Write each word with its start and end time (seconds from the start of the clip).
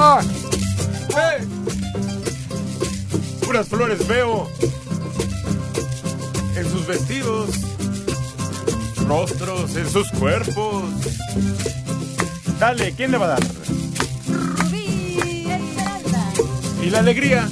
¡Eh! 0.00 1.46
Puras 3.44 3.68
flores 3.68 4.08
veo 4.08 4.48
en 6.56 6.70
sus 6.70 6.86
vestidos, 6.86 7.50
rostros, 9.06 9.76
en 9.76 9.90
sus 9.90 10.08
cuerpos. 10.12 10.84
Dale, 12.58 12.92
¿quién 12.92 13.10
le 13.10 13.18
va 13.18 13.26
a 13.26 13.28
dar? 13.28 13.40
Rubí 14.26 15.46
Esmeralda. 15.50 16.32
¿Y 16.82 16.88
la 16.88 17.00
alegría? 17.00 17.46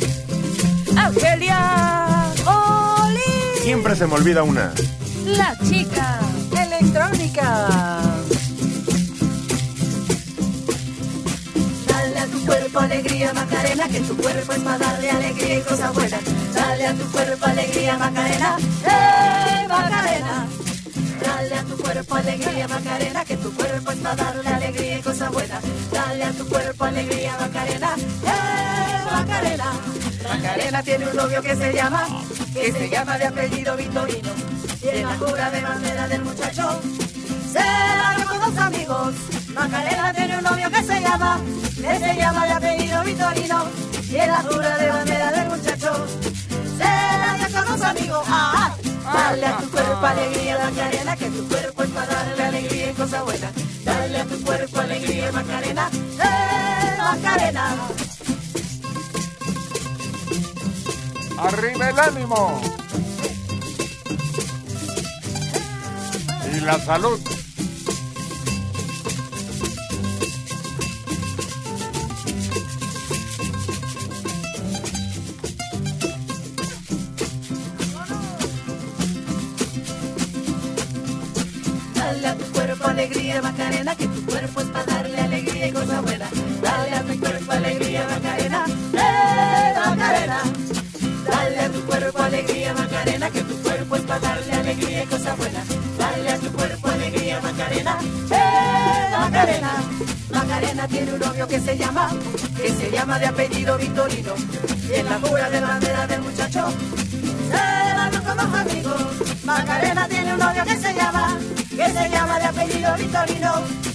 Angelia 0.96 2.32
Oli. 2.46 3.60
Siempre 3.62 3.94
se 3.94 4.06
me 4.06 4.14
olvida 4.14 4.42
una. 4.42 4.72
La 5.26 5.54
chica 5.68 6.18
electrónica. 6.56 8.17
Cuerpo 12.48 12.80
alegría, 12.80 13.32
Macarena, 13.34 13.88
que 13.88 14.00
tu 14.00 14.16
cuerpo 14.16 14.52
es 14.52 14.60
para 14.60 14.78
darle 14.78 15.10
alegría 15.10 15.58
y 15.58 15.62
cosas 15.62 15.92
buenas. 15.92 16.20
Dale 16.54 16.86
a 16.86 16.94
tu 16.94 17.04
cuerpo 17.12 17.44
alegría, 17.44 17.98
Macarena, 17.98 18.56
¡eh, 18.84 19.66
Macarena! 19.68 20.46
Dale 21.20 21.54
a 21.54 21.62
tu 21.64 21.76
cuerpo 21.76 22.14
alegría, 22.14 22.68
Macarena, 22.68 23.24
que 23.26 23.36
tu 23.36 23.52
cuerpo 23.52 23.90
es 23.90 23.98
para 23.98 24.16
darle 24.16 24.48
alegría 24.48 24.98
y 24.98 25.02
cosas 25.02 25.30
buenas. 25.30 25.62
Dale 25.92 26.24
a 26.24 26.32
tu 26.32 26.48
cuerpo 26.48 26.84
alegría, 26.84 27.36
Macarena, 27.38 27.90
¡eh, 28.24 29.04
Macarena! 29.12 29.72
Macarena 30.26 30.82
tiene 30.82 31.06
un 31.06 31.16
novio 31.16 31.42
que 31.42 31.54
se 31.54 31.72
llama, 31.74 32.06
que 32.54 32.72
se 32.72 32.88
llama 32.88 33.18
de 33.18 33.26
apellido 33.26 33.76
Vitorino. 33.76 34.30
Y 34.82 34.88
en 34.88 35.06
la 35.06 35.16
cura 35.16 35.50
de 35.50 35.60
bandera 35.60 36.08
del 36.08 36.24
muchacho, 36.24 36.80
se 37.52 37.58
la 37.58 38.24
con 38.26 38.40
dos 38.40 38.56
amigos. 38.58 39.37
Macarena 39.54 40.12
tiene 40.14 40.38
un 40.38 40.44
novio 40.44 40.70
que 40.70 40.82
se 40.82 41.00
llama, 41.00 41.40
que 41.74 41.98
se 41.98 42.14
llama 42.14 42.46
de 42.46 42.52
apellido 42.52 43.04
Vitorino. 43.04 43.64
Y 44.10 44.16
en 44.16 44.28
la 44.28 44.42
jura 44.42 44.78
de 44.78 44.90
bandera 44.90 45.32
del 45.32 45.48
muchacho, 45.48 46.06
se 46.76 46.84
la 46.84 47.34
dio 47.36 47.56
con 47.56 47.66
dos 47.66 47.82
amigos. 47.86 48.24
¡Ah! 48.28 48.74
Dale 49.12 49.46
a 49.46 49.56
tu 49.58 49.70
cuerpo 49.70 50.06
alegría, 50.06 50.58
Macarena, 50.58 51.16
que 51.16 51.30
tu 51.30 51.48
cuerpo 51.48 51.82
es 51.82 51.90
para 51.90 52.06
darle 52.06 52.44
alegría 52.44 52.90
y 52.90 52.94
cosas 52.94 53.24
buenas. 53.24 53.52
Dale 53.84 54.20
a 54.20 54.24
tu 54.24 54.44
cuerpo 54.44 54.80
alegría, 54.80 55.32
Macarena, 55.32 55.90
¡eh, 55.92 56.98
Macarena! 56.98 57.76
Arriba 61.38 61.90
el 61.90 61.98
ánimo. 61.98 62.60
Y 66.54 66.60
la 66.60 66.78
salud. 66.80 67.37
Que 83.96 84.06
tu 84.06 84.22
cuerpo 84.26 84.60
es 84.60 84.66
para 84.66 84.84
darle 84.84 85.18
alegría 85.18 85.66
y 85.66 85.72
cosas 85.72 86.02
buenas. 86.02 86.30
Dale 86.60 86.94
a 86.94 87.02
tu 87.02 87.18
cuerpo 87.18 87.52
alegría, 87.52 88.06
Macarena, 88.06 88.64
¡eh, 88.92 89.74
Macarena! 89.74 90.42
Dale 91.26 91.60
a 91.60 91.68
tu 91.70 91.80
cuerpo 91.80 92.18
alegría, 92.22 92.74
Macarena, 92.74 93.30
que 93.30 93.40
tu 93.40 93.56
cuerpo 93.62 93.96
es 93.96 94.02
para 94.02 94.20
darle 94.20 94.52
alegría 94.52 95.02
y 95.02 95.06
cosas 95.06 95.36
buenas. 95.38 95.66
Dale 95.98 96.30
a 96.30 96.38
tu 96.38 96.52
cuerpo 96.52 96.88
alegría, 96.88 97.40
Macarena, 97.40 97.98
¡eh, 98.30 99.16
Macarena! 99.18 99.72
Macarena 100.32 100.86
tiene 100.86 101.14
un 101.14 101.20
novio 101.20 101.48
que 101.48 101.58
se 101.58 101.76
llama, 101.78 102.10
que 102.56 102.70
se 102.70 102.90
llama 102.90 103.18
de 103.18 103.26
apellido 103.26 103.78
Vitorino. 103.78 104.34
Y 104.88 104.94
en 104.94 105.06
la 105.06 105.18
jura 105.18 105.50
de 105.50 105.60
bandera 105.60 106.06
del 106.06 106.20
muchacho, 106.20 106.68
se 107.50 108.10
dio 108.10 108.22
con 108.22 108.36
los 108.36 108.54
amigos. 108.54 109.02
Macarena 109.44 110.06
tiene 110.08 110.34
un 110.34 110.38
novio 110.38 110.62
que 110.64 110.76
se 110.76 110.94
llama, 110.94 111.38
que 111.88 111.98
se 111.98 112.10
llama 112.10 112.38
de 112.38 112.44
apellido 112.44 112.96
Vitorino. 112.96 113.52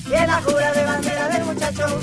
Y 0.09 0.13
en 0.13 0.27
la 0.27 0.41
jura 0.41 0.71
de 0.73 0.85
bandera 0.85 1.29
del 1.29 1.45
muchacho, 1.45 1.99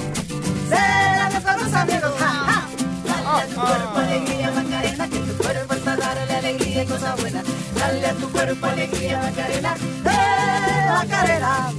se 0.68 0.74
la 0.74 1.28
dio 1.30 1.42
con 1.42 1.64
los 1.64 1.72
amigos. 1.74 2.12
¡Ja, 2.18 2.28
ja! 2.28 2.68
Dale 3.04 3.42
a 3.42 3.46
tu 3.46 3.60
cuerpo 3.60 3.98
alegría, 3.98 4.50
Macarena, 4.52 5.08
que 5.08 5.18
tu 5.18 5.42
cuerpo 5.42 5.74
es 5.74 5.80
para 5.80 5.96
darle 5.96 6.34
alegría 6.34 6.82
y 6.82 6.86
cosas 6.86 7.20
buenas. 7.20 7.44
Dale 7.74 8.06
a 8.06 8.14
tu 8.14 8.30
cuerpo 8.30 8.66
alegría, 8.66 9.18
Macarena, 9.18 9.74
¡eh, 10.04 10.88
Macarena! 10.88 11.72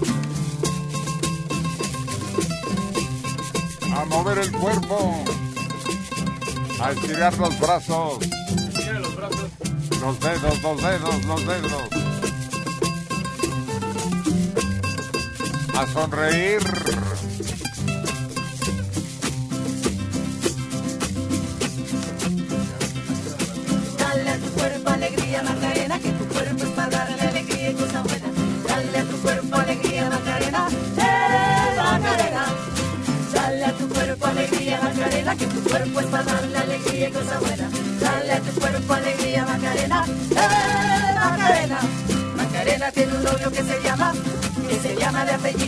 A 3.95 4.05
mover 4.05 4.37
el 4.39 4.51
cuerpo. 4.51 5.23
A 6.81 6.91
estirar 6.91 7.37
los 7.37 7.59
brazos. 7.59 8.19
Los 8.99 9.15
brazos. 9.15 9.49
Los 10.01 10.19
dedos, 10.19 10.63
los 10.63 10.81
dedos, 10.81 11.25
los 11.25 11.45
dedos. 11.45 12.10
Sonreír. 15.87 16.61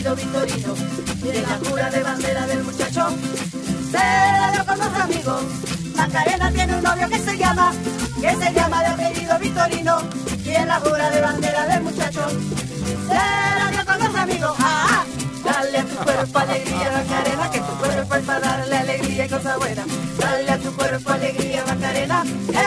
Llama 0.02 0.12
de 0.12 0.14
apellido 0.14 0.16
Vitorino. 0.16 0.74
Y 1.22 1.36
en 1.36 1.42
la 1.42 1.58
jura 1.68 1.90
de 1.90 2.02
bandera 2.02 2.46
del 2.46 2.64
muchacho, 2.64 3.08
se 3.90 3.98
la 3.98 4.50
dio 4.52 4.66
con 4.66 4.78
los 4.78 5.00
amigos. 5.00 5.42
Macarena 5.94 6.50
tiene 6.52 6.76
un 6.76 6.82
novio 6.82 7.08
que 7.08 7.18
se 7.18 7.38
llama, 7.38 7.72
que 8.20 8.36
se 8.36 8.52
llama 8.52 8.80
de 8.80 8.86
apellido 8.86 9.38
Vitorino. 9.38 9.98
Y 10.44 10.50
en 10.50 10.68
la 10.68 10.80
jura 10.80 11.10
de 11.10 11.20
bandera 11.20 11.66
del 11.66 11.82
muchacho, 11.82 12.26
se 13.08 13.14
la 13.14 13.70
dio 13.70 13.86
con 13.86 13.98
los 13.98 14.14
amigos. 14.14 14.56
¡Ah! 14.58 14.86
ah. 14.90 15.04
Dale 15.44 15.78
a 15.78 15.84
tu 15.84 15.96
cuerpo 15.96 16.38
alegría, 16.38 16.90
Macarena, 16.90 17.50
que 17.50 17.58
tu 17.58 17.78
cuerpo 17.78 18.14
es 18.14 18.24
para 18.24 18.40
darle 18.40 18.76
alegría 18.76 19.26
y 19.26 19.28
cosas 19.28 19.58
buenas. 19.58 19.86
Dale 20.18 20.50
a 20.50 20.58
tu 20.58 20.72
cuerpo 20.74 21.10
alegría, 21.10 21.64
Macarena, 21.66 22.24
¡eh, 22.48 22.63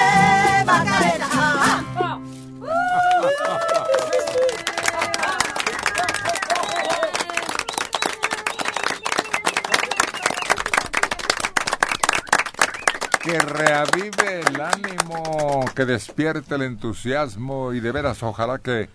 Que 13.28 13.40
reavive 13.40 14.40
el 14.40 14.62
ánimo, 14.62 15.66
que 15.76 15.84
despierte 15.84 16.56
el 16.56 16.62
entusiasmo 16.62 17.74
y 17.74 17.82
de 17.82 17.92
veras 17.92 18.24
ojalá 18.24 18.60
que 18.60 18.88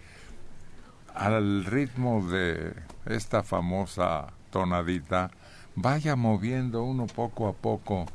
al 1.14 1.66
ritmo 1.66 2.26
de 2.26 2.72
esta 3.04 3.42
famosa 3.42 4.28
tonadita 4.50 5.30
vaya 5.74 6.16
moviendo 6.16 6.82
uno 6.82 7.06
poco 7.08 7.46
a 7.46 7.52
poco 7.52 8.06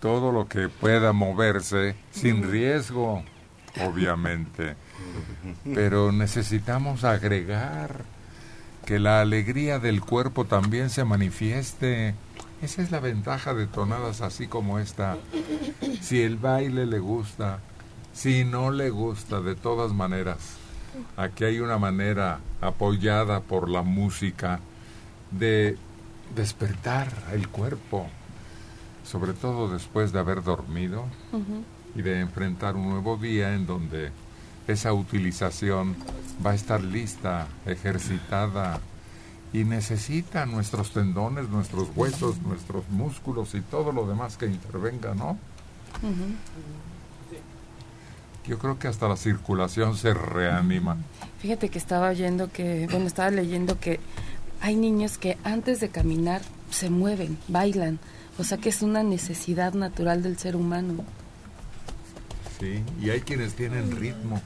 todo 0.00 0.32
lo 0.32 0.48
que 0.48 0.70
pueda 0.70 1.12
moverse 1.12 1.94
sin 2.10 2.50
riesgo, 2.50 3.22
obviamente. 3.84 4.76
Pero 5.74 6.10
necesitamos 6.10 7.04
agregar 7.04 8.06
que 8.86 8.98
la 8.98 9.20
alegría 9.20 9.78
del 9.78 10.00
cuerpo 10.00 10.46
también 10.46 10.88
se 10.88 11.04
manifieste. 11.04 12.14
Esa 12.62 12.82
es 12.82 12.90
la 12.90 13.00
ventaja 13.00 13.52
de 13.54 13.66
tonadas 13.66 14.22
así 14.22 14.46
como 14.46 14.78
esta. 14.78 15.18
Si 16.00 16.22
el 16.22 16.36
baile 16.36 16.86
le 16.86 16.98
gusta, 16.98 17.60
si 18.14 18.44
no 18.44 18.70
le 18.70 18.88
gusta, 18.88 19.40
de 19.40 19.54
todas 19.54 19.92
maneras, 19.92 20.38
aquí 21.16 21.44
hay 21.44 21.60
una 21.60 21.78
manera 21.78 22.40
apoyada 22.62 23.40
por 23.40 23.68
la 23.68 23.82
música 23.82 24.60
de 25.30 25.76
despertar 26.34 27.12
el 27.32 27.48
cuerpo, 27.48 28.06
sobre 29.04 29.34
todo 29.34 29.68
después 29.68 30.12
de 30.12 30.18
haber 30.18 30.42
dormido 30.42 31.04
y 31.94 32.02
de 32.02 32.20
enfrentar 32.20 32.74
un 32.74 32.88
nuevo 32.88 33.18
día 33.18 33.54
en 33.54 33.66
donde 33.66 34.10
esa 34.66 34.94
utilización 34.94 35.94
va 36.44 36.52
a 36.52 36.54
estar 36.54 36.82
lista, 36.82 37.46
ejercitada 37.66 38.80
y 39.56 39.64
necesita 39.64 40.44
nuestros 40.44 40.90
tendones, 40.90 41.48
nuestros 41.48 41.88
huesos, 41.96 42.42
nuestros 42.42 42.86
músculos 42.90 43.54
y 43.54 43.62
todo 43.62 43.90
lo 43.90 44.06
demás 44.06 44.36
que 44.36 44.44
intervenga, 44.44 45.14
¿no? 45.14 45.38
Yo 48.46 48.58
creo 48.58 48.78
que 48.78 48.86
hasta 48.86 49.08
la 49.08 49.16
circulación 49.16 49.96
se 49.96 50.12
reanima. 50.12 50.98
Fíjate 51.38 51.70
que 51.70 51.78
estaba 51.78 52.10
oyendo 52.10 52.52
que, 52.52 52.86
bueno, 52.90 53.06
estaba 53.06 53.30
leyendo 53.30 53.80
que 53.80 53.98
hay 54.60 54.76
niños 54.76 55.16
que 55.16 55.38
antes 55.42 55.80
de 55.80 55.88
caminar 55.88 56.42
se 56.70 56.90
mueven, 56.90 57.38
bailan. 57.48 57.98
O 58.38 58.44
sea 58.44 58.58
que 58.58 58.68
es 58.68 58.82
una 58.82 59.02
necesidad 59.02 59.72
natural 59.72 60.22
del 60.22 60.36
ser 60.36 60.54
humano. 60.54 61.02
Sí, 62.60 62.82
y 63.00 63.08
hay 63.08 63.22
quienes 63.22 63.54
tienen 63.54 63.96
ritmo 63.96 64.42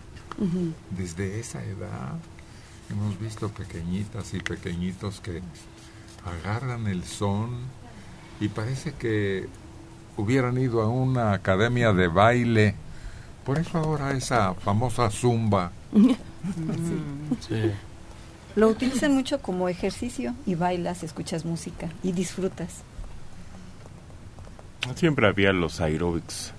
desde 0.97 1.41
esa 1.41 1.65
edad. 1.65 2.15
Hemos 2.91 3.19
visto 3.21 3.49
pequeñitas 3.49 4.35
y 4.35 4.41
pequeñitos 4.41 5.21
que 5.21 5.41
agarran 6.25 6.87
el 6.87 7.05
son 7.05 7.51
y 8.41 8.49
parece 8.49 8.93
que 8.93 9.49
hubieran 10.17 10.59
ido 10.59 10.83
a 10.83 10.89
una 10.89 11.33
academia 11.33 11.93
de 11.93 12.09
baile. 12.09 12.75
Por 13.45 13.59
eso 13.59 13.79
ahora 13.79 14.13
esa 14.13 14.55
famosa 14.55 15.11
zumba. 15.11 15.73
Sí. 17.47 17.71
Lo 18.57 18.69
utilizan 18.69 19.13
mucho 19.15 19.43
como 19.43 19.69
ejercicio 19.69 20.35
y 20.47 20.55
bailas, 20.55 21.03
escuchas 21.03 21.45
música 21.45 21.91
y 22.03 22.13
disfrutas. 22.13 22.79
Siempre 24.95 25.29
había 25.29 25.53
los 25.53 25.81
aerobics 25.83 26.53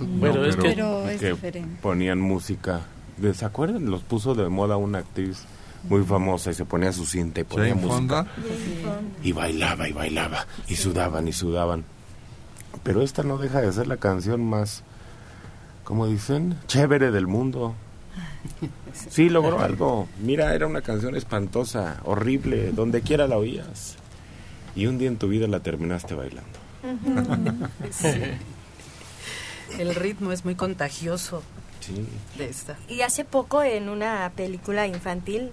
Bueno, 0.00 0.44
es 0.46 0.56
que 0.56 0.62
Pero 0.62 1.08
es 1.10 1.20
que 1.20 1.30
diferente. 1.32 1.78
ponían 1.82 2.20
música. 2.20 2.86
¿Se 3.34 3.44
acuerdan? 3.44 3.90
Los 3.90 4.02
puso 4.02 4.34
de 4.34 4.48
moda 4.48 4.76
una 4.76 4.98
actriz 4.98 5.44
muy 5.84 6.02
famosa 6.04 6.50
y 6.50 6.54
se 6.54 6.64
ponía 6.64 6.92
su 6.92 7.06
cinta 7.06 7.40
y 7.40 7.44
ponía 7.44 7.74
música. 7.74 7.94
Fonda. 7.94 8.26
Y 9.22 9.32
bailaba 9.32 9.88
y 9.88 9.92
bailaba 9.92 10.46
y 10.68 10.76
sudaban 10.76 11.28
y 11.28 11.32
sudaban. 11.32 11.84
Pero 12.82 13.02
esta 13.02 13.22
no 13.22 13.38
deja 13.38 13.60
de 13.60 13.72
ser 13.72 13.86
la 13.86 13.96
canción 13.96 14.44
más, 14.44 14.82
como 15.84 16.06
dicen, 16.06 16.56
chévere 16.66 17.10
del 17.10 17.26
mundo. 17.26 17.74
Sí, 19.10 19.28
logró 19.28 19.60
algo. 19.60 20.08
Mira, 20.22 20.54
era 20.54 20.66
una 20.66 20.80
canción 20.80 21.16
espantosa, 21.16 22.00
horrible, 22.04 22.72
donde 22.72 23.02
quiera 23.02 23.26
la 23.26 23.36
oías. 23.36 23.96
Y 24.74 24.86
un 24.86 24.98
día 24.98 25.08
en 25.08 25.16
tu 25.16 25.28
vida 25.28 25.46
la 25.46 25.60
terminaste 25.60 26.14
bailando. 26.14 26.58
Sí. 27.90 28.08
El 29.78 29.94
ritmo 29.94 30.32
es 30.32 30.46
muy 30.46 30.54
contagioso 30.54 31.42
Sí. 31.88 32.06
de 32.36 32.48
esta. 32.48 32.76
Y 32.88 33.00
hace 33.00 33.24
poco 33.24 33.62
en 33.62 33.88
una 33.88 34.30
película 34.36 34.86
infantil 34.86 35.50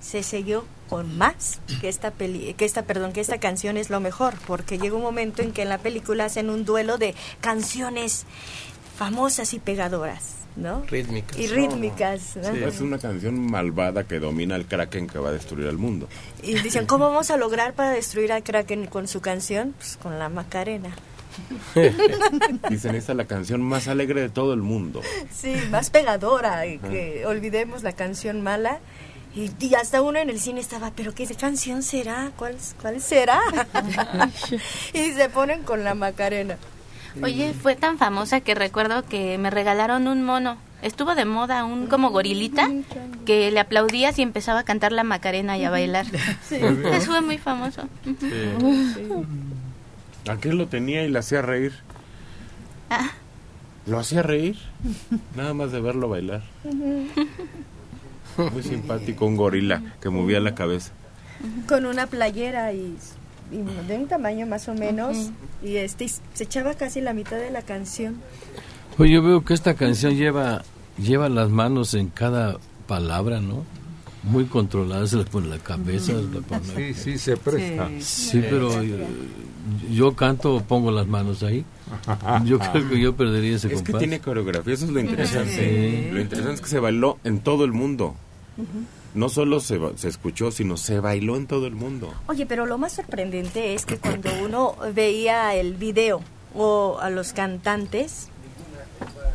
se 0.00 0.22
selló 0.22 0.64
con 0.88 1.16
más 1.16 1.60
que 1.80 1.88
esta 1.88 2.10
peli 2.10 2.54
que 2.54 2.64
esta 2.64 2.82
perdón 2.82 3.12
que 3.12 3.20
esta 3.20 3.38
canción 3.38 3.76
es 3.76 3.88
lo 3.88 4.00
mejor 4.00 4.34
porque 4.46 4.76
llega 4.78 4.96
un 4.96 5.02
momento 5.02 5.42
en 5.42 5.52
que 5.52 5.62
en 5.62 5.68
la 5.68 5.78
película 5.78 6.24
hacen 6.26 6.50
un 6.50 6.64
duelo 6.64 6.98
de 6.98 7.14
canciones 7.40 8.26
famosas 8.98 9.54
y 9.54 9.58
pegadoras 9.58 10.34
no 10.56 10.82
rítmicas. 10.90 11.38
y 11.38 11.46
rítmicas 11.46 12.36
¿no? 12.36 12.48
Es 12.48 12.80
una 12.80 12.98
canción 12.98 13.40
malvada 13.40 14.04
que 14.04 14.18
domina 14.18 14.54
al 14.56 14.66
kraken 14.66 15.06
que 15.06 15.18
va 15.18 15.30
a 15.30 15.32
destruir 15.32 15.68
al 15.68 15.78
mundo. 15.78 16.08
y 16.42 16.54
dicen 16.54 16.84
cómo 16.84 17.06
vamos 17.06 17.30
a 17.30 17.36
lograr 17.36 17.72
para 17.72 17.92
destruir 17.92 18.32
al 18.32 18.42
kraken 18.42 18.86
con 18.86 19.08
su 19.08 19.20
canción 19.20 19.74
pues 19.78 19.96
con 19.96 20.18
la 20.18 20.28
macarena 20.28 20.90
Dicen, 22.70 22.94
esta 22.94 23.12
es 23.12 23.16
la 23.16 23.24
canción 23.26 23.62
más 23.62 23.88
alegre 23.88 24.20
de 24.20 24.28
todo 24.28 24.52
el 24.54 24.62
mundo. 24.62 25.00
sí 25.32 25.54
más 25.70 25.90
pegadora 25.90 26.62
que 26.64 27.24
olvidemos 27.26 27.82
la 27.82 27.92
canción 27.92 28.42
mala 28.42 28.78
y, 29.34 29.50
y 29.60 29.74
hasta 29.74 30.02
uno 30.02 30.18
en 30.18 30.28
el 30.28 30.38
cine 30.40 30.60
estaba, 30.60 30.92
pero 30.94 31.14
qué 31.14 31.26
canción 31.34 31.82
será, 31.82 32.32
cuál, 32.36 32.56
cuál 32.80 33.00
será, 33.00 33.40
y 34.92 35.12
se 35.12 35.28
ponen 35.30 35.62
con 35.62 35.84
la 35.84 35.94
Macarena. 35.94 36.58
Oye, 37.22 37.52
fue 37.54 37.76
tan 37.76 37.98
famosa 37.98 38.40
que 38.40 38.54
recuerdo 38.54 39.04
que 39.04 39.36
me 39.38 39.50
regalaron 39.50 40.06
un 40.08 40.22
mono. 40.22 40.56
Estuvo 40.80 41.14
de 41.14 41.24
moda 41.24 41.64
un 41.64 41.86
como 41.86 42.10
gorilita 42.10 42.68
que 43.24 43.50
le 43.50 43.60
aplaudías 43.60 44.18
y 44.18 44.22
empezaba 44.22 44.60
a 44.60 44.64
cantar 44.64 44.92
la 44.92 45.04
Macarena 45.04 45.56
y 45.56 45.64
a 45.64 45.70
bailar. 45.70 46.06
Eso 46.50 47.06
fue 47.06 47.20
muy 47.20 47.38
famoso. 47.38 47.82
Ujú. 48.06 49.26
Aquel 50.28 50.56
lo 50.56 50.68
tenía 50.68 51.04
y 51.04 51.08
le 51.10 51.18
hacía 51.18 51.42
reír. 51.42 51.72
Ah. 52.90 53.10
Lo 53.86 53.98
hacía 53.98 54.22
reír. 54.22 54.56
Nada 55.36 55.54
más 55.54 55.72
de 55.72 55.80
verlo 55.80 56.08
bailar. 56.08 56.42
Muy 58.36 58.62
simpático, 58.62 59.26
un 59.26 59.36
gorila 59.36 59.82
que 60.00 60.08
movía 60.08 60.40
la 60.40 60.54
cabeza. 60.54 60.92
Con 61.66 61.86
una 61.86 62.06
playera 62.06 62.72
y, 62.72 62.96
y 63.50 63.86
de 63.88 63.96
un 63.96 64.06
tamaño 64.06 64.46
más 64.46 64.68
o 64.68 64.74
menos, 64.74 65.30
y 65.62 65.76
este 65.76 66.08
se 66.08 66.44
echaba 66.44 66.74
casi 66.74 67.00
la 67.00 67.12
mitad 67.12 67.36
de 67.36 67.50
la 67.50 67.62
canción. 67.62 68.16
Pues 68.96 69.10
yo 69.10 69.22
veo 69.22 69.44
que 69.44 69.54
esta 69.54 69.74
canción 69.74 70.14
lleva, 70.14 70.62
lleva 70.98 71.28
las 71.28 71.50
manos 71.50 71.94
en 71.94 72.08
cada 72.08 72.58
palabra, 72.86 73.40
¿no? 73.40 73.64
Muy 74.24 74.44
controladas, 74.44 75.10
se 75.10 75.16
le 75.16 75.24
pone 75.24 75.48
la 75.48 75.58
cabeza. 75.58 76.06
se 76.12 76.22
le 76.22 76.40
pone- 76.42 76.62
Sí, 76.76 76.94
sí, 76.94 77.18
se 77.18 77.36
presta. 77.36 77.88
Sí, 78.00 78.40
pero 78.40 78.82
yo, 78.82 78.96
yo 79.90 80.14
canto, 80.14 80.62
pongo 80.66 80.90
las 80.92 81.06
manos 81.08 81.42
ahí. 81.42 81.64
Yo 82.44 82.58
creo 82.72 82.88
que 82.88 83.00
yo 83.00 83.16
perdería 83.16 83.56
ese 83.56 83.72
Es 83.72 83.82
que 83.82 83.92
tiene 83.94 84.20
coreografía, 84.20 84.74
eso 84.74 84.84
es 84.84 84.90
lo 84.92 85.00
interesante. 85.00 86.04
Sí. 86.06 86.10
Lo 86.12 86.20
interesante 86.20 86.54
es 86.56 86.60
que 86.60 86.68
se 86.68 86.78
bailó 86.80 87.18
en 87.24 87.40
todo 87.40 87.64
el 87.64 87.72
mundo. 87.72 88.14
No 89.14 89.28
solo 89.28 89.60
se, 89.60 89.76
ba- 89.78 89.92
se 89.96 90.08
escuchó, 90.08 90.50
sino 90.52 90.76
se 90.76 91.00
bailó 91.00 91.36
en 91.36 91.46
todo 91.46 91.66
el 91.66 91.74
mundo. 91.74 92.14
Oye, 92.28 92.46
pero 92.46 92.64
lo 92.64 92.78
más 92.78 92.92
sorprendente 92.92 93.74
es 93.74 93.84
que 93.84 93.96
cuando 93.98 94.30
uno 94.42 94.74
veía 94.94 95.54
el 95.54 95.74
video 95.74 96.20
o 96.54 96.98
a 97.00 97.10
los 97.10 97.32
cantantes, 97.32 98.28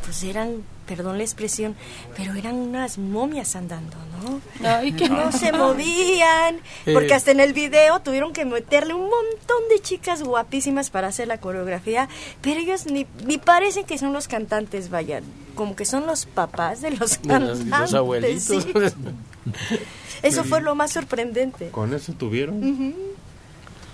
pues 0.08 0.24
eran, 0.24 0.64
perdón 0.88 1.18
la 1.18 1.26
expresión, 1.26 1.76
pero 2.16 2.34
eran 2.34 2.56
unas 2.56 2.98
momias 2.98 3.58
andando, 3.58 3.98
¿no? 4.24 4.40
Ay, 4.66 4.94
no 4.94 5.34
se 5.34 5.52
movían, 5.52 6.62
porque 6.94 7.14
hasta 7.14 7.32
en 7.32 7.42
el 7.42 7.52
video 7.52 8.00
tuvieron 8.00 8.32
que 8.32 8.46
meterle 8.46 8.94
un 8.94 9.02
montón 9.02 9.68
de 9.70 9.82
chicas 9.82 10.24
guapísimas 10.24 10.92
para 10.92 11.10
hacer 11.10 11.28
la 11.28 11.42
coreografía, 11.42 12.08
pero 12.42 12.62
ellos 12.62 12.86
ni, 12.86 13.06
ni 13.26 13.38
parecen 13.38 13.86
que 13.86 13.98
son 13.98 14.14
los 14.14 14.30
cantantes, 14.30 14.90
vayan, 14.90 15.26
como 15.56 15.76
que 15.76 15.84
son 15.84 16.08
los 16.08 16.26
papás 16.26 16.80
de 16.80 16.92
los 16.92 17.18
cantantes. 17.18 17.66
Los 17.66 17.94
abuelitos. 17.94 18.64
sí. 18.64 18.74
Eso 20.24 20.46
fue 20.46 20.62
lo 20.62 20.74
más 20.74 20.92
sorprendente. 20.92 21.70
Con 21.70 21.94
eso 21.94 22.14
tuvieron. 22.14 22.96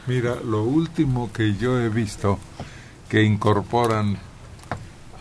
Mira, 0.05 0.35
lo 0.35 0.63
último 0.63 1.33
que 1.33 1.55
yo 1.55 1.79
he 1.79 1.89
visto 1.89 2.37
que 3.09 3.23
incorporan 3.23 4.19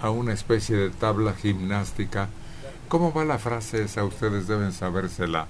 a 0.02 0.10
una 0.10 0.32
especie 0.32 0.76
de 0.76 0.90
tabla 0.90 1.32
gimnástica, 1.32 2.28
¿cómo 2.88 3.12
va 3.12 3.24
la 3.24 3.38
frase 3.38 3.84
esa? 3.84 4.04
Ustedes 4.04 4.48
deben 4.48 4.72
sabérsela, 4.72 5.46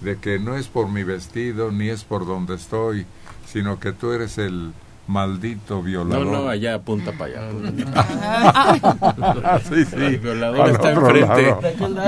de 0.00 0.18
que 0.18 0.38
no 0.38 0.56
es 0.56 0.68
por 0.68 0.88
mi 0.88 1.02
vestido 1.02 1.72
ni 1.72 1.88
es 1.88 2.04
por 2.04 2.26
donde 2.26 2.54
estoy, 2.54 3.06
sino 3.46 3.80
que 3.80 3.92
tú 3.92 4.12
eres 4.12 4.38
el 4.38 4.72
maldito 5.06 5.76
No, 5.76 5.82
violador. 5.82 6.26
no, 6.26 6.48
allá 6.48 6.74
apunta 6.74 7.12
para 7.12 7.48
allá. 7.48 9.60
sí, 9.68 9.84
sí. 9.86 9.96
Mi 9.96 10.16
violador 10.18 10.60
Al 10.60 10.70
está 10.72 10.92
enfrente. 10.92 11.56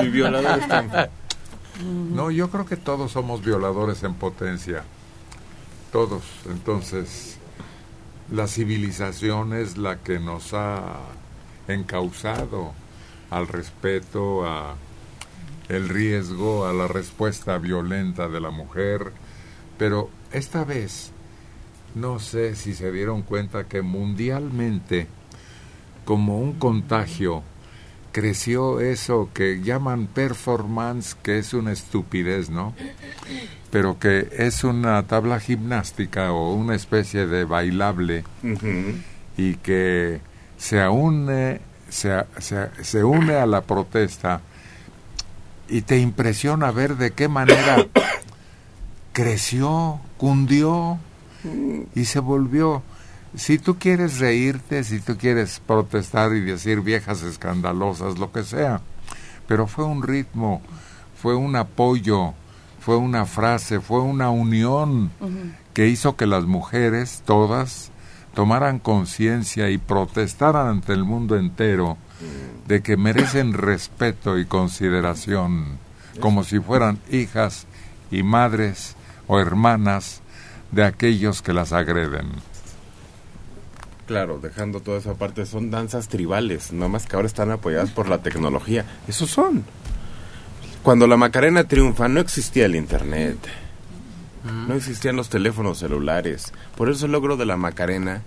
Mi 0.02 0.08
violador 0.08 0.58
está 0.60 0.78
enfrente. 0.80 1.10
No, 2.12 2.30
yo 2.30 2.50
creo 2.50 2.66
que 2.66 2.76
todos 2.76 3.12
somos 3.12 3.42
violadores 3.42 4.02
en 4.02 4.12
potencia. 4.14 4.82
Todos. 5.90 6.22
Entonces, 6.50 7.38
la 8.30 8.46
civilización 8.46 9.54
es 9.54 9.78
la 9.78 9.96
que 9.96 10.20
nos 10.20 10.52
ha 10.52 10.96
encauzado 11.74 12.72
al 13.30 13.48
respeto, 13.48 14.46
a 14.46 14.76
el 15.68 15.88
riesgo, 15.88 16.66
a 16.66 16.72
la 16.72 16.88
respuesta 16.88 17.58
violenta 17.58 18.28
de 18.28 18.40
la 18.40 18.50
mujer. 18.50 19.12
Pero 19.78 20.10
esta 20.32 20.64
vez, 20.64 21.12
no 21.94 22.18
sé 22.18 22.56
si 22.56 22.74
se 22.74 22.90
dieron 22.90 23.22
cuenta 23.22 23.64
que 23.64 23.82
mundialmente, 23.82 25.06
como 26.04 26.40
un 26.40 26.54
contagio, 26.54 27.42
creció 28.12 28.80
eso 28.80 29.30
que 29.32 29.60
llaman 29.62 30.08
performance, 30.08 31.14
que 31.14 31.38
es 31.38 31.54
una 31.54 31.72
estupidez, 31.72 32.50
¿no? 32.50 32.74
Pero 33.70 33.98
que 33.98 34.28
es 34.36 34.64
una 34.64 35.06
tabla 35.06 35.38
gimnástica 35.38 36.32
o 36.32 36.52
una 36.52 36.74
especie 36.74 37.26
de 37.26 37.44
bailable 37.44 38.24
y 39.36 39.54
que 39.56 40.20
se 40.60 40.86
une, 40.88 41.58
se, 41.88 42.22
se- 42.38 42.84
se 42.84 43.02
une 43.02 43.34
a 43.34 43.46
la 43.46 43.62
protesta 43.62 44.42
y 45.70 45.80
te 45.82 45.98
impresiona 45.98 46.70
ver 46.70 46.96
de 46.98 47.12
qué 47.12 47.28
manera 47.28 47.86
creció, 49.12 50.00
cundió 50.18 50.98
y 51.94 52.04
se 52.04 52.20
volvió. 52.20 52.82
Si 53.36 53.58
tú 53.58 53.78
quieres 53.78 54.18
reírte, 54.18 54.82
si 54.84 55.00
tú 55.00 55.16
quieres 55.16 55.60
protestar 55.64 56.32
y 56.34 56.40
decir 56.40 56.80
viejas 56.80 57.22
escandalosas, 57.22 58.18
lo 58.18 58.32
que 58.32 58.42
sea, 58.42 58.80
pero 59.46 59.66
fue 59.66 59.84
un 59.84 60.02
ritmo, 60.02 60.60
fue 61.20 61.34
un 61.36 61.54
apoyo, 61.56 62.34
fue 62.80 62.96
una 62.96 63.26
frase, 63.26 63.80
fue 63.80 64.00
una 64.00 64.30
unión 64.30 65.10
que 65.74 65.86
hizo 65.86 66.16
que 66.16 66.26
las 66.26 66.44
mujeres, 66.44 67.22
todas, 67.24 67.89
tomaran 68.34 68.78
conciencia 68.78 69.70
y 69.70 69.78
protestaran 69.78 70.66
ante 70.68 70.92
el 70.92 71.04
mundo 71.04 71.36
entero 71.36 71.96
de 72.66 72.82
que 72.82 72.96
merecen 72.96 73.52
respeto 73.52 74.38
y 74.38 74.44
consideración, 74.44 75.78
como 76.20 76.44
si 76.44 76.60
fueran 76.60 77.00
hijas 77.10 77.66
y 78.10 78.22
madres 78.22 78.96
o 79.26 79.40
hermanas 79.40 80.20
de 80.70 80.84
aquellos 80.84 81.42
que 81.42 81.52
las 81.52 81.72
agreden. 81.72 82.28
Claro, 84.06 84.40
dejando 84.40 84.80
toda 84.80 84.98
esa 84.98 85.14
parte, 85.14 85.46
son 85.46 85.70
danzas 85.70 86.08
tribales, 86.08 86.72
nada 86.72 86.88
más 86.88 87.06
que 87.06 87.14
ahora 87.14 87.28
están 87.28 87.50
apoyadas 87.52 87.90
por 87.90 88.08
la 88.08 88.18
tecnología. 88.18 88.84
Esos 89.06 89.30
son. 89.30 89.64
Cuando 90.82 91.06
la 91.06 91.16
Macarena 91.16 91.64
triunfa, 91.64 92.08
no 92.08 92.20
existía 92.20 92.66
el 92.66 92.74
Internet, 92.74 93.38
no 94.44 94.74
existían 94.74 95.16
los 95.16 95.28
teléfonos 95.28 95.78
celulares. 95.78 96.52
Por 96.76 96.90
eso 96.90 97.06
el 97.06 97.12
logro 97.12 97.36
de 97.36 97.46
la 97.46 97.56
Macarena 97.56 98.22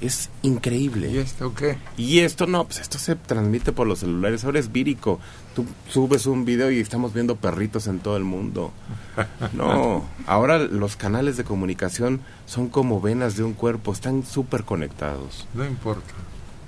es 0.00 0.28
increíble. 0.42 1.10
¿Y 1.10 1.18
esto 1.18 1.54
qué? 1.54 1.78
Y 1.96 2.18
esto 2.20 2.46
no, 2.46 2.64
pues 2.64 2.80
esto 2.80 2.98
se 2.98 3.16
transmite 3.16 3.72
por 3.72 3.86
los 3.86 4.00
celulares. 4.00 4.44
Ahora 4.44 4.58
es 4.58 4.70
vírico. 4.70 5.18
Tú 5.54 5.64
subes 5.88 6.26
un 6.26 6.44
video 6.44 6.70
y 6.70 6.80
estamos 6.80 7.14
viendo 7.14 7.36
perritos 7.36 7.86
en 7.86 8.00
todo 8.00 8.16
el 8.16 8.24
mundo. 8.24 8.72
No, 9.54 10.04
ahora 10.26 10.58
los 10.58 10.96
canales 10.96 11.38
de 11.38 11.44
comunicación 11.44 12.20
son 12.44 12.68
como 12.68 13.00
venas 13.00 13.36
de 13.36 13.44
un 13.44 13.54
cuerpo, 13.54 13.92
están 13.92 14.24
súper 14.24 14.64
conectados. 14.64 15.46
No 15.54 15.64
importa. 15.64 16.12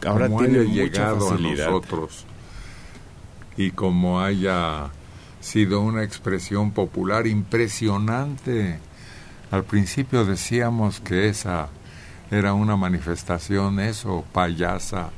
Ahora 0.07 0.28
como 0.28 0.40
tiene 0.40 0.61
haya 0.61 0.68
mucha 0.68 0.83
llegado 0.83 1.28
facilidad. 1.28 1.66
a 1.66 1.71
nosotros 1.71 2.25
y 3.59 3.73
como 3.73 4.21
haya 4.21 4.88
sido 5.40 5.80
una 5.80 6.02
expresión 6.02 6.73
popular 6.73 7.26
impresionante. 7.26 8.78
Al 9.50 9.64
principio 9.64 10.25
decíamos 10.25 11.00
que 11.00 11.28
esa 11.28 11.68
era 12.30 12.52
una 12.52 12.76
manifestación, 12.76 13.80
eso, 13.80 14.25
payasa, 14.33 15.11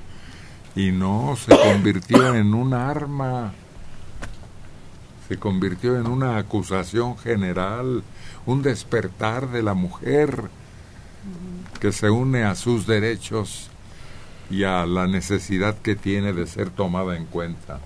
y 0.77 0.93
no, 0.93 1.37
se 1.37 1.57
convirtió 1.57 2.35
en 2.35 2.55
un 2.55 2.75
arma, 2.75 3.53
se 5.29 5.37
convirtió 5.37 5.97
en 5.97 6.07
una 6.07 6.37
acusación 6.37 7.19
general, 7.19 8.05
un 8.47 8.63
despertar 8.63 9.49
de 9.49 9.63
la 9.63 9.75
mujer 9.75 10.51
que 11.81 11.93
se 11.93 12.11
une 12.11 12.45
a 12.45 12.55
sus 12.55 12.87
derechos 12.87 13.69
y 14.51 14.65
a 14.65 14.87
la 14.87 15.07
necesidad 15.07 15.77
que 15.79 15.97
tiene 15.97 16.33
de 16.33 16.47
ser 16.47 16.71
tomada 16.71 17.17
en 17.17 17.27
cuenta. 17.27 17.81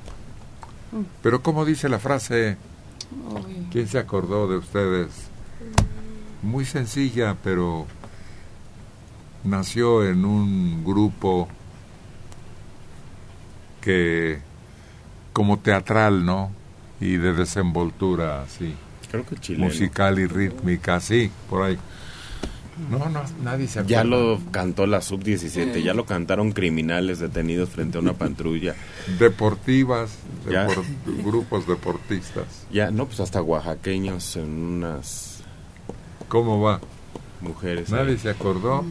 Pero 1.23 1.43
como 1.43 1.65
dice 1.65 1.89
la 1.89 1.99
frase, 1.99 2.57
¿quién 3.73 3.89
se 3.89 3.99
acordó 3.99 4.49
de 4.49 4.59
ustedes? 4.59 5.09
Muy 6.43 6.65
sencilla, 6.65 7.37
pero 7.43 7.87
nació 9.45 10.07
en 10.07 10.25
un 10.25 10.85
grupo 10.85 11.49
que 13.81 14.41
como 15.33 15.59
teatral, 15.59 16.25
¿no? 16.25 16.51
Y 17.01 17.17
de 17.17 17.33
desenvoltura 17.33 18.43
así. 18.43 18.75
Creo 19.11 19.27
que 19.27 19.37
chileno. 19.37 19.67
Musical 19.67 20.19
y 20.19 20.27
rítmica, 20.27 21.01
sí, 21.01 21.31
por 21.51 21.63
ahí. 21.63 21.79
No, 22.91 23.09
no, 23.09 23.23
nadie 23.43 23.67
se 23.69 23.79
acuerda. 23.81 24.03
Ya 24.03 24.05
lo 24.05 24.41
cantó 24.51 24.87
la 24.87 25.01
sub-17, 25.01 25.83
ya 25.83 25.95
lo 25.95 26.07
cantaron 26.07 26.53
criminales 26.53 27.19
detenidos 27.21 27.69
frente 27.71 27.99
a 27.99 28.01
una 28.01 28.15
patrulla. 28.15 28.75
Deportivas, 29.19 30.11
depor- 30.47 30.85
grupos 31.25 31.67
deportistas. 31.69 32.47
Ya, 32.73 32.91
no, 32.91 33.07
pues 33.07 33.21
hasta 33.21 33.41
oaxaqueños 33.43 34.37
en 34.37 34.49
unas 34.51 35.41
¿Cómo 36.29 36.61
va? 36.61 36.81
mujeres. 37.41 37.91
Nadie 37.91 38.13
ahí. 38.13 38.19
se 38.19 38.31
acordó. 38.31 38.85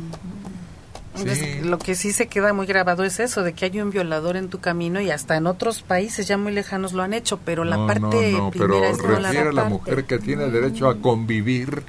Es- 1.25 1.63
Lo 1.63 1.77
que 1.77 1.93
sí 1.93 2.11
se 2.11 2.27
queda 2.27 2.53
muy 2.53 2.65
grabado 2.65 3.03
es 3.03 3.19
eso, 3.19 3.43
de 3.43 3.53
que 3.53 3.65
hay 3.65 3.79
un 3.81 3.91
violador 3.91 4.35
en 4.35 4.49
tu 4.49 4.59
camino 4.59 4.99
y 4.99 5.11
hasta 5.11 5.37
en 5.37 5.45
otros 5.45 5.81
países 5.83 6.27
ya 6.27 6.37
muy 6.37 6.51
lejanos 6.53 6.93
lo 6.93 7.03
han 7.03 7.13
hecho, 7.13 7.39
pero 7.45 7.63
la 7.65 7.77
no, 7.77 7.85
parte 7.87 8.31
no, 8.31 8.37
no, 8.37 8.49
primera 8.51 8.73
pero 8.73 8.85
es 8.85 8.97
no 8.97 9.09
la 9.19 9.27
refiere 9.29 9.49
a 9.49 9.53
la 9.53 9.61
parte. 9.63 9.69
mujer 9.77 10.05
que 10.05 10.17
tiene 10.19 10.49
derecho 10.49 10.89
a 10.89 10.97
convivir 10.99 11.83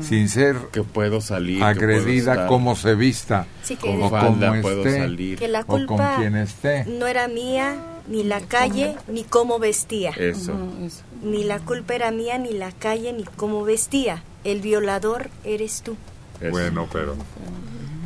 sin 0.00 0.28
ser 0.28 0.56
que 0.72 0.82
puedo 0.82 1.20
salir, 1.20 1.58
que 1.58 1.64
agredida 1.64 2.34
puedo 2.34 2.48
como 2.48 2.76
se 2.76 2.94
vista 2.94 3.46
Sí, 3.62 3.76
que- 3.76 3.88
o 3.88 4.10
como 4.10 4.60
puedo 4.62 4.84
esté 4.84 4.98
salir. 4.98 5.38
Que 5.38 5.48
la 5.48 5.60
o 5.60 5.66
con 5.66 5.86
culpa 5.86 6.16
quien 6.18 6.36
esté. 6.36 6.84
no 6.86 7.06
era 7.06 7.28
mía, 7.28 7.76
ni 8.08 8.22
la 8.22 8.40
calle, 8.40 8.96
ni 9.08 9.24
cómo 9.24 9.58
vestía. 9.58 10.10
Eso. 10.10 10.52
Ni 11.22 11.44
la 11.44 11.58
culpa 11.60 11.94
era 11.94 12.10
mía, 12.12 12.38
ni 12.38 12.52
la 12.52 12.70
calle, 12.72 13.12
ni 13.12 13.24
cómo 13.24 13.64
vestía. 13.64 14.22
El 14.44 14.60
violador 14.60 15.28
eres 15.44 15.82
tú. 15.82 15.96
Eso. 16.40 16.50
Bueno, 16.50 16.86
pero 16.92 17.16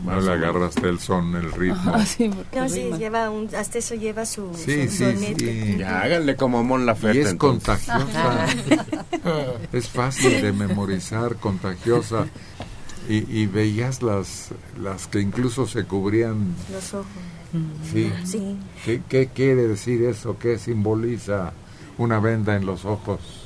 no 0.04 0.12
Más 0.12 0.24
le 0.24 0.32
agarraste 0.32 0.88
el 0.88 0.98
son, 1.00 1.34
el 1.36 1.52
ritmo. 1.52 1.92
Ah, 1.94 2.04
sí, 2.04 2.28
No, 2.54 2.68
sí, 2.68 2.84
rima. 2.84 2.96
lleva 2.98 3.30
un, 3.30 3.48
hasta 3.54 3.78
eso 3.78 3.94
lleva 3.94 4.24
su, 4.26 4.52
Sí, 4.54 4.88
su 4.88 4.96
sí, 4.96 5.04
sonete. 5.04 5.66
sí. 5.72 5.76
Ya 5.78 6.00
háganle 6.02 6.36
como 6.36 6.62
Mon 6.64 6.86
Laferte. 6.86 7.18
Y 7.18 7.20
es 7.22 7.30
entonces. 7.30 7.86
contagiosa. 7.86 8.46
es 9.72 9.88
fácil 9.88 10.40
de 10.42 10.52
memorizar, 10.52 11.36
contagiosa. 11.36 12.26
Y, 13.08 13.40
y 13.40 13.46
veías 13.46 14.02
las, 14.02 14.50
las 14.80 15.06
que 15.08 15.20
incluso 15.20 15.66
se 15.66 15.84
cubrían. 15.84 16.54
Los 16.72 16.94
ojos. 16.94 17.06
Sí. 17.92 18.12
Sí. 18.24 18.56
¿Qué, 18.84 19.02
qué 19.08 19.28
quiere 19.34 19.66
decir 19.66 20.04
eso? 20.04 20.36
¿Qué 20.38 20.58
simboliza 20.58 21.52
una 21.98 22.20
venda 22.20 22.54
en 22.54 22.66
los 22.66 22.84
ojos? 22.84 23.39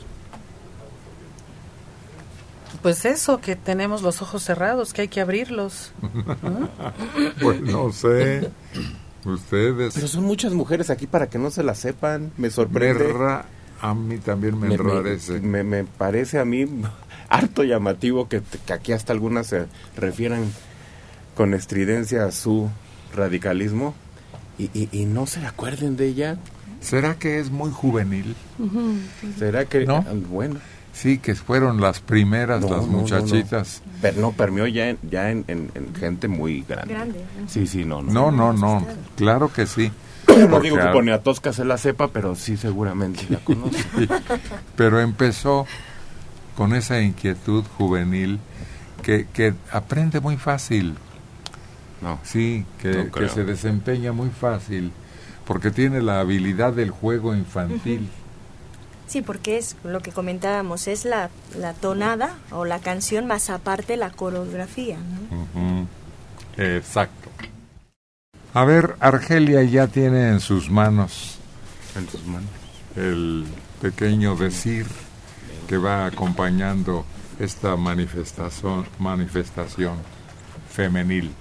Pues 2.85 3.05
eso, 3.07 3.41
que 3.41 3.57
tenemos 3.57 4.03
los 4.03 4.21
ojos 4.21 4.43
cerrados, 4.45 4.93
que 4.93 5.00
hay 5.03 5.09
que 5.09 5.21
abrirlos. 5.23 5.91
pues 7.41 7.61
no 7.62 7.91
sé. 7.93 8.50
Ustedes. 9.25 9.95
Pero 9.95 10.07
son 10.07 10.25
muchas 10.25 10.53
mujeres 10.53 10.91
aquí 10.91 11.07
para 11.07 11.29
que 11.31 11.38
no 11.38 11.50
se 11.50 11.62
la 11.62 11.75
sepan. 11.75 12.25
Me 12.37 12.49
Me 12.49 12.50
sorprende. 12.50 13.11
ra- 13.12 13.47
a 13.81 13.95
mí 13.95 14.19
también 14.19 14.61
me, 14.61 14.69
me, 14.69 14.75
enrarece. 14.75 15.41
me- 15.41 15.64
me 15.64 15.85
parece 15.85 16.38
a 16.38 16.45
mí 16.45 16.67
harto 17.31 17.64
llamativo 17.64 18.29
que, 18.29 18.43
que 18.67 18.73
aquí 18.75 18.93
hasta 18.93 19.14
algunas 19.14 19.47
se 19.47 19.64
refieran 19.97 20.53
con 21.35 21.55
estridencia 21.55 22.26
a 22.26 22.33
su 22.33 22.69
radicalismo 23.14 23.95
y, 24.59 24.64
y- 24.79 24.91
y 24.93 25.07
no 25.07 25.26
se 25.26 25.45
acuerden 25.47 25.97
de 25.97 26.07
ella. 26.09 26.37
¿Será 26.83 27.14
que 27.19 27.38
es 27.41 27.50
muy 27.50 27.71
juvenil? 27.71 28.37
¿Será 29.38 29.64
que.? 29.64 29.87
¿No? 29.87 30.05
ah, 30.07 30.12
Bueno. 30.29 30.61
Sí, 30.95 31.19
que 31.19 31.35
fueron 31.35 31.81
las 31.81 31.99
primeras, 32.01 32.61
No, 32.63 32.69
las 32.69 32.77
no, 32.83 32.87
no, 32.87 32.93
no. 32.93 32.99
muchachitas. 33.01 33.83
Pero 34.01 34.21
no, 34.21 34.31
permeó 34.33 34.67
ya 34.69 34.89
en, 34.91 34.99
ya 35.03 35.31
en, 35.31 35.45
en- 35.49 35.71
en 35.75 35.95
gente 35.95 36.29
muy 36.29 36.63
grande. 36.67 36.95
Grande. 36.95 37.25
Sí, 37.49 37.67
sí, 37.67 37.85
no, 37.85 38.01
no. 38.01 38.13
No, 38.13 38.31
no, 38.31 38.53
no. 38.53 38.87
Claro 39.17 39.53
que 39.53 39.67
sí. 39.67 39.91
No 40.49 40.61
digo 40.61 40.77
que 40.77 40.83
a- 40.83 40.93
Poniatowska 40.93 41.53
se 41.53 41.65
la 41.65 41.77
sepa, 41.79 42.09
pero 42.09 42.35
sí 42.37 42.57
seguramente 42.57 43.27
la 43.29 43.39
conoce. 43.41 43.83
Sí, 43.99 44.09
pero 44.77 45.01
empezó 45.01 45.67
con 46.57 46.75
esa 46.75 47.01
inquietud 47.03 47.65
juvenil 47.77 48.39
que, 49.03 49.27
que 49.33 49.53
aprende 49.73 50.21
muy 50.21 50.37
fácil. 50.37 50.95
No. 52.01 52.21
Sí, 52.23 52.65
que, 52.81 52.93
No 52.93 53.05
que 53.05 53.11
creo. 53.11 53.29
se 53.31 53.45
desempeña 53.45 54.13
muy 54.13 54.31
fácil, 54.31 54.93
porque 55.45 55.71
tiene 55.71 56.01
la 56.03 56.21
habilidad 56.21 56.73
del 56.73 56.91
juego 56.91 57.35
infantil. 57.35 58.09
Sí, 59.07 59.23
porque 59.23 59.59
es 59.59 59.77
lo 59.85 60.01
que 60.01 60.13
comentábamos, 60.13 60.89
es 60.89 61.05
la, 61.05 61.31
la 61.59 61.75
tonada 61.75 62.35
o 62.51 62.65
la 62.65 62.81
canción 62.81 63.27
más 63.27 63.51
aparte 63.51 63.97
la 63.97 64.11
coreografía. 64.11 64.97
Exacto. 66.57 67.31
A 68.55 68.65
ver, 68.65 68.97
Argelia 69.01 69.63
ya 69.65 69.89
tiene 69.89 70.29
en 70.29 70.39
sus 70.41 70.71
manos 70.71 71.39
En 71.97 72.09
sus 72.09 72.25
manos. 72.25 72.49
el 72.97 73.45
pequeño 73.83 74.37
decir 74.37 74.87
que 75.69 75.77
va 75.77 76.07
acompañando 76.07 77.05
esta 77.39 77.77
manifestación, 77.77 78.87
manifestación 78.99 79.97
femenil. 80.71 81.33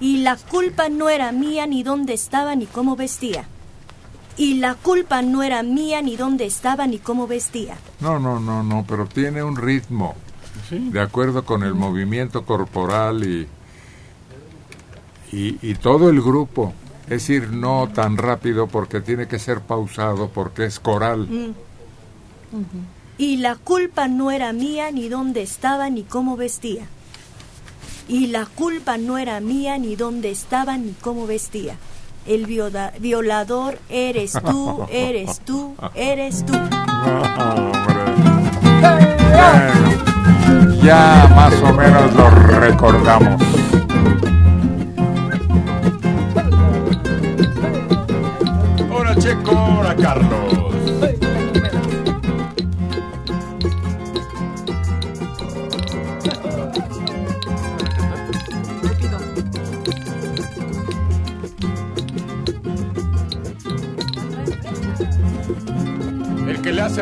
Y 0.00 0.18
la 0.18 0.36
culpa 0.36 0.88
no 0.88 1.08
era 1.08 1.32
mía 1.32 1.66
ni 1.66 1.82
dónde 1.82 2.12
estaba 2.12 2.54
ni 2.56 2.66
cómo 2.66 2.96
vestía. 2.96 3.46
Y 4.36 4.54
la 4.54 4.74
culpa 4.74 5.22
no 5.22 5.42
era 5.42 5.62
mía 5.62 6.00
ni 6.02 6.16
dónde 6.16 6.46
estaba 6.46 6.86
ni 6.86 6.98
cómo 6.98 7.26
vestía. 7.26 7.76
No, 8.00 8.18
no, 8.18 8.40
no, 8.40 8.62
no, 8.62 8.84
pero 8.88 9.06
tiene 9.06 9.42
un 9.42 9.56
ritmo 9.56 10.14
de 10.70 11.00
acuerdo 11.00 11.44
con 11.44 11.62
el 11.62 11.74
movimiento 11.74 12.44
corporal 12.46 13.24
y, 13.24 13.46
y, 15.32 15.58
y 15.60 15.74
todo 15.74 16.08
el 16.08 16.22
grupo. 16.22 16.72
Es 17.04 17.26
decir, 17.28 17.50
no 17.50 17.90
tan 17.92 18.16
rápido 18.16 18.68
porque 18.68 19.00
tiene 19.00 19.28
que 19.28 19.38
ser 19.38 19.60
pausado 19.60 20.28
porque 20.28 20.64
es 20.64 20.80
coral. 20.80 21.28
Mm. 21.28 21.54
Y 23.18 23.36
la 23.38 23.56
culpa 23.56 24.08
no 24.08 24.30
era 24.30 24.52
mía 24.52 24.90
ni 24.90 25.08
dónde 25.08 25.42
estaba 25.42 25.90
ni 25.90 26.04
cómo 26.04 26.36
vestía. 26.36 26.86
Y 28.08 28.28
la 28.28 28.46
culpa 28.46 28.98
no 28.98 29.18
era 29.18 29.40
mía 29.40 29.78
ni 29.78 29.96
dónde 29.96 30.30
estaba 30.30 30.76
ni 30.76 30.92
cómo 30.92 31.26
vestía. 31.26 31.76
El 32.26 32.46
viola- 32.46 32.92
violador 33.00 33.78
eres 33.88 34.32
tú, 34.44 34.86
eres 34.90 35.40
tú, 35.40 35.74
eres 35.94 36.44
tú. 36.46 36.52
Bueno, 36.52 37.72
ya 40.82 41.30
más 41.34 41.54
o 41.62 41.72
menos 41.72 42.14
lo 42.14 42.30
recordamos. 42.30 43.42
Ahora 48.90 49.14
Checo, 49.16 49.50
ahora 49.56 49.96
Carlos. 49.96 50.61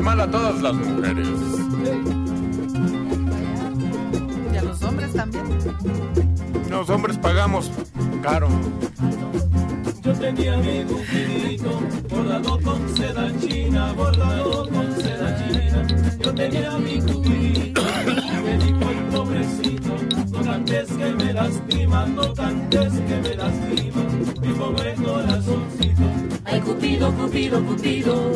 Hace 0.01 0.03
mal 0.03 0.21
a 0.21 0.31
todas 0.31 0.63
las 0.63 0.75
mujeres. 0.75 1.29
Y 4.53 4.57
a 4.57 4.63
los 4.63 4.83
hombres 4.83 5.13
también. 5.13 5.45
Los 6.71 6.89
hombres 6.89 7.19
pagamos 7.19 7.71
caro. 8.23 8.49
Yo 10.03 10.13
tenía 10.15 10.57
mi 10.57 10.85
cupidito 10.85 11.81
bordado 12.09 12.59
con 12.61 12.97
seda 12.97 13.31
china, 13.41 13.93
bordado 13.93 14.69
con 14.71 14.97
seda 14.97 15.37
china. 15.37 15.87
Yo 16.23 16.35
tenía 16.35 16.79
mi 16.79 17.01
cupidito 17.01 17.83
me 18.45 18.57
dijo 18.57 18.91
el 18.91 19.05
pobrecito, 19.15 19.97
no 20.31 20.43
cantes 20.43 20.89
que 20.93 21.13
me 21.13 21.33
lastima, 21.33 22.07
no 22.07 22.35
cantes 22.35 22.93
que 22.93 23.17
me 23.17 23.35
lastima, 23.35 24.03
mi 24.41 24.53
pobre 24.55 24.95
corazoncito. 24.95 26.03
Ay 26.45 26.61
Cupido, 26.61 27.13
Cupido, 27.13 27.65
Cupido, 27.65 28.30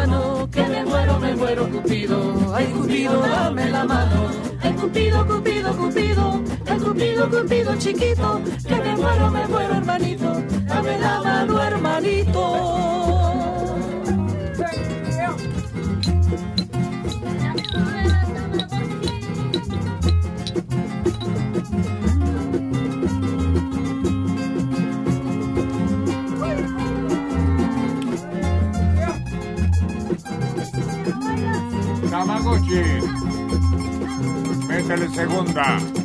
Que 0.00 0.62
me 0.62 0.82
muero, 0.86 1.20
me 1.20 1.36
muero 1.36 1.68
Cupido, 1.68 2.54
ay 2.54 2.64
Cupido, 2.68 3.20
dame 3.20 3.68
la 3.68 3.84
mano, 3.84 4.30
ay 4.62 4.72
Cupido, 4.72 5.26
Cupido, 5.26 5.76
Cupido, 5.76 6.42
ay 6.66 6.78
Cupido, 6.78 7.30
Cupido 7.30 7.76
chiquito, 7.76 8.40
que 8.66 8.76
me 8.76 8.96
muero, 8.96 9.30
me 9.30 9.46
muero 9.46 9.74
hermanito, 9.74 10.42
dame 10.66 10.98
la 10.98 11.20
mano 11.22 11.62
hermanito. 11.62 12.59
Segunda. 34.90 35.99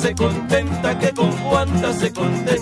Se 0.00 0.14
contenta, 0.14 0.98
que 0.98 1.12
con 1.12 1.30
cuántas 1.30 1.96
se 1.98 2.12
contenta. 2.12 2.59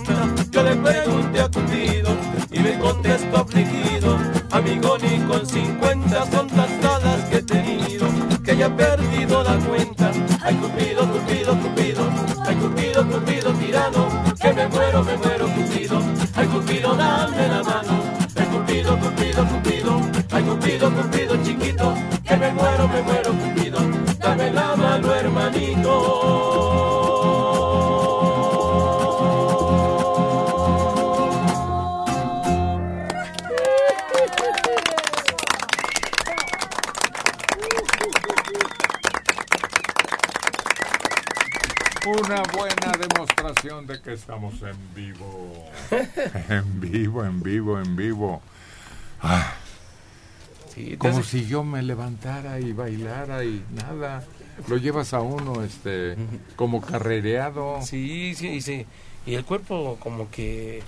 Levantara 52.23 52.61
y 52.61 52.73
bailara 52.73 53.45
y 53.45 53.63
nada. 53.75 54.25
Lo 54.69 54.77
llevas 54.77 55.15
a 55.15 55.21
uno 55.21 55.63
este 55.63 56.17
como 56.57 56.81
carrereado. 56.81 57.79
Sí, 57.83 58.35
sí, 58.35 58.61
sí. 58.61 58.87
Y 59.27 59.35
el 59.35 59.45
cuerpo 59.45 59.97
como 60.01 60.31
que 60.31 60.83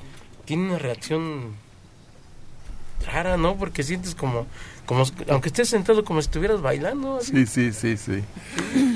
tiene 0.45 0.69
una 0.71 0.79
reacción 0.79 1.53
rara, 3.07 3.37
¿no? 3.37 3.57
Porque 3.57 3.83
sientes 3.83 4.15
como, 4.15 4.47
como 4.87 5.05
aunque 5.29 5.49
estés 5.49 5.69
sentado 5.69 6.05
como 6.05 6.21
si 6.21 6.27
estuvieras 6.27 6.61
bailando. 6.61 7.19
así. 7.19 7.47
Sí, 7.47 7.73
sí, 7.73 7.73
sí, 7.73 7.97
sí. 7.97 8.25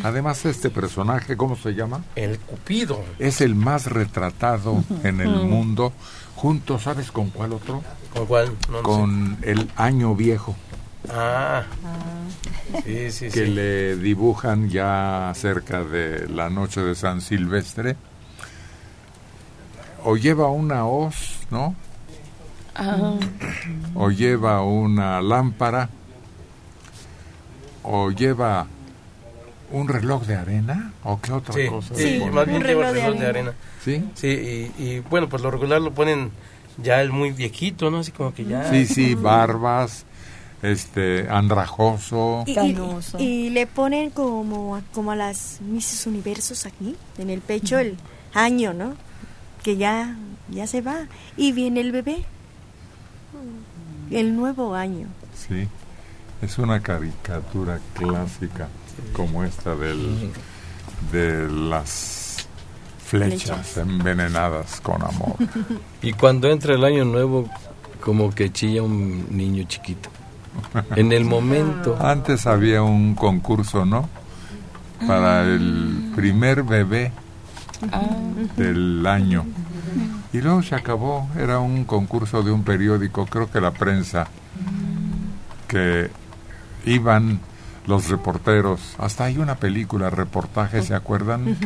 Además, 0.02 0.44
este 0.44 0.70
personaje, 0.70 1.36
¿cómo 1.36 1.56
se 1.56 1.72
llama? 1.74 2.04
El 2.16 2.38
Cupido. 2.40 3.02
Es 3.18 3.40
el 3.40 3.54
más 3.54 3.86
retratado 3.86 4.82
en 5.04 5.20
el 5.20 5.34
Ujú. 5.36 5.46
mundo, 5.46 5.92
junto, 6.34 6.78
¿sabes 6.78 7.10
con 7.12 7.30
cuál 7.30 7.52
otro? 7.52 7.82
¿Con 8.12 8.26
cuál? 8.26 8.52
No 8.70 8.82
con 8.82 9.38
el 9.42 9.70
Año 9.76 10.14
Viejo, 10.14 10.54
Ah. 11.10 11.64
Sí, 12.84 13.10
sí, 13.10 13.24
que 13.26 13.44
sí. 13.44 13.46
le 13.46 13.96
dibujan 13.96 14.68
ya 14.68 15.32
cerca 15.34 15.84
de 15.84 16.28
la 16.28 16.48
noche 16.50 16.80
de 16.80 16.94
San 16.94 17.20
Silvestre. 17.20 17.96
O 20.04 20.16
lleva 20.16 20.48
una 20.48 20.86
hoz, 20.86 21.38
¿no? 21.50 21.74
Ah. 22.76 23.14
o 23.94 24.10
lleva 24.10 24.62
una 24.64 25.22
lámpara 25.22 25.88
o 27.84 28.10
lleva 28.10 28.66
un 29.70 29.86
reloj 29.86 30.24
de 30.26 30.34
arena 30.34 30.92
o 31.04 31.20
qué 31.20 31.32
otra 31.32 31.54
Sí, 31.54 31.68
cosa. 31.68 31.94
sí, 31.94 32.18
le 32.18 32.30
más 32.32 32.46
bien 32.48 32.64
lleva 32.64 32.88
el 32.88 32.94
reloj 32.96 33.18
de 33.20 33.26
arena. 33.26 33.52
Sí. 33.84 34.04
Sí, 34.14 34.72
y, 34.76 34.82
y, 34.82 34.98
bueno, 35.08 35.28
pues 35.28 35.40
lo 35.42 35.52
regular 35.52 35.80
lo 35.80 35.92
ponen 35.92 36.32
ya 36.82 37.00
el 37.00 37.12
muy 37.12 37.30
viejito, 37.30 37.92
¿no? 37.92 37.98
Así 37.98 38.10
como 38.10 38.34
que 38.34 38.44
ya... 38.44 38.68
Sí, 38.70 38.86
sí, 38.86 39.14
barbas, 39.14 40.04
este, 40.62 41.28
andrajoso. 41.28 42.44
Y, 42.46 42.58
y- 42.58 43.22
y 43.22 43.50
le 43.50 43.66
ponen 43.66 44.10
como, 44.10 44.76
a- 44.76 44.82
como 44.92 45.12
a 45.12 45.16
las 45.16 45.60
Misses 45.60 46.06
Universos 46.06 46.66
aquí, 46.66 46.96
en 47.18 47.30
el 47.30 47.40
pecho, 47.40 47.78
el 47.78 47.96
año, 48.32 48.72
¿no? 48.74 48.94
Que 49.62 49.76
ya, 49.76 50.16
ya 50.50 50.66
se 50.66 50.80
va. 50.80 51.06
Y 51.36 51.52
viene 51.52 51.80
el 51.80 51.92
bebé. 51.92 52.24
El 54.10 54.36
nuevo 54.36 54.74
año. 54.74 55.08
Sí, 55.36 55.66
es 56.42 56.58
una 56.58 56.80
caricatura 56.80 57.80
clásica 57.94 58.68
como 59.12 59.42
esta 59.44 59.74
del, 59.74 60.30
de 61.10 61.48
las 61.50 62.46
flechas 63.04 63.42
Flechas. 63.42 63.76
envenenadas 63.78 64.80
con 64.80 65.02
amor. 65.02 65.36
Y 66.02 66.12
cuando 66.12 66.48
entra 66.50 66.74
el 66.74 66.84
año 66.84 67.04
nuevo, 67.04 67.48
como 68.00 68.30
que 68.34 68.52
chilla 68.52 68.82
un 68.82 69.26
niño 69.30 69.64
chiquito. 69.64 70.10
En 70.96 71.12
el 71.12 71.24
momento. 71.24 71.96
Antes 72.00 72.46
había 72.46 72.82
un 72.82 73.14
concurso, 73.14 73.84
¿no? 73.84 74.08
Para 75.06 75.44
el 75.44 76.12
primer 76.14 76.62
bebé 76.62 77.12
del 78.56 79.06
año. 79.06 79.44
Y 80.32 80.40
luego 80.40 80.62
se 80.62 80.74
acabó, 80.74 81.28
era 81.38 81.60
un 81.60 81.84
concurso 81.84 82.42
de 82.42 82.50
un 82.50 82.64
periódico, 82.64 83.26
creo 83.26 83.50
que 83.50 83.60
la 83.60 83.70
prensa, 83.70 84.26
que 85.68 86.10
iban 86.84 87.40
los 87.86 88.08
reporteros, 88.08 88.96
hasta 88.98 89.24
hay 89.24 89.38
una 89.38 89.54
película, 89.56 90.10
reportaje, 90.10 90.82
¿se 90.82 90.94
acuerdan? 90.94 91.56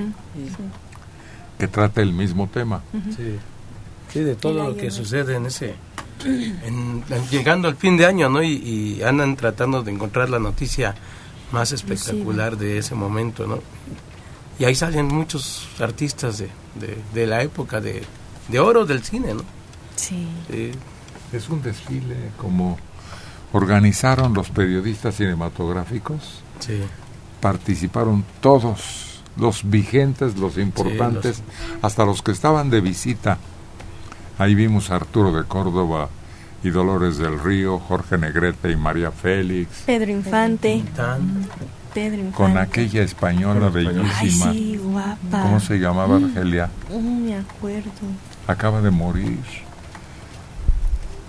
Que 1.59 1.69
trata 1.69 2.03
el 2.03 2.13
mismo 2.13 2.47
tema. 2.49 2.83
Sí. 3.17 3.39
Sí, 4.13 4.21
de 4.21 4.35
todo 4.35 4.69
lo 4.71 4.77
que 4.77 4.91
sucede 4.91 5.37
en 5.37 5.47
ese... 5.47 5.75
en- 6.25 7.05
en- 7.09 7.29
llegando 7.31 7.69
al 7.69 7.77
fin 7.77 7.97
de 7.97 8.07
año, 8.07 8.29
¿no? 8.29 8.43
Y, 8.43 8.53
y 8.99 9.03
andan 9.03 9.37
tratando 9.37 9.83
de 9.83 9.93
encontrar 9.93 10.31
la 10.31 10.39
noticia 10.39 10.95
más 11.53 11.73
espectacular 11.73 12.57
de 12.57 12.79
ese 12.79 12.95
momento, 12.95 13.47
¿no? 13.47 13.61
Y 14.59 14.65
ahí 14.65 14.75
salen 14.75 15.07
muchos 15.07 15.69
artistas 15.81 16.39
de, 16.39 16.49
de, 16.75 16.99
de 17.15 17.27
la 17.27 17.43
época 17.43 17.81
de, 17.81 18.03
de 18.49 18.59
oro 18.61 18.85
del 18.85 19.03
cine, 19.05 19.35
¿no? 19.35 19.43
Sí. 19.97 20.27
Es 21.33 21.49
un 21.49 21.63
desfile 21.63 22.17
como 22.37 22.79
organizaron 23.53 24.35
los 24.35 24.51
periodistas 24.51 25.17
cinematográficos. 25.17 26.43
Sí. 26.61 26.81
Participaron 27.41 28.25
todos, 28.41 29.23
los 29.37 29.69
vigentes, 29.69 30.37
los 30.37 30.59
importantes, 30.59 31.43
hasta 31.83 32.05
los 32.05 32.21
que 32.23 32.33
estaban 32.33 32.69
de 32.71 32.81
visita. 32.81 33.39
Ahí 34.39 34.55
vimos 34.55 34.91
a 34.91 34.97
Arturo 34.97 35.33
de 35.33 35.45
Córdoba 35.45 36.09
y 36.63 36.71
Dolores 36.71 37.19
del 37.19 37.41
Río, 37.41 37.79
Jorge 37.79 38.19
Negrete 38.19 38.71
y 38.71 38.77
María 38.77 39.11
Félix, 39.11 39.83
Pedro 39.85 40.11
Infante. 40.11 40.83
Pedro 41.95 42.19
Infante. 42.19 42.37
con 42.37 42.57
aquella 42.59 43.03
española 43.03 43.69
bellísima. 43.69 44.51
Ay, 44.51 44.59
sí, 44.59 44.77
guapa. 44.77 45.43
¿Cómo 45.43 45.61
se 45.61 45.79
llamaba 45.79 46.17
Argelia? 46.17 46.71
No 46.91 47.01
me 47.01 47.37
acuerdo. 47.37 47.91
acaba 48.47 48.81
de 48.81 48.91
morir. 48.91 49.39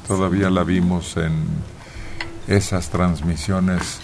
Todavía 0.08 0.50
la 0.50 0.63
vimos 0.63 1.17
en 1.17 1.45
esas 2.48 2.89
transmisiones 2.89 4.02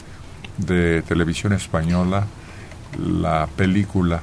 de 0.58 1.02
televisión 1.02 1.54
española, 1.54 2.26
la 3.00 3.48
película. 3.56 4.22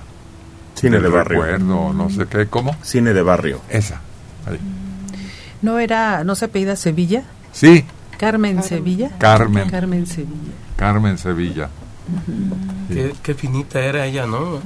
Cine 0.74 0.98
de 1.00 1.08
barrio. 1.08 1.42
recuerdo, 1.42 1.92
no 1.92 2.10
sé 2.10 2.26
qué, 2.26 2.46
¿cómo? 2.46 2.76
Cine 2.82 3.12
de 3.12 3.22
barrio. 3.22 3.60
Esa. 3.68 4.00
Ahí. 4.46 4.58
¿No 5.60 5.78
era, 5.78 6.24
no 6.24 6.34
se 6.34 6.46
apellida 6.46 6.76
Sevilla? 6.76 7.22
Sí, 7.52 7.84
Carmen 8.18 8.62
Sevilla. 8.62 9.10
Carmen. 9.18 9.68
Carmen 9.68 10.06
Sevilla. 10.06 10.52
Carmen 10.76 11.18
Sevilla. 11.18 11.68
Qué, 12.88 13.14
qué 13.22 13.34
finita 13.34 13.80
era 13.80 14.06
ella, 14.06 14.26
¿no? 14.26 14.60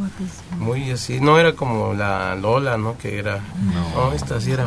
Muy 0.58 0.90
así, 0.90 1.20
no 1.20 1.38
era 1.38 1.52
como 1.52 1.94
la 1.94 2.34
Lola, 2.34 2.76
¿no? 2.76 2.98
Que 2.98 3.18
era... 3.18 3.40
No, 3.94 4.12
esta 4.12 4.40
sí 4.40 4.52
era... 4.52 4.66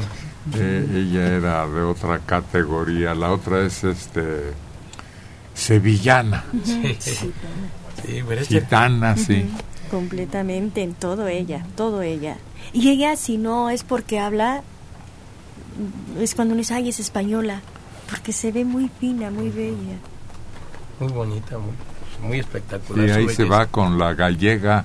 Eh, 0.56 0.88
ella 0.91 1.28
era 1.28 1.67
de 1.67 1.82
otra 1.82 2.19
categoría, 2.19 3.13
la 3.13 3.32
otra 3.32 3.65
es 3.65 3.84
este 3.84 4.54
sevillana, 5.54 6.45
Sí, 6.63 6.95
sí, 7.00 7.34
pero 8.28 8.43
gitana, 8.45 9.17
sí. 9.17 9.45
Completamente, 9.91 10.82
en 10.82 10.93
todo 10.93 11.28
ella, 11.28 11.65
todo 11.76 12.02
ella. 12.02 12.38
Y 12.74 12.89
ella, 12.89 13.15
si 13.17 13.38
no 13.38 13.69
es 13.69 13.84
porque 13.84 14.19
habla, 14.19 14.63
es 16.19 16.36
cuando 16.36 16.53
uno 16.53 16.60
dice, 16.60 16.73
ay, 16.73 16.89
es 16.89 16.99
española, 16.99 17.62
porque 18.10 18.32
se 18.34 18.51
ve 18.51 18.65
muy 18.65 18.89
fina, 18.99 19.29
muy 19.32 19.49
bella. 19.49 19.97
Muy 20.99 21.12
bonita, 21.12 21.58
muy, 21.58 22.27
muy 22.27 22.38
Y 22.38 22.39
espectacular. 22.41 23.10
su 23.10 23.15
ahí 23.15 23.29
se 23.29 23.43
va 23.45 23.65
con 23.67 23.97
la 23.97 24.13
gallega, 24.13 24.84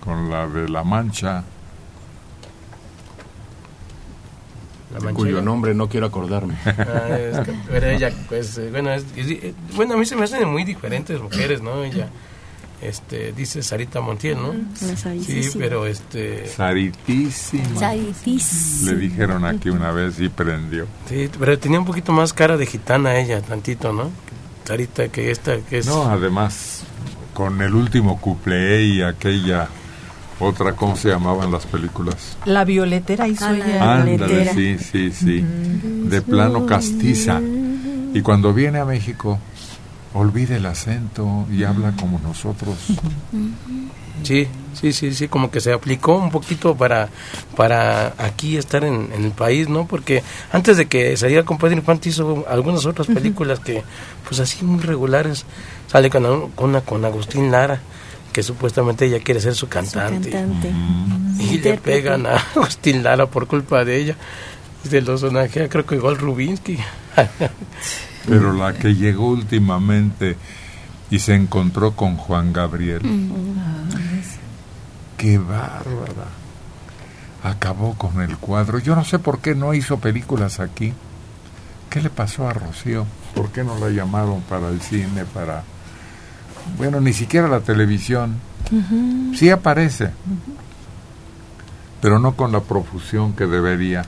con 0.00 0.30
la 0.30 0.46
de 0.46 0.68
la 0.68 0.84
mancha. 0.84 1.44
La 4.92 4.98
de 5.00 5.04
manchega. 5.04 5.14
cuyo 5.14 5.42
nombre 5.42 5.74
no 5.74 5.88
quiero 5.88 6.06
acordarme. 6.06 6.54
Ah, 6.64 7.18
es 7.18 7.38
que- 7.40 7.52
pero 7.68 7.86
ella, 7.88 8.10
pues, 8.28 8.56
eh, 8.58 8.70
bueno, 8.70 8.90
es- 8.92 9.04
es- 9.16 9.26
eh, 9.30 9.54
bueno, 9.76 9.94
a 9.94 9.96
mí 9.98 10.06
se 10.06 10.16
me 10.16 10.24
hacen 10.24 10.48
muy 10.50 10.64
diferentes 10.64 11.20
mujeres, 11.20 11.60
¿no? 11.60 11.84
Ella, 11.84 12.08
este, 12.82 13.32
dice 13.32 13.62
Sarita 13.62 14.00
Montiel, 14.00 14.36
¿no? 14.40 14.54
Sí, 14.74 15.50
pero 15.58 15.86
este... 15.86 16.46
Saritísima. 16.48 17.78
Sarísima. 17.80 18.92
Le 18.92 18.96
dijeron 18.98 19.44
aquí 19.44 19.70
una 19.70 19.90
vez 19.92 20.20
y 20.20 20.28
prendió. 20.28 20.86
Sí, 21.08 21.28
pero 21.38 21.58
tenía 21.58 21.78
un 21.78 21.84
poquito 21.86 22.12
más 22.12 22.32
cara 22.32 22.56
de 22.56 22.66
gitana 22.66 23.18
ella, 23.18 23.40
tantito, 23.42 23.92
¿no? 23.92 24.10
Sarita, 24.64 25.08
que 25.08 25.30
esta, 25.30 25.58
que 25.58 25.78
es... 25.78 25.86
No, 25.86 26.04
además, 26.04 26.82
con 27.34 27.60
el 27.62 27.74
último 27.74 28.20
cuplé 28.20 28.84
y 28.84 29.02
aquella 29.02 29.68
otra, 30.40 30.74
¿cómo 30.74 30.94
se 30.94 31.08
llamaban 31.08 31.50
las 31.50 31.66
películas? 31.66 32.36
La 32.44 32.64
violetera 32.64 33.26
hizo 33.26 33.44
Ah, 33.44 33.52
la 33.52 33.66
ella. 33.66 33.94
Ándale, 33.94 34.52
sí, 34.54 34.78
sí, 34.78 35.10
sí. 35.10 35.44
De 36.04 36.22
plano 36.22 36.64
castiza. 36.64 37.40
Y 38.14 38.20
cuando 38.22 38.54
viene 38.54 38.78
a 38.78 38.84
México, 38.84 39.38
olvida 40.14 40.56
el 40.56 40.66
acento 40.66 41.46
y 41.50 41.64
habla 41.64 41.92
como 41.98 42.18
nosotros. 42.20 42.76
Sí, 44.24 44.48
sí, 44.74 44.92
sí, 44.92 45.14
sí, 45.14 45.28
como 45.28 45.48
que 45.52 45.60
se 45.60 45.72
aplicó 45.72 46.16
un 46.16 46.32
poquito 46.32 46.74
para, 46.76 47.08
para 47.56 48.14
aquí 48.18 48.56
estar 48.56 48.82
en, 48.82 49.10
en 49.12 49.24
el 49.24 49.30
país, 49.30 49.68
¿no? 49.68 49.86
Porque 49.86 50.24
antes 50.50 50.76
de 50.76 50.86
que 50.86 51.16
saliera 51.16 51.44
con 51.44 51.56
Pedro 51.56 51.74
Infante 51.76 52.08
hizo 52.08 52.44
algunas 52.50 52.84
otras 52.84 53.06
películas 53.06 53.60
que, 53.60 53.84
pues 54.26 54.40
así 54.40 54.64
muy 54.64 54.82
regulares. 54.82 55.44
Sale 55.86 56.10
con, 56.10 56.50
con, 56.50 56.70
una- 56.70 56.80
con 56.80 57.04
Agustín 57.04 57.52
Lara, 57.52 57.80
que 58.32 58.42
supuestamente 58.42 59.06
ella 59.06 59.20
quiere 59.20 59.40
ser 59.40 59.54
su 59.54 59.68
cantante. 59.68 60.30
Cantante. 60.30 60.72
Y 61.38 61.58
le 61.58 61.74
pegan 61.78 62.26
a 62.26 62.34
Agustín 62.56 63.04
Lara 63.04 63.26
por 63.26 63.46
culpa 63.46 63.84
de 63.84 63.98
ella. 64.02 64.16
De 64.82 65.00
los 65.00 65.22
creo 65.22 65.86
que 65.86 65.94
igual 65.94 66.18
Rubinsky. 66.18 66.76
Pero 68.28 68.52
la 68.52 68.74
que 68.74 68.94
llegó 68.94 69.28
últimamente 69.28 70.36
y 71.10 71.18
se 71.18 71.34
encontró 71.34 71.92
con 71.92 72.16
Juan 72.16 72.52
Gabriel, 72.52 73.02
qué 75.16 75.38
bárbara. 75.38 76.28
Acabó 77.42 77.94
con 77.94 78.20
el 78.20 78.36
cuadro. 78.36 78.78
Yo 78.78 78.94
no 78.96 79.04
sé 79.04 79.18
por 79.18 79.38
qué 79.40 79.54
no 79.54 79.72
hizo 79.72 79.98
películas 79.98 80.60
aquí. 80.60 80.92
¿Qué 81.88 82.02
le 82.02 82.10
pasó 82.10 82.48
a 82.48 82.52
Rocío? 82.52 83.06
¿Por 83.34 83.50
qué 83.50 83.64
no 83.64 83.78
la 83.78 83.88
llamaron 83.88 84.42
para 84.42 84.68
el 84.68 84.80
cine, 84.80 85.24
para... 85.32 85.62
Bueno, 86.76 87.00
ni 87.00 87.12
siquiera 87.12 87.48
la 87.48 87.60
televisión. 87.60 88.36
Sí 89.34 89.48
aparece, 89.48 90.10
pero 92.02 92.18
no 92.18 92.34
con 92.34 92.52
la 92.52 92.60
profusión 92.60 93.32
que 93.32 93.46
debería. 93.46 94.04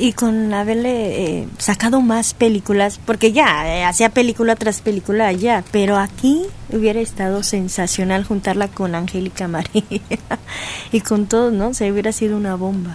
Y 0.00 0.12
con 0.12 0.54
haberle 0.54 1.40
eh, 1.40 1.48
sacado 1.58 2.00
más 2.00 2.32
películas, 2.32 3.00
porque 3.04 3.32
ya 3.32 3.66
eh, 3.68 3.84
hacía 3.84 4.10
película 4.10 4.54
tras 4.54 4.80
película 4.80 5.26
allá, 5.26 5.64
pero 5.72 5.96
aquí 5.96 6.42
hubiera 6.72 7.00
estado 7.00 7.42
sensacional 7.42 8.24
juntarla 8.24 8.68
con 8.68 8.94
Angélica 8.94 9.48
María 9.48 9.82
y 10.92 11.00
con 11.00 11.26
todo, 11.26 11.50
¿no? 11.50 11.74
Se 11.74 11.90
hubiera 11.90 12.12
sido 12.12 12.36
una 12.36 12.54
bomba. 12.54 12.94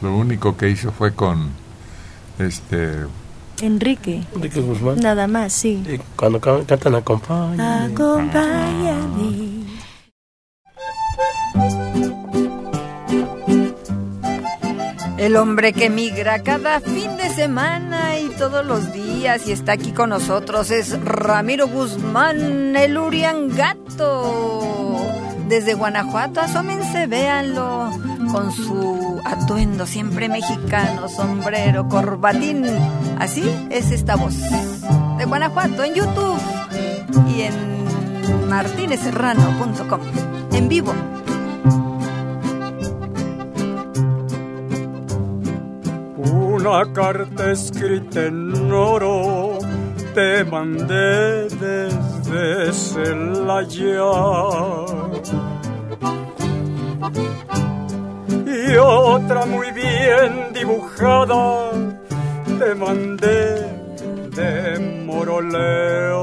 Lo 0.00 0.16
único 0.16 0.56
que 0.56 0.70
hizo 0.70 0.92
fue 0.92 1.12
con 1.12 1.50
este 2.38 2.98
Enrique, 3.60 4.22
Enrique 4.34 4.60
Guzmán. 4.60 5.00
nada 5.00 5.26
más, 5.26 5.52
sí. 5.52 5.82
Y 5.88 5.98
cuando 6.16 6.40
ca- 6.40 6.64
cantan 6.66 6.94
acompaña. 6.94 7.84
Acompáñame. 7.86 9.62
El 15.22 15.36
hombre 15.36 15.72
que 15.72 15.88
migra 15.88 16.42
cada 16.42 16.80
fin 16.80 17.16
de 17.16 17.30
semana 17.30 18.18
y 18.18 18.28
todos 18.30 18.66
los 18.66 18.92
días 18.92 19.46
y 19.46 19.52
está 19.52 19.70
aquí 19.70 19.92
con 19.92 20.10
nosotros 20.10 20.72
es 20.72 21.00
Ramiro 21.04 21.68
Guzmán, 21.68 22.74
el 22.74 22.98
Uriangato. 22.98 24.96
Desde 25.46 25.74
Guanajuato, 25.74 26.40
asómense, 26.40 27.06
véanlo, 27.06 27.92
con 28.32 28.50
su 28.50 29.20
atuendo 29.24 29.86
siempre 29.86 30.28
mexicano, 30.28 31.08
sombrero, 31.08 31.86
corbatín. 31.88 32.64
Así 33.20 33.48
es 33.70 33.92
esta 33.92 34.16
voz. 34.16 34.34
De 35.18 35.24
Guanajuato, 35.24 35.84
en 35.84 35.94
YouTube 35.94 36.40
y 37.28 37.42
en 37.42 38.48
martinezserrano.com. 38.48 40.00
En 40.52 40.68
vivo. 40.68 40.92
Una 46.64 46.84
carta 46.92 47.50
escrita 47.50 48.26
en 48.26 48.70
oro 48.72 49.58
te 50.14 50.44
mandé 50.44 51.48
desde 51.48 52.72
Celaya. 52.72 54.12
Y 58.46 58.76
otra 58.76 59.44
muy 59.46 59.72
bien 59.72 60.52
dibujada 60.54 61.72
te 62.60 62.74
mandé 62.76 63.66
de 64.36 65.02
Moroleo. 65.04 66.14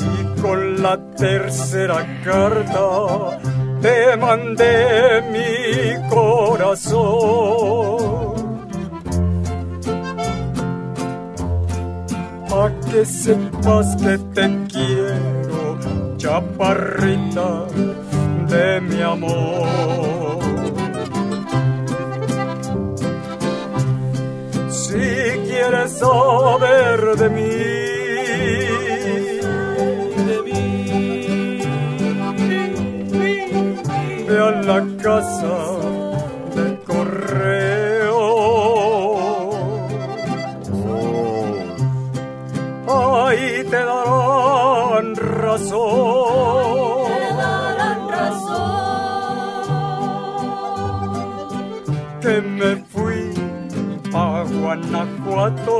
Y 0.00 0.40
con 0.40 0.82
la 0.82 0.96
tercera 1.14 2.22
carta 2.24 3.41
te 3.82 4.16
mandé 4.16 5.22
mi 5.34 6.08
corazón. 6.08 7.02
Pa' 12.48 12.70
que 12.86 13.04
sepas 13.04 13.96
que 14.02 14.14
te 14.34 14.44
quiero, 14.72 15.78
chaparrita 16.16 17.50
de 18.52 18.80
mi 18.88 19.00
amor. 19.02 19.68
Si 24.70 25.06
quieres 25.48 25.90
saber 25.98 27.16
de 27.16 27.28
mí, 27.30 27.71
a 34.38 34.50
la 34.50 34.80
casa 35.02 35.56
de 36.54 36.78
correo. 36.86 38.20
Ahí 42.88 43.64
te 43.70 43.76
darán 43.76 45.16
razón. 45.16 45.92
Que 52.20 52.40
me 52.40 52.76
fui 52.92 53.34
a 54.14 54.44
Guanajuato. 54.44 55.72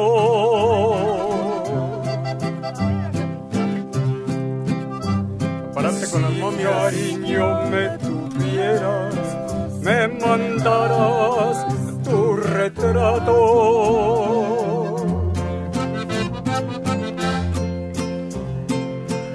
Mandarás 10.63 11.67
tu 12.05 12.37
retrato. 12.37 13.37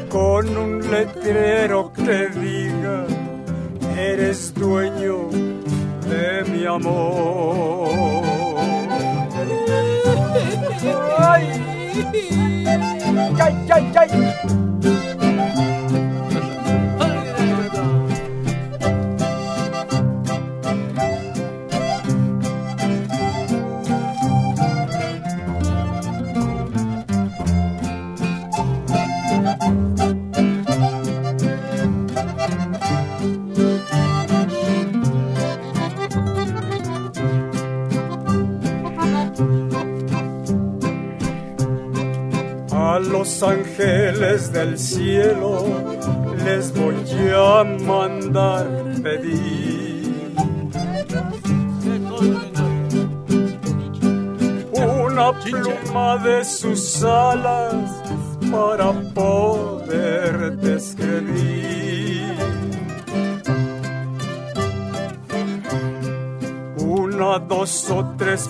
Con 0.10 0.58
un 0.58 0.92
letrero 0.92 1.92
que 1.94 2.30
diga, 2.30 3.06
eres 3.98 4.54
dueño 4.54 5.30
de 6.10 6.44
mi 6.52 6.66
amor. 6.66 7.88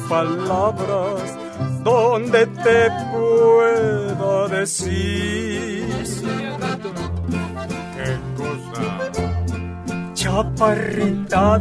Palabras 0.09 1.37
donde 1.83 2.45
te 2.47 2.89
pueda 3.11 4.47
decir 4.47 5.85
¿Qué 7.95 8.19
cosa? 8.37 8.83
chaparrita 10.13 11.59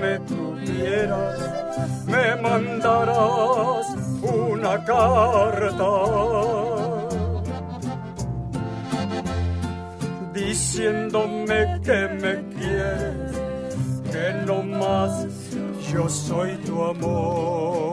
me 0.00 0.18
tuvieras, 0.20 1.38
me 2.06 2.36
mandarás 2.36 3.86
una 4.22 4.84
carta 4.84 5.92
diciéndome 10.32 11.80
que 11.82 12.08
me 12.22 12.34
quieres, 12.56 14.02
que 14.10 14.32
no 14.46 14.62
más 14.62 15.26
yo 15.92 16.08
soy 16.08 16.56
tu 16.64 16.82
amor. 16.82 17.89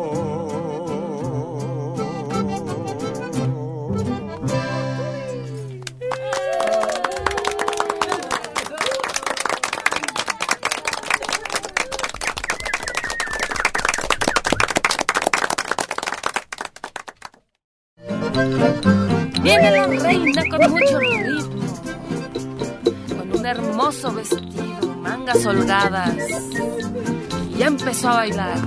Y 27.50 27.58
ya 27.58 27.68
empezó 27.68 28.10
a 28.10 28.16
bailar. 28.16 28.58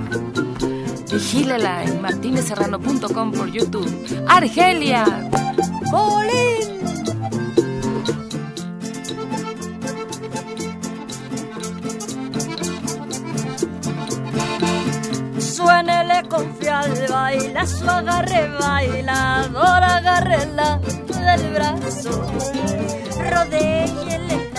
Vigílela 1.11 1.85
en 1.85 2.00
martineserrano.com 2.00 3.33
por 3.33 3.50
YouTube. 3.50 4.24
Argelia. 4.29 5.05
Bolín. 5.90 6.81
Suénele 15.38 16.29
confiar, 16.29 16.90
baila 17.09 17.66
su 17.66 17.88
agarre, 17.88 18.48
bailadora, 18.59 19.96
agárrela 19.96 20.81
del 21.09 21.53
brazo. 21.53 22.26
Rodéele 23.31 24.50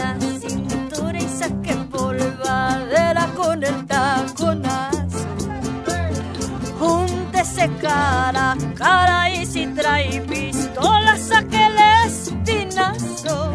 cara 7.91 8.55
cara 8.75 9.29
y 9.29 9.45
si 9.45 9.67
trae 9.67 10.21
pistola, 10.21 11.17
saque 11.17 11.61
el 11.69 11.77
espinazo. 12.05 13.53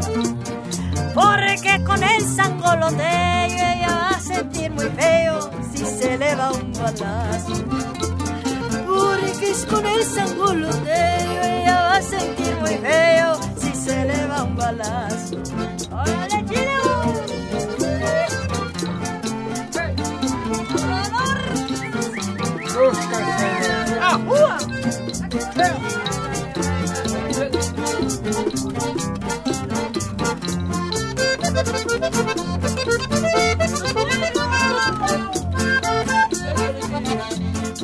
Porque 1.14 1.72
con 1.84 2.02
el 2.02 2.20
sangoloteo 2.36 3.60
ella 3.72 3.92
va 4.02 4.10
a 4.10 4.20
sentir 4.20 4.70
muy 4.70 4.88
feo 5.00 5.50
si 5.72 5.84
se 5.98 6.18
le 6.18 6.34
va 6.34 6.52
un 6.52 6.72
balazo. 6.72 7.54
Porque 8.86 9.50
es 9.50 9.64
con 9.70 9.84
el 9.86 10.02
sangoloteo 10.04 11.42
ella 11.54 11.76
va 11.86 11.96
a 11.96 12.02
sentir 12.02 12.54
muy 12.62 12.76
feo 12.86 13.28
si 13.60 13.72
se 13.84 14.04
le 14.04 14.26
va 14.26 14.42
un 14.44 14.56
balazo. 14.56 15.36
¡Órale, 15.90 16.35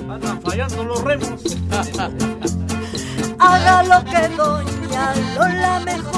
Andan 0.09 0.41
fallando 0.43 0.85
los 0.85 1.03
remos. 1.05 1.41
Haga 3.39 3.83
lo 3.83 4.05
que 4.05 4.29
doña 4.37 5.15
Lola 5.35 5.81
mejor 5.81 6.12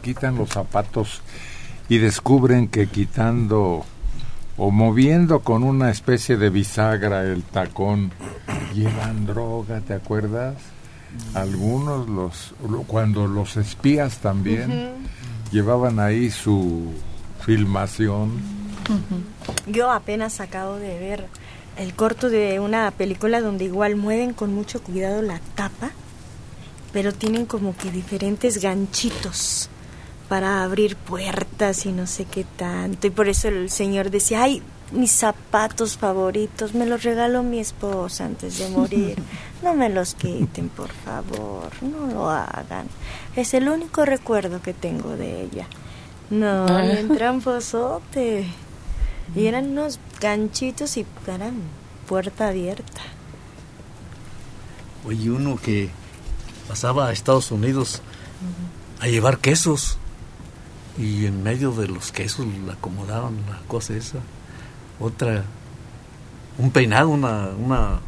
les 0.00 0.14
quitan 0.14 0.36
los 0.36 0.50
zapatos 0.50 1.20
y 1.88 1.98
descubren 1.98 2.68
que 2.68 2.86
quitando 2.86 3.84
o 4.56 4.70
moviendo 4.70 5.40
con 5.40 5.62
una 5.62 5.90
especie 5.90 6.36
de 6.36 6.50
bisagra 6.50 7.22
el 7.22 7.42
tacón 7.42 8.10
llevan 8.74 9.26
droga, 9.26 9.80
¿te 9.80 9.94
acuerdas? 9.94 10.54
Algunos 11.34 12.08
los 12.08 12.54
lo- 12.68 12.82
cuando 12.82 13.26
los 13.26 13.56
espías 13.56 14.18
también 14.18 14.90
llevaban 15.50 15.98
ahí 15.98 16.30
su 16.30 16.92
filmación. 17.44 18.30
Yo 19.66 19.90
apenas 19.90 20.40
acabo 20.40 20.76
de 20.76 20.98
ver 20.98 21.26
el 21.78 21.94
corto 21.94 22.28
de 22.28 22.60
una 22.60 22.90
película 22.90 23.40
donde 23.40 23.64
igual 23.64 23.96
mueven 23.96 24.32
con 24.34 24.54
mucho 24.54 24.82
cuidado 24.82 25.22
la 25.22 25.40
tapa, 25.54 25.90
pero 26.92 27.12
tienen 27.12 27.46
como 27.46 27.74
que 27.76 27.90
diferentes 27.90 28.60
ganchitos 28.60 29.68
para 30.30 30.62
abrir 30.62 30.94
puertas 30.94 31.86
y 31.86 31.92
no 31.92 32.06
sé 32.06 32.24
qué 32.24 32.44
tanto. 32.44 33.08
Y 33.08 33.10
por 33.10 33.28
eso 33.28 33.48
el 33.48 33.68
señor 33.68 34.12
decía, 34.12 34.44
ay, 34.44 34.62
mis 34.92 35.10
zapatos 35.10 35.96
favoritos, 35.96 36.72
me 36.72 36.86
los 36.86 37.02
regaló 37.02 37.42
mi 37.42 37.58
esposa 37.58 38.26
antes 38.26 38.58
de 38.58 38.70
morir. 38.70 39.20
No 39.62 39.74
me 39.74 39.90
los 39.90 40.14
quiten, 40.14 40.70
por 40.70 40.88
favor, 40.88 41.70
no 41.82 42.06
lo 42.06 42.30
hagan. 42.30 42.86
Es 43.36 43.52
el 43.52 43.68
único 43.68 44.06
recuerdo 44.06 44.62
que 44.62 44.72
tengo 44.72 45.18
de 45.18 45.42
ella. 45.42 45.66
No, 46.30 46.64
bien 46.64 47.14
tramposote. 47.14 48.46
Y 49.36 49.44
eran 49.44 49.72
unos 49.72 50.00
ganchitos 50.18 50.96
y 50.96 51.04
eran 51.26 51.56
puerta 52.08 52.48
abierta. 52.48 53.02
Oye, 55.06 55.30
uno 55.30 55.58
que 55.62 55.90
pasaba 56.66 57.08
a 57.08 57.12
Estados 57.12 57.50
Unidos 57.50 58.00
a 58.98 59.08
llevar 59.08 59.40
quesos 59.40 59.98
y 61.00 61.24
en 61.24 61.42
medio 61.42 61.72
de 61.72 61.88
los 61.88 62.12
quesos 62.12 62.46
le 62.46 62.72
acomodaban 62.72 63.36
la 63.48 63.58
cosa 63.66 63.94
esa. 63.94 64.18
Otra, 64.98 65.44
un 66.58 66.70
peinado, 66.70 67.08
una, 67.08 67.48
una, 67.58 68.00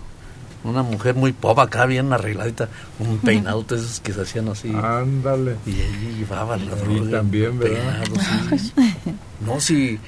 una 0.62 0.82
mujer 0.82 1.14
muy 1.14 1.32
popa 1.32 1.62
acá, 1.62 1.86
bien 1.86 2.12
arregladita, 2.12 2.68
un 2.98 3.18
peinado 3.18 3.62
de 3.62 3.76
esos 3.76 4.00
que 4.00 4.12
se 4.12 4.20
hacían 4.20 4.48
así. 4.48 4.70
Ándale. 4.74 5.56
Y 5.64 5.70
ella 5.70 6.18
llevaba 6.18 6.58
la 6.58 6.74
Ahí 6.74 6.96
droga. 6.96 7.10
también, 7.18 7.58
¿verdad? 7.58 8.04
peinado, 8.04 8.58
sí. 8.58 8.72
No, 9.46 9.58
sí. 9.60 9.98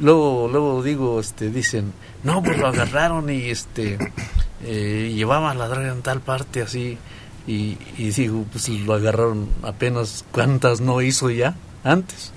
Luego, 0.00 0.46
luego 0.52 0.82
digo, 0.82 1.20
este, 1.20 1.50
dicen, 1.50 1.94
no, 2.22 2.42
pues 2.42 2.58
lo 2.58 2.66
agarraron 2.66 3.30
y 3.30 3.48
este, 3.48 3.96
eh, 4.62 5.10
llevaba 5.14 5.54
la 5.54 5.68
droga 5.68 5.90
en 5.90 6.02
tal 6.02 6.20
parte 6.20 6.60
así. 6.60 6.98
Y, 7.46 7.78
y 7.96 8.10
digo, 8.10 8.44
pues 8.52 8.68
lo 8.68 8.92
agarraron 8.92 9.48
apenas, 9.62 10.26
¿cuántas 10.30 10.82
no 10.82 11.00
hizo 11.00 11.30
ya 11.30 11.56
antes? 11.84 12.32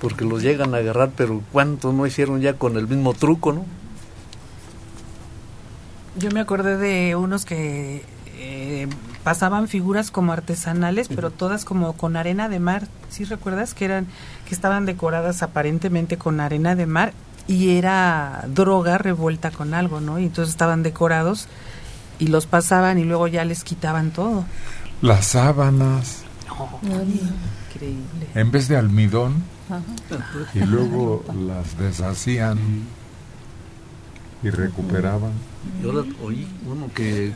Porque 0.00 0.24
los 0.24 0.42
llegan 0.42 0.74
a 0.74 0.78
agarrar, 0.78 1.10
pero 1.16 1.42
¿cuántos 1.52 1.94
no 1.94 2.06
hicieron 2.06 2.40
ya 2.40 2.54
con 2.54 2.76
el 2.76 2.86
mismo 2.88 3.12
truco, 3.14 3.52
no? 3.52 3.64
Yo 6.16 6.30
me 6.30 6.40
acordé 6.40 6.76
de 6.76 7.16
unos 7.16 7.44
que 7.44 8.04
eh, 8.38 8.88
pasaban 9.22 9.68
figuras 9.68 10.10
como 10.10 10.32
artesanales, 10.32 11.08
pero 11.08 11.30
todas 11.30 11.64
como 11.64 11.92
con 11.92 12.16
arena 12.16 12.48
de 12.48 12.58
mar. 12.58 12.88
¿Sí 13.08 13.24
recuerdas 13.24 13.74
que 13.74 13.84
eran 13.84 14.06
que 14.48 14.54
estaban 14.54 14.86
decoradas 14.86 15.42
aparentemente 15.42 16.16
con 16.16 16.40
arena 16.40 16.74
de 16.74 16.86
mar 16.86 17.12
y 17.46 17.76
era 17.76 18.44
droga 18.48 18.98
revuelta 18.98 19.50
con 19.50 19.74
algo, 19.74 20.00
¿no? 20.00 20.18
Y 20.18 20.24
entonces 20.24 20.52
estaban 20.52 20.82
decorados 20.82 21.48
y 22.18 22.28
los 22.28 22.46
pasaban 22.46 22.98
y 22.98 23.04
luego 23.04 23.26
ya 23.26 23.44
les 23.44 23.64
quitaban 23.64 24.10
todo. 24.10 24.44
Las 25.02 25.26
sábanas, 25.26 26.19
Increíble. 26.82 28.26
en 28.34 28.50
vez 28.50 28.68
de 28.68 28.76
almidón, 28.76 29.42
Ajá. 29.68 29.82
y 30.54 30.60
luego 30.60 31.24
las 31.46 31.78
deshacían 31.78 32.58
y 34.42 34.50
recuperaban. 34.50 35.32
Y 35.82 35.86
ahora 35.86 36.02
oí 36.22 36.46
uno 36.66 36.90
que, 36.94 37.32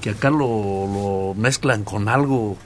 que 0.00 0.10
acá 0.10 0.30
lo, 0.30 0.36
lo 0.38 1.34
mezclan 1.36 1.84
con 1.84 2.08
algo, 2.08 2.56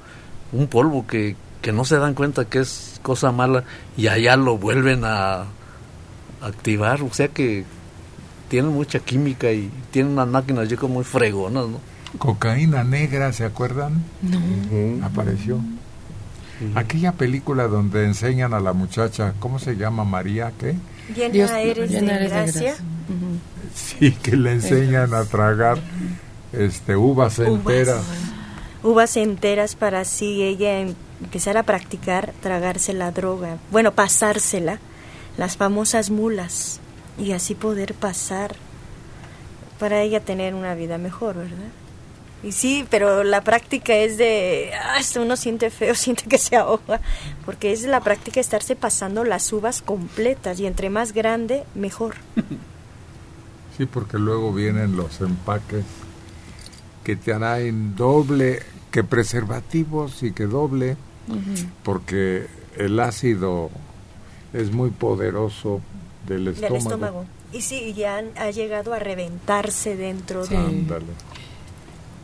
un 0.52 0.66
polvo 0.66 1.06
que, 1.06 1.36
que 1.62 1.72
no 1.72 1.84
se 1.84 1.96
dan 1.98 2.14
cuenta 2.14 2.44
que 2.46 2.58
es 2.60 3.00
cosa 3.02 3.32
mala 3.32 3.64
y 3.96 4.08
allá 4.08 4.36
lo 4.36 4.58
vuelven 4.58 5.02
a 5.04 5.44
activar. 6.42 7.02
O 7.02 7.12
sea 7.12 7.28
que 7.28 7.64
tienen 8.48 8.72
mucha 8.72 8.98
química 9.00 9.50
y 9.52 9.70
tienen 9.90 10.12
unas 10.12 10.28
máquinas 10.28 10.68
yo 10.68 10.76
como 10.76 10.94
muy 10.94 11.04
fregonas, 11.04 11.66
¿no? 11.68 11.80
Cocaína 12.18 12.82
negra, 12.84 13.32
¿se 13.32 13.44
acuerdan? 13.44 14.02
No. 14.22 15.04
Apareció. 15.04 15.60
Aquella 16.74 17.12
película 17.12 17.68
donde 17.68 18.04
enseñan 18.04 18.54
a 18.54 18.60
la 18.60 18.72
muchacha, 18.72 19.34
¿cómo 19.40 19.58
se 19.58 19.76
llama? 19.76 20.04
María, 20.04 20.52
¿qué? 20.58 20.74
Llena 21.14 21.32
Dios- 21.32 21.50
eres 21.50 21.90
llena 21.90 22.12
de 22.14 22.26
eres 22.26 22.30
de 22.30 22.36
gracia. 22.60 22.74
Sí, 23.74 24.12
que 24.12 24.36
le 24.36 24.52
enseñan 24.52 25.12
a 25.14 25.24
tragar 25.24 25.78
este 26.52 26.96
uvas 26.96 27.38
enteras. 27.38 28.02
Uvas 28.82 29.16
enteras 29.16 29.74
para 29.76 30.00
así 30.00 30.42
ella 30.42 30.80
em- 30.80 30.94
empezar 31.22 31.56
a 31.58 31.62
practicar 31.62 32.32
tragarse 32.40 32.92
la 32.94 33.10
droga. 33.12 33.58
Bueno, 33.70 33.92
pasársela. 33.92 34.78
Las 35.36 35.56
famosas 35.56 36.08
mulas. 36.10 36.80
Y 37.18 37.32
así 37.32 37.54
poder 37.54 37.92
pasar. 37.94 38.54
Para 39.78 40.00
ella 40.02 40.20
tener 40.20 40.54
una 40.54 40.74
vida 40.74 40.96
mejor, 40.96 41.36
¿verdad? 41.36 41.68
Y 42.46 42.52
sí, 42.52 42.86
pero 42.90 43.24
la 43.24 43.42
práctica 43.42 43.94
es 43.94 44.16
de, 44.18 44.70
ah, 44.80 44.96
hasta 44.98 45.20
uno 45.20 45.36
siente 45.36 45.68
feo, 45.70 45.94
siente 46.04 46.24
que 46.28 46.38
se 46.38 46.54
ahoga, 46.56 47.00
porque 47.44 47.72
es 47.72 47.82
la 47.82 48.00
práctica 48.00 48.38
estarse 48.40 48.76
pasando 48.76 49.24
las 49.24 49.52
uvas 49.52 49.82
completas 49.82 50.60
y 50.60 50.66
entre 50.66 50.88
más 50.88 51.12
grande, 51.12 51.64
mejor. 51.74 52.14
Sí, 53.76 53.84
porque 53.84 54.16
luego 54.16 54.54
vienen 54.54 54.96
los 54.96 55.20
empaques 55.20 55.84
que 57.04 57.14
te 57.14 57.34
traen 57.34 57.94
doble, 57.94 58.62
que 58.90 59.04
preservativos 59.04 60.22
y 60.22 60.32
que 60.32 60.44
doble, 60.46 60.96
porque 61.82 62.46
el 62.78 62.98
ácido 63.00 63.68
es 64.54 64.72
muy 64.72 64.88
poderoso 64.88 65.82
del 66.26 66.48
estómago. 66.48 66.72
Del 66.74 66.82
estómago. 66.86 67.24
Y 67.52 67.60
sí, 67.60 67.92
ya 67.92 68.16
han- 68.16 68.30
ha 68.38 68.50
llegado 68.50 68.94
a 68.94 68.98
reventarse 68.98 69.94
dentro 69.94 70.46
de... 70.46 70.56
Ándale. 70.56 71.04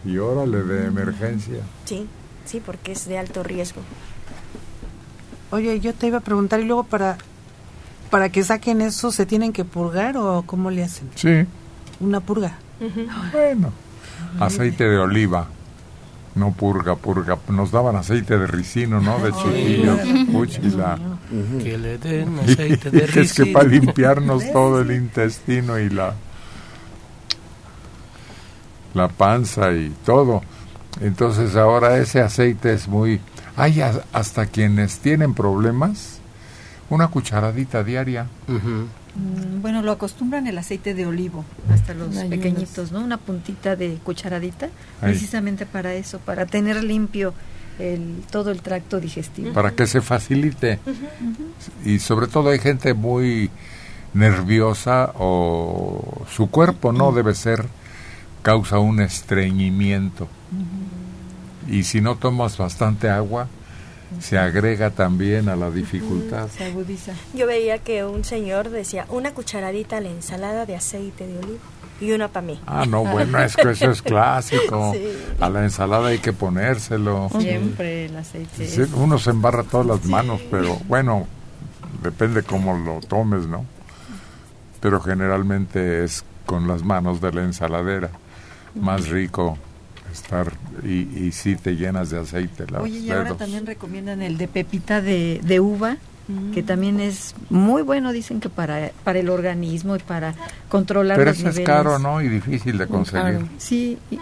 Y 0.04 0.18
órale 0.18 0.62
de 0.64 0.86
emergencia. 0.86 1.58
Sí, 1.84 2.06
sí, 2.44 2.60
porque 2.64 2.92
es 2.92 3.06
de 3.06 3.18
alto 3.18 3.42
riesgo. 3.42 3.80
Oye, 5.50 5.80
yo 5.80 5.94
te 5.94 6.06
iba 6.06 6.18
a 6.18 6.22
preguntar, 6.22 6.60
y 6.60 6.64
luego 6.64 6.84
para, 6.84 7.18
para 8.10 8.30
que 8.30 8.42
saquen 8.42 8.80
eso, 8.80 9.12
¿se 9.12 9.26
tienen 9.26 9.52
que 9.52 9.64
purgar 9.64 10.16
o 10.16 10.42
cómo 10.46 10.70
le 10.70 10.82
hacen? 10.84 11.08
Sí, 11.14 11.44
Una 12.00 12.20
purga. 12.20 12.58
bueno. 13.32 13.72
Aceite 14.40 14.84
de 14.84 14.96
oliva. 14.98 15.46
No 16.34 16.50
purga, 16.52 16.96
purga. 16.96 17.36
Nos 17.48 17.70
daban 17.70 17.94
aceite 17.96 18.38
de 18.38 18.46
ricino, 18.46 19.00
¿no? 19.02 19.18
De 19.18 19.30
chiquillos. 19.32 20.00
Puchila. 20.32 20.98
Que 21.62 21.76
le 21.76 21.98
den 21.98 22.38
aceite 22.42 22.90
de 22.90 22.98
Y 22.98 23.02
es 23.02 23.10
que 23.12 23.20
ricino. 23.44 23.52
para 23.52 23.68
limpiarnos 23.68 24.42
todo 24.52 24.80
el 24.80 24.90
intestino 24.92 25.78
y 25.78 25.90
la 25.90 26.14
la 28.94 29.08
panza 29.08 29.72
y 29.72 29.92
todo. 30.04 30.42
Entonces 31.00 31.56
ahora 31.56 31.96
ese 31.98 32.20
aceite 32.20 32.72
es 32.72 32.88
muy... 32.88 33.20
Hay 33.56 33.80
a- 33.80 34.02
hasta 34.12 34.46
quienes 34.46 34.98
tienen 34.98 35.34
problemas, 35.34 36.18
una 36.90 37.08
cucharadita 37.08 37.82
diaria. 37.84 38.26
Mm, 38.46 39.60
Bueno, 39.62 39.82
lo 39.82 39.92
acostumbran 39.92 40.46
el 40.46 40.56
aceite 40.58 40.94
de 40.94 41.06
olivo, 41.06 41.44
hasta 41.72 41.92
los 41.94 42.14
pequeñitos, 42.16 42.92
¿no? 42.92 43.00
Una 43.00 43.18
puntita 43.18 43.76
de 43.76 43.98
cucharadita, 44.02 44.66
Ahí. 44.66 45.10
precisamente 45.12 45.66
para 45.66 45.92
eso, 45.94 46.18
para 46.18 46.46
tener 46.46 46.82
limpio 46.82 47.34
el, 47.78 48.22
todo 48.30 48.50
el 48.50 48.62
tracto 48.62 49.00
digestivo. 49.00 49.52
para 49.52 49.70
que 49.72 49.86
se 49.86 50.00
facilite. 50.00 50.78
Y 51.84 51.98
sobre 51.98 52.26
todo 52.26 52.50
hay 52.50 52.58
gente 52.58 52.94
muy 52.94 53.50
nerviosa 54.14 55.12
o 55.18 56.24
su 56.30 56.50
cuerpo 56.50 56.92
no 56.92 57.12
debe 57.12 57.34
ser, 57.34 57.66
causa 58.42 58.78
un 58.78 59.00
estreñimiento. 59.00 60.28
Y 61.68 61.84
si 61.84 62.00
no 62.00 62.16
tomas 62.16 62.58
bastante 62.58 63.08
agua, 63.08 63.46
se 64.20 64.36
agrega 64.38 64.90
también 64.90 65.48
a 65.48 65.56
la 65.56 65.70
dificultad. 65.70 66.48
Se 66.48 66.64
agudiza. 66.64 67.12
Yo 67.34 67.46
veía 67.46 67.78
que 67.78 68.04
un 68.04 68.24
señor 68.24 68.68
decía 68.70 69.06
una 69.08 69.32
cucharadita 69.32 69.98
a 69.98 70.00
la 70.00 70.10
ensalada 70.10 70.66
de 70.66 70.76
aceite 70.76 71.26
de 71.26 71.38
oliva 71.38 71.60
y 72.00 72.10
una 72.12 72.28
para 72.28 72.46
mí. 72.46 72.60
Ah, 72.66 72.84
no, 72.86 73.04
bueno, 73.12 73.38
es 73.42 73.56
que 73.56 73.70
eso 73.70 73.90
es 73.90 74.02
clásico. 74.02 74.92
Sí. 74.92 75.04
A 75.40 75.48
la 75.48 75.62
ensalada 75.64 76.08
hay 76.08 76.18
que 76.18 76.32
ponérselo. 76.32 77.30
Siempre 77.38 78.06
el 78.06 78.16
aceite. 78.16 78.66
Sí, 78.66 78.82
es- 78.82 78.92
uno 78.92 79.18
se 79.18 79.30
embarra 79.30 79.62
todas 79.62 79.86
las 79.86 80.04
manos, 80.04 80.40
pero 80.50 80.78
bueno, 80.88 81.26
depende 82.02 82.42
cómo 82.42 82.76
lo 82.76 83.00
tomes, 83.06 83.46
¿no? 83.46 83.64
Pero 84.80 85.00
generalmente 85.00 86.04
es 86.04 86.24
con 86.44 86.66
las 86.66 86.82
manos 86.82 87.20
de 87.20 87.32
la 87.32 87.44
ensaladera. 87.44 88.10
Más 88.74 89.08
rico 89.08 89.58
estar 90.12 90.52
y, 90.84 91.08
y 91.26 91.32
sí 91.32 91.56
te 91.56 91.74
llenas 91.76 92.10
de 92.10 92.18
aceite 92.20 92.66
los 92.70 92.82
Oye, 92.82 92.98
y 92.98 93.10
ahora 93.10 93.24
dedos. 93.24 93.38
también 93.38 93.64
recomiendan 93.66 94.20
el 94.22 94.36
de 94.38 94.46
pepita 94.48 95.00
de, 95.00 95.40
de 95.42 95.60
uva, 95.60 95.96
que 96.54 96.62
también 96.62 97.00
es 97.00 97.34
muy 97.50 97.82
bueno, 97.82 98.12
dicen 98.12 98.40
que 98.40 98.48
para, 98.48 98.90
para 99.04 99.18
el 99.18 99.28
organismo 99.28 99.96
y 99.96 99.98
para 99.98 100.34
controlar 100.70 101.16
Pero 101.18 101.30
los 101.30 101.38
eso 101.40 101.48
es 101.50 101.56
niveles. 101.56 101.76
caro, 101.76 101.98
¿no? 101.98 102.22
Y 102.22 102.28
difícil 102.28 102.78
de 102.78 102.86
conseguir. 102.86 103.22
caro. 103.34 103.48
Sí, 103.58 103.98
y, 104.10 104.18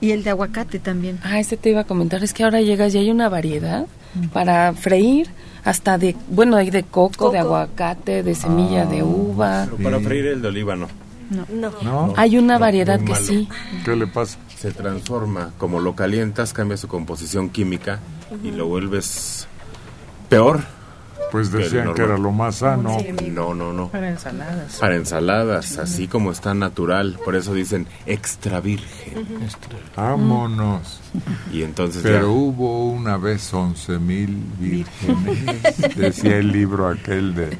y 0.00 0.10
el 0.12 0.22
de 0.22 0.30
aguacate 0.30 0.78
también. 0.78 1.18
Ah, 1.24 1.40
este 1.40 1.56
te 1.56 1.70
iba 1.70 1.80
a 1.80 1.84
comentar, 1.84 2.22
es 2.22 2.32
que 2.32 2.44
ahora 2.44 2.60
llegas 2.60 2.94
y 2.94 2.98
hay 2.98 3.10
una 3.10 3.28
variedad 3.28 3.86
para 4.32 4.72
freír, 4.74 5.28
hasta 5.64 5.98
de, 5.98 6.14
bueno, 6.28 6.56
hay 6.56 6.70
de 6.70 6.82
coco, 6.84 7.30
de 7.30 7.38
Coco. 7.38 7.56
aguacate, 7.56 8.22
de 8.22 8.34
semilla 8.34 8.86
de 8.86 9.02
uva. 9.02 9.66
Pero 9.70 9.82
para 9.82 10.00
freír 10.00 10.26
el 10.26 10.42
de 10.42 10.48
oliva 10.48 10.76
no. 10.76 10.86
No. 11.30 11.70
¿No? 11.82 12.14
Hay 12.16 12.38
una 12.38 12.54
No, 12.54 12.60
variedad 12.60 13.00
que 13.00 13.14
sí. 13.14 13.48
¿Qué 13.84 13.94
le 13.96 14.06
pasa? 14.06 14.38
Se 14.56 14.72
transforma, 14.72 15.52
como 15.58 15.78
lo 15.80 15.94
calientas, 15.94 16.52
cambia 16.52 16.76
su 16.76 16.88
composición 16.88 17.50
química 17.50 18.00
y 18.42 18.50
lo 18.50 18.66
vuelves 18.66 19.46
peor. 20.28 20.60
Pues 21.30 21.52
decían 21.52 21.92
que 21.92 22.02
era 22.02 22.16
lo 22.16 22.32
más 22.32 22.56
sano. 22.56 22.96
No, 23.30 23.52
no, 23.54 23.74
no. 23.74 23.88
Para 23.88 24.08
ensaladas. 24.08 24.76
Para 24.76 24.96
ensaladas, 24.96 25.76
así 25.76 26.08
como 26.08 26.32
está 26.32 26.54
natural. 26.54 27.18
Por 27.22 27.36
eso 27.36 27.52
dicen 27.52 27.86
extra 28.06 28.60
virgen. 28.60 29.26
Vámonos. 29.94 31.00
Y 31.52 31.62
entonces 31.62 32.02
Pero 32.02 32.20
ya- 32.20 32.26
hubo 32.26 32.88
una 32.90 33.18
vez 33.18 33.52
once 33.52 33.98
mil 33.98 34.42
vírgenes. 34.58 35.96
Decía 35.96 36.38
el 36.38 36.50
libro 36.50 36.88
aquel 36.88 37.34
de, 37.34 37.58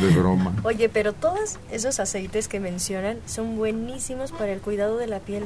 de 0.00 0.10
broma. 0.10 0.54
Oye, 0.64 0.88
pero 0.88 1.12
todos 1.12 1.58
esos 1.70 2.00
aceites 2.00 2.48
que 2.48 2.60
mencionan 2.60 3.18
son 3.26 3.56
buenísimos 3.56 4.32
para 4.32 4.52
el 4.52 4.60
cuidado 4.60 4.96
de 4.98 5.06
la 5.06 5.20
piel. 5.20 5.44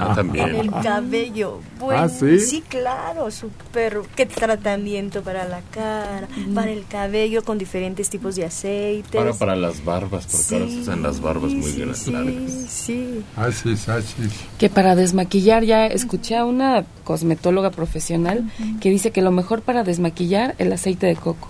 Ah, 0.00 0.14
también. 0.14 0.54
El 0.54 0.70
cabello. 0.70 1.58
Buen, 1.80 1.98
¿Ah, 1.98 2.08
sí? 2.08 2.38
Sí, 2.38 2.62
claro, 2.68 3.32
súper. 3.32 4.00
Qué 4.14 4.26
tratamiento 4.26 5.22
para 5.22 5.48
la 5.48 5.60
cara, 5.72 6.28
para 6.54 6.70
el 6.70 6.86
cabello 6.86 7.42
con 7.42 7.58
diferentes 7.58 8.08
tipos 8.08 8.36
de 8.36 8.44
aceites. 8.44 9.10
Para, 9.10 9.32
para 9.32 9.56
las 9.56 9.84
barbas, 9.84 10.26
porque 10.26 10.54
ahora 10.54 10.70
se 10.70 10.80
usan 10.82 11.02
las 11.02 11.20
barbas 11.20 11.52
muy 11.52 11.72
sí, 11.72 11.78
grandes. 11.78 11.98
sí, 11.98 12.10
largas. 12.12 12.52
sí. 12.68 13.24
Ashis, 13.36 13.88
ashis. 13.88 14.32
Que 14.56 14.70
para 14.70 14.94
desmaquillar, 14.94 15.64
ya 15.64 15.86
escuché 15.86 16.36
a 16.36 16.44
una 16.44 16.84
cosmetóloga 17.02 17.70
profesional 17.70 18.48
que 18.80 18.90
dice 18.90 19.10
que 19.10 19.20
lo 19.20 19.32
mejor 19.32 19.62
para 19.62 19.82
desmaquillar 19.82 20.54
el 20.58 20.72
aceite 20.72 21.06
de 21.06 21.16
coco. 21.16 21.48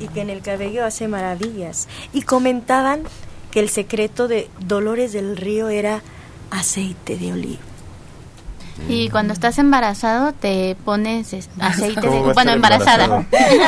Y 0.00 0.08
que 0.08 0.20
en 0.20 0.30
el 0.30 0.42
cabello 0.42 0.84
hace 0.84 1.08
maravillas. 1.08 1.88
Y 2.12 2.22
comentaban 2.22 3.00
que 3.50 3.60
el 3.60 3.68
secreto 3.70 4.28
de 4.28 4.48
Dolores 4.60 5.12
del 5.12 5.36
Río 5.36 5.68
era 5.68 6.02
aceite 6.50 7.16
de 7.16 7.32
oliva. 7.32 7.60
Y 8.90 9.08
cuando 9.08 9.32
estás 9.32 9.58
embarazado 9.58 10.34
te 10.34 10.76
pones 10.84 11.32
es- 11.32 11.48
aceite 11.60 12.02
de... 12.02 12.06
¿Cómo 12.08 12.24
va 12.24 12.30
a 12.32 12.34
Bueno, 12.34 12.52
embarazada. 12.52 13.26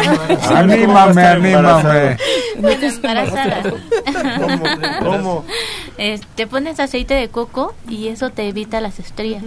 Anímame, 0.54 1.22
anímame. 1.26 2.16
embarazada. 2.82 3.62
¿Cómo? 4.38 4.64
¿Cómo? 5.10 5.44
Eh, 5.96 6.20
te 6.34 6.46
pones 6.46 6.78
aceite 6.78 7.14
de 7.14 7.28
coco 7.30 7.74
y 7.88 8.08
eso 8.08 8.28
te 8.30 8.48
evita 8.48 8.82
las 8.82 8.98
estrías. 8.98 9.42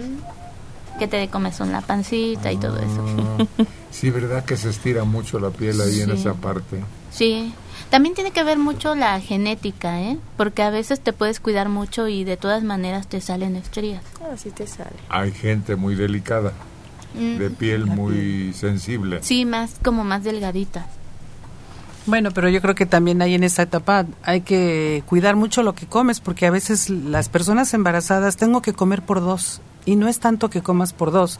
Que 0.99 1.07
te 1.07 1.27
comes 1.29 1.59
en 1.59 1.71
la 1.71 1.81
pancita 1.81 2.51
y 2.51 2.57
todo 2.57 2.77
eso. 2.77 3.05
Ah, 3.39 3.63
Sí, 3.91 4.09
¿verdad 4.09 4.45
que 4.45 4.55
se 4.55 4.69
estira 4.69 5.03
mucho 5.03 5.39
la 5.39 5.49
piel 5.49 5.81
ahí 5.81 6.01
en 6.01 6.11
Sí. 6.11 6.15
esa 6.21 6.33
parte? 6.33 6.81
Sí. 7.11 7.53
También 7.89 8.15
tiene 8.15 8.31
que 8.31 8.43
ver 8.43 8.57
mucho 8.57 8.95
la 8.95 9.19
genética, 9.19 9.99
¿eh? 10.01 10.17
Porque 10.37 10.61
a 10.63 10.69
veces 10.69 11.01
te 11.01 11.11
puedes 11.11 11.39
cuidar 11.41 11.67
mucho 11.67 12.07
y 12.07 12.23
de 12.23 12.37
todas 12.37 12.63
maneras 12.63 13.07
te 13.07 13.19
salen 13.19 13.55
estrías. 13.57 14.01
Así 14.33 14.49
te 14.51 14.65
sale. 14.67 14.95
Hay 15.09 15.31
gente 15.31 15.75
muy 15.75 15.95
delicada, 15.95 16.53
Mm, 17.13 17.37
de 17.39 17.49
piel 17.49 17.85
muy 17.87 18.53
sensible. 18.53 19.19
Sí, 19.21 19.43
más 19.43 19.71
como 19.83 20.05
más 20.05 20.23
delgadita. 20.23 20.85
Bueno, 22.05 22.31
pero 22.31 22.47
yo 22.49 22.61
creo 22.61 22.73
que 22.73 22.85
también 22.85 23.21
hay 23.21 23.35
en 23.35 23.43
esta 23.43 23.63
etapa 23.63 24.05
hay 24.23 24.41
que 24.41 25.03
cuidar 25.07 25.35
mucho 25.35 25.61
lo 25.61 25.75
que 25.75 25.85
comes 25.85 26.19
porque 26.21 26.45
a 26.47 26.51
veces 26.51 26.89
las 26.89 27.27
personas 27.27 27.73
embarazadas 27.73 28.37
tengo 28.37 28.61
que 28.61 28.71
comer 28.73 29.01
por 29.01 29.19
dos 29.19 29.59
y 29.85 29.95
no 29.95 30.07
es 30.07 30.19
tanto 30.19 30.49
que 30.49 30.61
comas 30.61 30.93
por 30.93 31.11
dos. 31.11 31.39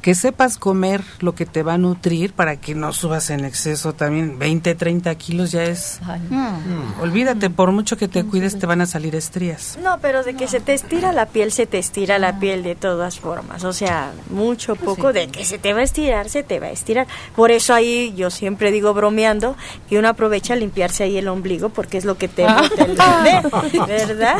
Que 0.00 0.14
sepas 0.14 0.58
comer 0.58 1.02
lo 1.20 1.34
que 1.34 1.46
te 1.46 1.62
va 1.62 1.74
a 1.74 1.78
nutrir 1.78 2.32
para 2.32 2.56
que 2.56 2.74
no 2.74 2.92
subas 2.92 3.30
en 3.30 3.44
exceso 3.44 3.92
también 3.92 4.38
20, 4.38 4.74
30 4.74 5.14
kilos 5.16 5.52
ya 5.52 5.64
es... 5.64 6.00
Mm. 6.30 7.00
Olvídate, 7.00 7.50
por 7.50 7.72
mucho 7.72 7.96
que 7.96 8.08
te 8.08 8.24
cuides 8.24 8.58
te 8.58 8.66
van 8.66 8.80
a 8.80 8.86
salir 8.86 9.14
estrías. 9.14 9.78
No, 9.82 9.98
pero 10.00 10.22
de 10.22 10.34
que 10.34 10.48
se 10.48 10.60
te 10.60 10.74
estira 10.74 11.12
la 11.12 11.26
piel, 11.26 11.52
se 11.52 11.66
te 11.66 11.78
estira 11.78 12.18
la 12.18 12.38
piel 12.38 12.62
de 12.62 12.74
todas 12.74 13.18
formas. 13.18 13.64
O 13.64 13.72
sea, 13.72 14.12
mucho, 14.30 14.76
poco, 14.76 15.12
de 15.12 15.28
que 15.28 15.44
se 15.44 15.58
te 15.58 15.72
va 15.72 15.80
a 15.80 15.84
estirar, 15.84 16.28
se 16.28 16.42
te 16.42 16.60
va 16.60 16.66
a 16.66 16.70
estirar. 16.70 17.06
Por 17.36 17.50
eso 17.50 17.74
ahí 17.74 18.14
yo 18.16 18.30
siempre 18.30 18.70
digo 18.70 18.94
bromeando 18.94 19.56
que 19.88 19.98
uno 19.98 20.08
aprovecha 20.08 20.54
a 20.54 20.56
limpiarse 20.56 21.04
ahí 21.04 21.16
el 21.16 21.28
ombligo 21.28 21.68
porque 21.68 21.98
es 21.98 22.04
lo 22.04 22.16
que 22.16 22.28
te 22.28 22.44
bota 22.44 22.84
el 22.84 22.96
bebé, 22.96 23.86
¿verdad? 23.86 24.36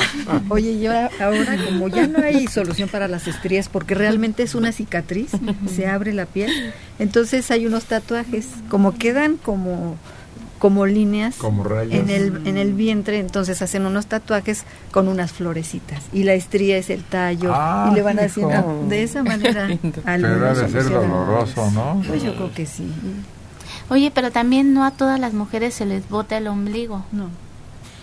Oye, 0.49 0.81
yo 0.81 0.93
ahora 0.93 1.57
como 1.65 1.89
ya 1.89 2.07
no 2.07 2.25
hay 2.25 2.47
solución 2.47 2.89
para 2.89 3.09
las 3.09 3.27
estrías 3.27 3.69
porque 3.69 3.95
realmente 3.95 4.43
es 4.43 4.55
una 4.55 4.73
cicatriz, 4.73 5.33
se 5.75 5.87
abre 5.87 6.13
la 6.13 6.27
piel, 6.27 6.73
entonces 6.99 7.51
hay 7.51 7.67
unos 7.67 7.85
tatuajes, 7.85 8.47
como 8.69 8.95
quedan 8.97 9.37
como 9.37 9.97
como 10.59 10.85
líneas 10.85 11.37
Como 11.37 11.65
rayas. 11.65 11.99
en 12.01 12.11
el 12.11 12.47
en 12.47 12.59
el 12.59 12.75
vientre, 12.75 13.19
entonces 13.19 13.63
hacen 13.63 13.87
unos 13.87 14.07
tatuajes 14.07 14.65
con 14.91 15.09
unas 15.09 15.33
florecitas 15.33 16.03
y 16.13 16.25
la 16.25 16.35
estría 16.35 16.77
es 16.77 16.91
el 16.91 17.03
tallo 17.03 17.51
Ah, 17.55 17.89
y 17.91 17.95
le 17.95 18.03
van 18.03 18.17
hijo. 18.17 18.27
haciendo 18.27 18.85
de 18.89 19.03
esa 19.03 19.23
manera 19.23 19.69
Pero 19.81 20.03
algunos 20.05 20.59
ha 20.59 20.63
de 20.65 20.69
ser 20.71 20.85
doloroso, 20.91 21.71
¿no? 21.71 22.03
Pues 22.07 22.23
yo 22.23 22.35
creo 22.37 22.53
que 22.53 22.67
sí. 22.67 22.87
Oye, 23.89 24.11
pero 24.15 24.31
también 24.33 24.75
no 24.75 24.85
a 24.85 24.91
todas 24.91 25.19
las 25.19 25.33
mujeres 25.33 25.73
se 25.75 25.87
les 25.87 26.07
bota 26.11 26.37
el 26.37 26.47
ombligo. 26.47 27.05
No. 27.11 27.31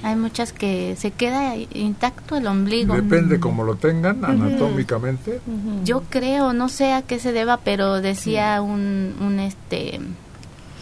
Hay 0.04 0.16
muchas 0.16 0.54
que 0.54 0.96
se 0.96 1.12
queda 1.12 1.56
intacto 1.56 2.38
el 2.38 2.46
ombligo. 2.48 2.96
Depende 2.96 3.40
como 3.40 3.64
lo 3.64 3.76
tengan 3.76 4.24
anatómicamente. 4.24 5.42
Yo 5.84 6.04
creo, 6.10 6.54
no 6.54 6.70
sé 6.70 6.94
a 6.94 7.02
qué 7.02 7.20
se 7.20 7.32
deba, 7.32 7.58
pero 7.58 8.00
decía 8.02 8.62
un, 8.62 9.16
un 9.20 9.40
este 9.40 10.00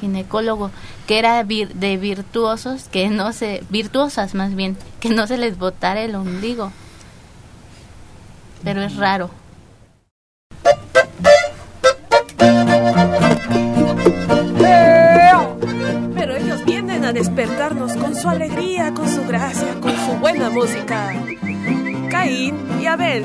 ginecólogo 0.01 0.69
que 1.07 1.17
era 1.17 1.41
vir- 1.45 1.71
de 1.73 1.95
virtuosos, 1.95 2.89
que 2.89 3.09
no 3.09 3.31
se, 3.31 3.63
virtuosas 3.69 4.35
más 4.35 4.53
bien, 4.53 4.75
que 4.99 5.09
no 5.09 5.25
se 5.27 5.37
les 5.37 5.57
botara 5.57 6.01
el 6.01 6.15
ombligo. 6.15 6.71
Pero 8.63 8.81
es 8.81 8.95
raro. 8.97 9.29
Despertarnos 17.15 17.93
con 17.93 18.13
su 18.13 18.27
alegría, 18.27 18.93
con 18.93 19.07
su 19.07 19.25
gracia, 19.25 19.79
con 19.79 19.95
su 19.95 20.19
buena 20.19 20.49
música. 20.49 21.13
Caín 22.11 22.57
y 22.81 22.85
Abel. 22.87 23.23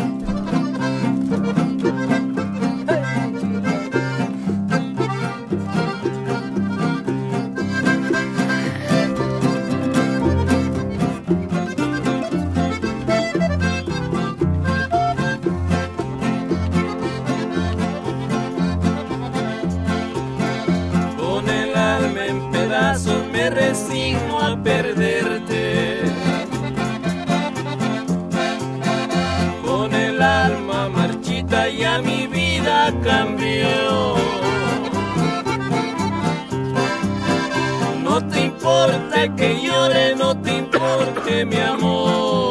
Resigno 23.51 24.38
a 24.40 24.57
perderte. 24.62 26.03
Con 29.64 29.94
el 29.94 30.20
alma 30.22 30.88
marchita 30.88 31.68
ya 31.68 32.01
mi 32.01 32.26
vida 32.26 32.92
cambió. 33.03 34.14
No 38.03 38.26
te 38.28 38.40
importa 38.40 39.34
que 39.36 39.61
llore, 39.62 40.16
no 40.16 40.36
te 40.40 40.57
importe 40.57 41.44
mi 41.44 41.57
amor. 41.57 42.49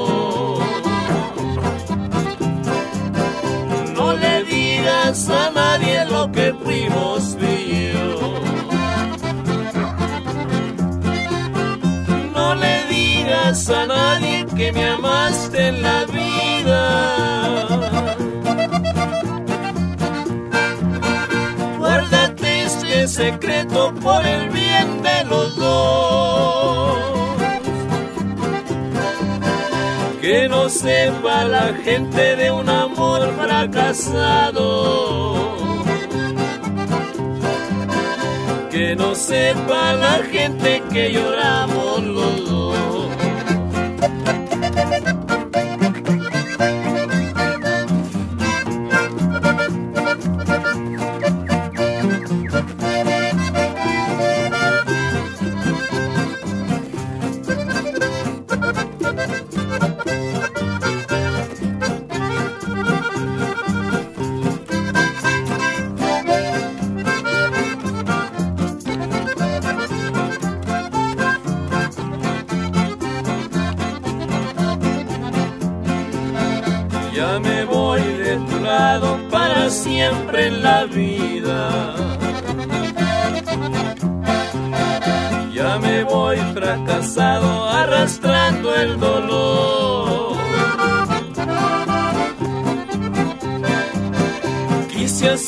A 13.71 13.85
nadie 13.85 14.45
que 14.57 14.71
me 14.71 14.85
amaste 14.85 15.67
en 15.67 15.81
la 15.81 16.05
vida. 16.05 17.67
Guárdate 21.77 22.63
este 22.63 23.07
secreto 23.07 23.93
por 24.01 24.25
el 24.25 24.49
bien 24.49 25.01
de 25.03 25.23
los 25.25 25.55
dos. 25.55 26.97
Que 30.21 30.49
no 30.49 30.69
sepa 30.69 31.45
la 31.45 31.73
gente 31.83 32.35
de 32.35 32.51
un 32.51 32.69
amor 32.69 33.33
fracasado. 33.39 34.67
Que 38.71 38.95
no 38.95 39.15
sepa 39.15 39.93
la 39.93 40.23
gente 40.31 40.83
que 40.91 41.11
lloramos 41.11 42.03
los 42.03 42.49
dos. 42.49 42.98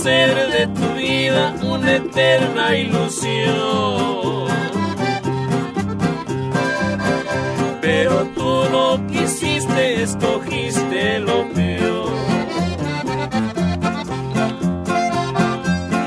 Hacer 0.02 0.52
de 0.52 0.66
tu 0.68 0.94
vida 0.96 1.54
una 1.62 1.98
eterna 1.98 2.76
ilusión. 2.76 4.48
Pero 7.82 8.26
tú 8.36 8.66
no 8.72 9.08
quisiste, 9.08 10.02
escogiste 10.02 11.20
lo 11.20 11.48
peor. 11.54 12.10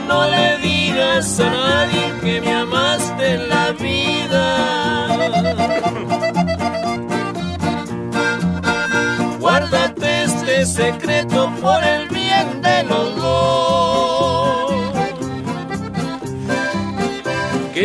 No 0.08 0.28
le 0.28 0.58
digas 0.58 1.38
a 1.38 1.50
nadie 1.50 2.12
que 2.20 2.40
me 2.40 2.52
amaste 2.52 3.34
en 3.34 3.48
la 3.48 3.72
vida. 3.72 4.46
Guárdate 9.38 10.24
este 10.24 10.66
secreto 10.66 11.48
por 11.62 11.84
el 11.84 12.08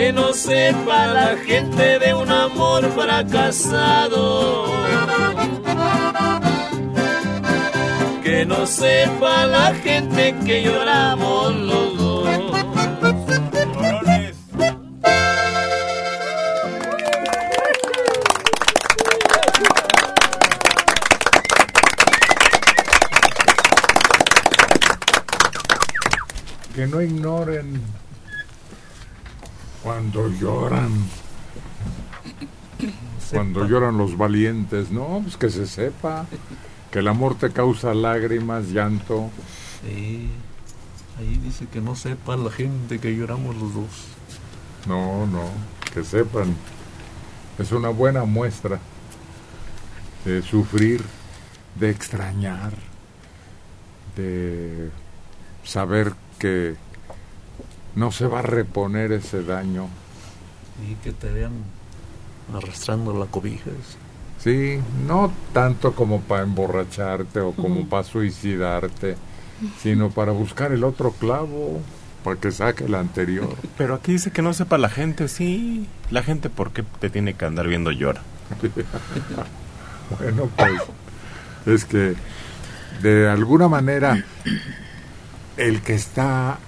Que 0.10 0.14
no 0.14 0.34
sepa 0.34 1.14
la 1.14 1.38
gente 1.38 2.00
de 2.00 2.16
un 2.16 2.32
amor 2.32 2.84
fracasado. 2.94 4.66
Que 8.24 8.44
no 8.44 8.66
sepa 8.66 9.46
la 9.46 9.76
gente 9.76 10.36
que 10.48 10.64
lloramos 10.64 11.56
los 11.58 11.98
dos. 12.00 12.28
Que 26.74 26.88
no 26.88 27.00
ignoren 27.00 27.80
cuando 29.90 30.30
lloran. 30.30 30.92
Cuando 33.32 33.68
lloran 33.68 33.98
los 33.98 34.16
valientes, 34.16 34.92
no, 34.92 35.20
pues 35.24 35.36
que 35.36 35.50
se 35.50 35.66
sepa 35.66 36.28
que 36.92 37.00
el 37.00 37.08
amor 37.08 37.34
te 37.34 37.50
causa 37.50 37.96
lágrimas, 37.96 38.68
llanto. 38.68 39.32
Sí. 39.84 40.30
Ahí 41.18 41.42
dice 41.44 41.66
que 41.66 41.82
no 41.82 41.96
sepa 41.96 42.38
la 42.38 42.52
gente 42.52 43.00
que 43.00 43.16
lloramos 43.16 43.56
los 43.56 43.74
dos. 43.74 43.90
No, 44.86 45.26
no, 45.26 45.50
que 45.92 46.04
sepan. 46.04 46.56
Es 47.58 47.72
una 47.72 47.90
buena 47.90 48.26
muestra 48.26 48.80
de 50.24 50.44
sufrir, 50.44 51.04
de 51.80 51.90
extrañar, 51.90 52.74
de 54.16 54.92
saber 55.64 56.14
que 56.38 56.76
no 58.00 58.14
se 58.14 58.28
va 58.28 58.40
a 58.40 58.42
reponer 58.42 59.12
ese 59.12 59.44
daño. 59.44 59.88
Y 60.90 60.96
que 61.04 61.12
te 61.12 61.30
vean 61.30 61.52
arrastrando 62.56 63.14
la 63.14 63.26
cobija. 63.26 63.72
Sí, 64.40 64.80
no 65.06 65.32
tanto 65.54 65.92
como 65.92 66.22
para 66.22 66.44
emborracharte 66.44 67.42
o 67.42 67.52
como 67.52 67.88
para 67.90 68.04
suicidarte, 68.04 69.18
sino 69.82 70.10
para 70.12 70.32
buscar 70.32 70.72
el 70.72 70.86
otro 70.86 71.12
clavo, 71.12 71.82
para 72.24 72.40
que 72.40 72.52
saque 72.52 72.86
el 72.86 72.96
anterior. 72.96 73.54
Pero 73.78 73.96
aquí 73.96 74.14
dice 74.14 74.32
que 74.32 74.42
no 74.42 74.54
sepa 74.54 74.78
la 74.78 74.90
gente, 74.90 75.28
sí. 75.28 75.86
La 76.10 76.24
gente, 76.24 76.50
¿por 76.50 76.72
qué 76.72 76.84
te 76.84 77.10
tiene 77.10 77.34
que 77.34 77.44
andar 77.44 77.68
viendo 77.68 77.92
llora? 77.92 78.22
bueno, 80.20 80.50
pues 80.56 80.82
es 81.66 81.84
que 81.84 82.16
de 83.02 83.30
alguna 83.30 83.68
manera 83.68 84.24
el 85.58 85.82
que 85.82 85.96
está 85.96 86.60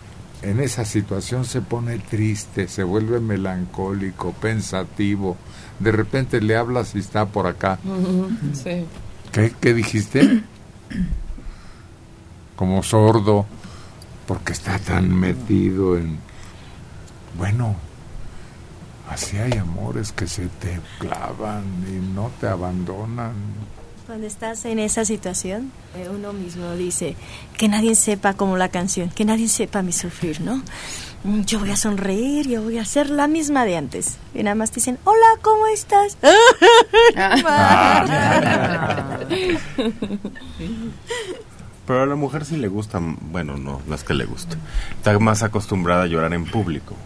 en 0.41 0.59
esa 0.59 0.85
situación 0.85 1.45
se 1.45 1.61
pone 1.61 1.99
triste, 1.99 2.67
se 2.67 2.83
vuelve 2.83 3.19
melancólico, 3.19 4.33
pensativo. 4.33 5.37
De 5.79 5.91
repente 5.91 6.41
le 6.41 6.55
hablas 6.55 6.95
y 6.95 6.99
está 6.99 7.27
por 7.27 7.47
acá. 7.47 7.79
Sí. 8.53 8.85
¿Qué, 9.31 9.53
qué 9.59 9.73
dijiste? 9.73 10.43
Como 12.55 12.83
sordo, 12.83 13.45
porque 14.27 14.53
está 14.53 14.79
tan 14.79 15.13
metido 15.13 15.97
en... 15.97 16.19
Bueno, 17.37 17.75
así 19.09 19.37
hay 19.37 19.53
amores 19.53 20.11
que 20.11 20.27
se 20.27 20.47
te 20.47 20.79
clavan 20.99 21.63
y 21.87 22.13
no 22.13 22.31
te 22.39 22.47
abandonan. 22.47 23.33
Cuando 24.11 24.27
estás 24.27 24.65
en 24.65 24.77
esa 24.77 25.05
situación, 25.05 25.71
eh, 25.95 26.09
uno 26.13 26.33
mismo 26.33 26.73
dice 26.73 27.15
que 27.57 27.69
nadie 27.69 27.95
sepa 27.95 28.33
como 28.33 28.57
la 28.57 28.67
canción, 28.67 29.09
que 29.09 29.23
nadie 29.23 29.47
sepa 29.47 29.83
mi 29.83 29.93
sufrir, 29.93 30.41
¿no? 30.41 30.61
Mm, 31.23 31.43
Yo 31.43 31.59
voy 31.59 31.71
a 31.71 31.77
sonreír, 31.77 32.45
yo 32.45 32.61
voy 32.61 32.77
a 32.77 32.83
ser 32.83 33.09
la 33.09 33.29
misma 33.29 33.63
de 33.63 33.77
antes. 33.77 34.17
Y 34.35 34.43
nada 34.43 34.55
más 34.55 34.71
te 34.71 34.81
dicen, 34.81 34.97
hola, 35.05 35.25
¿cómo 35.41 35.65
estás? 35.67 36.17
Pero 41.87 42.03
a 42.03 42.05
la 42.05 42.15
mujer 42.15 42.43
sí 42.43 42.57
le 42.57 42.67
gusta, 42.67 42.99
bueno, 43.01 43.55
no, 43.55 43.79
no 43.87 43.95
es 43.95 44.03
que 44.03 44.13
le 44.13 44.25
guste. 44.25 44.57
Está 44.97 45.17
más 45.19 45.41
acostumbrada 45.41 46.03
a 46.03 46.07
llorar 46.07 46.33
en 46.33 46.43
público. 46.43 46.97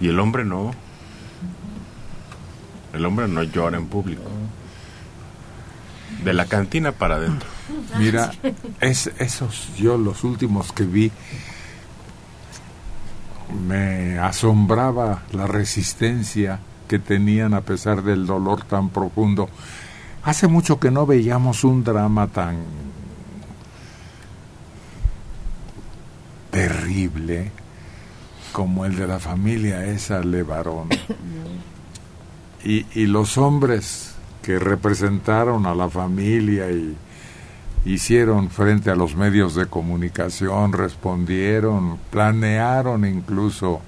Y 0.00 0.08
el 0.08 0.18
hombre 0.18 0.46
no. 0.46 0.72
El 2.94 3.04
hombre 3.04 3.28
no 3.28 3.42
llora 3.42 3.76
en 3.76 3.88
público. 3.88 4.30
De 6.24 6.32
la 6.32 6.46
cantina 6.46 6.92
para 6.92 7.16
adentro. 7.16 7.48
Mira, 7.98 8.32
es, 8.80 9.10
esos 9.18 9.74
yo 9.76 9.96
los 9.96 10.24
últimos 10.24 10.72
que 10.72 10.84
vi 10.84 11.12
me 13.66 14.18
asombraba 14.18 15.22
la 15.32 15.46
resistencia 15.46 16.58
que 16.88 16.98
tenían 16.98 17.54
a 17.54 17.62
pesar 17.62 18.02
del 18.02 18.26
dolor 18.26 18.64
tan 18.64 18.90
profundo. 18.90 19.48
Hace 20.22 20.48
mucho 20.48 20.80
que 20.80 20.90
no 20.90 21.06
veíamos 21.06 21.64
un 21.64 21.84
drama 21.84 22.26
tan 22.28 22.56
terrible 26.50 27.50
como 28.52 28.84
el 28.86 28.96
de 28.96 29.06
la 29.06 29.18
familia 29.18 29.84
esa 29.84 30.20
Levarón. 30.20 30.88
Y, 32.64 32.84
y 33.00 33.06
los 33.06 33.38
hombres 33.38 34.15
que 34.46 34.60
representaron 34.60 35.66
a 35.66 35.74
la 35.74 35.90
familia 35.90 36.70
y 36.70 36.96
hicieron 37.84 38.48
frente 38.48 38.92
a 38.92 38.94
los 38.94 39.16
medios 39.16 39.56
de 39.56 39.66
comunicación, 39.66 40.72
respondieron, 40.72 41.98
planearon 42.12 43.04
incluso 43.04 43.80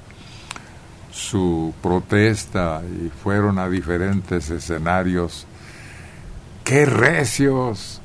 su 1.12 1.72
protesta 1.80 2.82
y 2.84 3.08
fueron 3.22 3.60
a 3.60 3.68
diferentes 3.68 4.50
escenarios. 4.50 5.46
¡Qué 6.64 6.84
recios! 6.86 8.00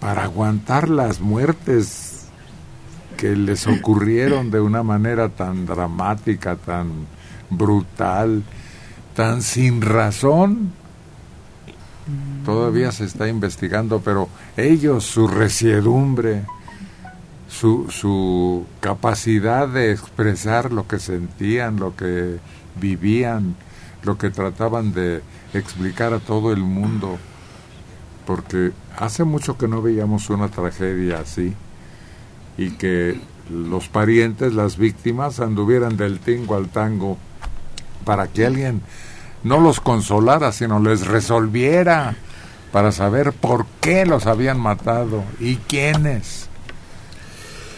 Para 0.00 0.24
aguantar 0.24 0.88
las 0.88 1.20
muertes 1.20 2.26
que 3.16 3.36
les 3.36 3.68
ocurrieron 3.68 4.50
de 4.50 4.58
una 4.58 4.82
manera 4.82 5.28
tan 5.28 5.64
dramática, 5.64 6.56
tan 6.56 7.06
brutal, 7.50 8.42
tan 9.14 9.42
sin 9.42 9.80
razón. 9.80 10.79
Todavía 12.44 12.90
se 12.92 13.04
está 13.04 13.28
investigando, 13.28 14.00
pero 14.00 14.28
ellos, 14.56 15.04
su 15.04 15.28
resiedumbre, 15.28 16.44
su, 17.48 17.90
su 17.90 18.66
capacidad 18.80 19.68
de 19.68 19.92
expresar 19.92 20.72
lo 20.72 20.88
que 20.88 20.98
sentían, 20.98 21.76
lo 21.76 21.94
que 21.96 22.38
vivían, 22.80 23.56
lo 24.02 24.16
que 24.16 24.30
trataban 24.30 24.92
de 24.92 25.22
explicar 25.52 26.14
a 26.14 26.20
todo 26.20 26.52
el 26.52 26.60
mundo, 26.60 27.18
porque 28.26 28.72
hace 28.96 29.24
mucho 29.24 29.58
que 29.58 29.68
no 29.68 29.82
veíamos 29.82 30.30
una 30.30 30.48
tragedia 30.48 31.20
así 31.20 31.54
y 32.56 32.70
que 32.72 33.20
los 33.50 33.88
parientes, 33.88 34.54
las 34.54 34.76
víctimas, 34.76 35.40
anduvieran 35.40 35.96
del 35.96 36.20
tingo 36.20 36.54
al 36.54 36.68
tango 36.68 37.18
para 38.04 38.28
que 38.28 38.46
alguien 38.46 38.80
no 39.42 39.60
los 39.60 39.80
consolara, 39.80 40.52
sino 40.52 40.80
les 40.80 41.06
resolviera 41.06 42.14
para 42.72 42.92
saber 42.92 43.32
por 43.32 43.66
qué 43.80 44.06
los 44.06 44.26
habían 44.26 44.60
matado 44.60 45.24
y 45.38 45.56
quiénes. 45.56 46.48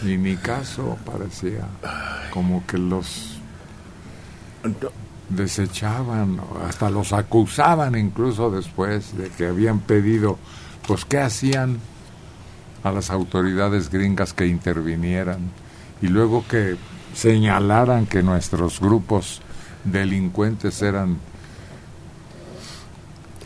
Y 0.03 0.17
mi 0.17 0.35
caso 0.35 0.97
parecía 1.05 1.67
como 2.31 2.65
que 2.67 2.77
los 2.77 3.39
desechaban, 5.29 6.39
hasta 6.67 6.89
los 6.89 7.13
acusaban 7.13 7.97
incluso 7.97 8.51
después 8.51 9.17
de 9.17 9.29
que 9.29 9.47
habían 9.47 9.79
pedido, 9.79 10.37
pues 10.87 11.05
qué 11.05 11.19
hacían 11.19 11.79
a 12.83 12.91
las 12.91 13.09
autoridades 13.09 13.89
gringas 13.89 14.33
que 14.33 14.45
intervinieran 14.47 15.51
y 16.01 16.07
luego 16.07 16.45
que 16.47 16.75
señalaran 17.13 18.05
que 18.05 18.21
nuestros 18.21 18.81
grupos 18.81 19.41
delincuentes 19.85 20.81
eran 20.81 21.17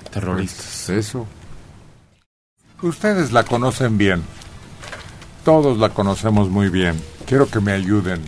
terroristas. 0.10 0.90
eso. 0.90 1.26
Ustedes 2.82 3.32
la 3.32 3.44
conocen 3.44 3.98
bien. 3.98 4.24
Todos 5.44 5.78
la 5.78 5.90
conocemos 5.90 6.50
muy 6.50 6.70
bien. 6.70 7.02
Quiero 7.26 7.48
que 7.48 7.60
me 7.60 7.72
ayuden. 7.72 8.22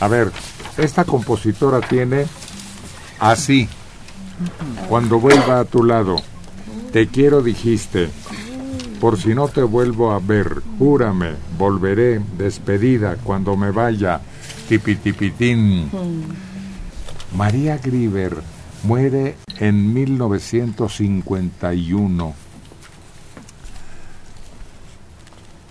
A 0.00 0.08
ver, 0.08 0.30
esta 0.76 1.04
compositora 1.04 1.80
tiene 1.80 2.26
así. 3.18 3.68
Cuando 4.88 5.18
vuelva 5.18 5.60
a 5.60 5.64
tu 5.64 5.82
lado, 5.82 6.16
te 6.92 7.08
quiero 7.08 7.42
dijiste. 7.42 8.08
Por 9.00 9.18
si 9.18 9.34
no 9.34 9.48
te 9.48 9.62
vuelvo 9.62 10.12
a 10.12 10.18
ver, 10.18 10.62
júrame, 10.78 11.34
volveré 11.56 12.20
despedida 12.36 13.16
cuando 13.16 13.56
me 13.56 13.70
vaya. 13.70 14.20
Tipitipitín. 14.68 15.90
María 17.34 17.78
Grieber 17.78 18.36
muere 18.82 19.36
en 19.58 19.92
1951. 19.92 22.34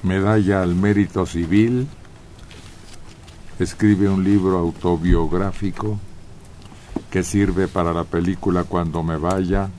Medalla 0.03 0.61
al 0.61 0.75
mérito 0.75 1.25
civil. 1.25 1.87
Escribe 3.59 4.07
un 4.09 4.23
libro 4.23 4.59
autobiográfico 4.59 5.99
que 7.09 7.23
sirve 7.23 7.67
para 7.67 7.91
la 7.93 8.03
película 8.03 8.63
Cuando 8.63 9.01
me 9.03 9.17
vaya. 9.17 9.69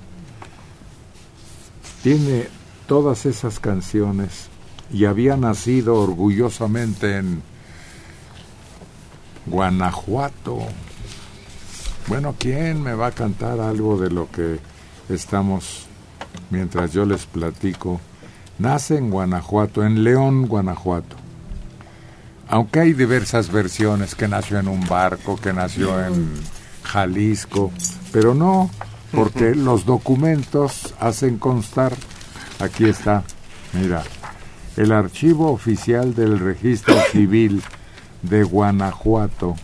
Tiene 2.03 2.49
todas 2.87 3.27
esas 3.27 3.61
canciones 3.61 4.49
y 4.93 5.05
había 5.05 5.37
nacido 5.37 5.95
orgullosamente 5.97 7.19
en 7.19 7.43
Guanajuato. 9.47 10.59
Bueno, 12.09 12.35
¿quién 12.39 12.83
me 12.83 12.95
va 12.95 13.09
a 13.09 13.13
cantar 13.13 13.61
algo 13.61 13.99
de 13.99 14.09
lo 14.09 14.31
que 14.31 14.59
estamos 15.11 15.87
mientras 16.49 16.95
yo 16.95 17.05
les 17.05 17.27
platico? 17.27 18.01
Nace 18.59 18.97
en 18.97 19.11
Guanajuato, 19.11 19.85
en 19.85 20.03
León, 20.03 20.47
Guanajuato. 20.47 21.17
Aunque 22.49 22.81
hay 22.81 22.93
diversas 22.95 23.53
versiones, 23.53 24.15
que 24.15 24.27
nació 24.27 24.59
en 24.59 24.69
un 24.69 24.87
barco, 24.89 25.37
que 25.37 25.53
nació 25.53 26.03
en 26.03 26.33
Jalisco, 26.83 27.71
pero 28.11 28.35
no, 28.35 28.71
porque 29.13 29.55
los 29.55 29.85
documentos 29.85 30.95
hacen 30.99 31.37
constar, 31.37 31.93
aquí 32.59 32.87
está, 32.87 33.23
mira, 33.75 34.03
El 34.79 34.93
archivo 34.93 35.53
oficial 35.53 36.15
del 36.15 36.39
registro 36.39 36.95
civil 37.13 37.63
de 38.23 38.45
Guanajuato, 38.45 39.57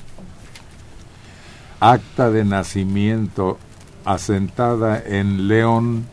acta 1.81 2.31
de 2.31 2.45
nacimiento 2.45 3.59
asentada 4.05 5.03
en 5.05 5.49
León, 5.49 6.07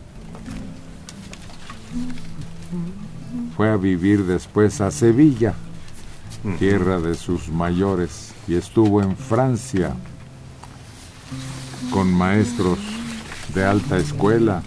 fue 3.56 3.70
a 3.70 3.78
vivir 3.78 4.26
después 4.26 4.82
a 4.82 4.92
Sevilla, 4.92 5.54
tierra 6.58 7.00
de 7.00 7.16
sus 7.16 7.50
mayores, 7.50 8.34
y 8.48 8.56
estuvo 8.56 9.02
en 9.02 9.16
Francia 9.16 9.94
con 11.92 12.12
maestros 12.12 12.80
de 13.54 13.66
alta 13.66 13.98
escuela. 13.98 14.64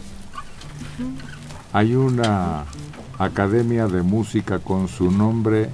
Hay 1.72 1.97
una 1.97 2.64
academia 3.18 3.88
de 3.88 4.03
música 4.03 4.59
con 4.59 4.88
su 4.88 5.11
nombre 5.11 5.70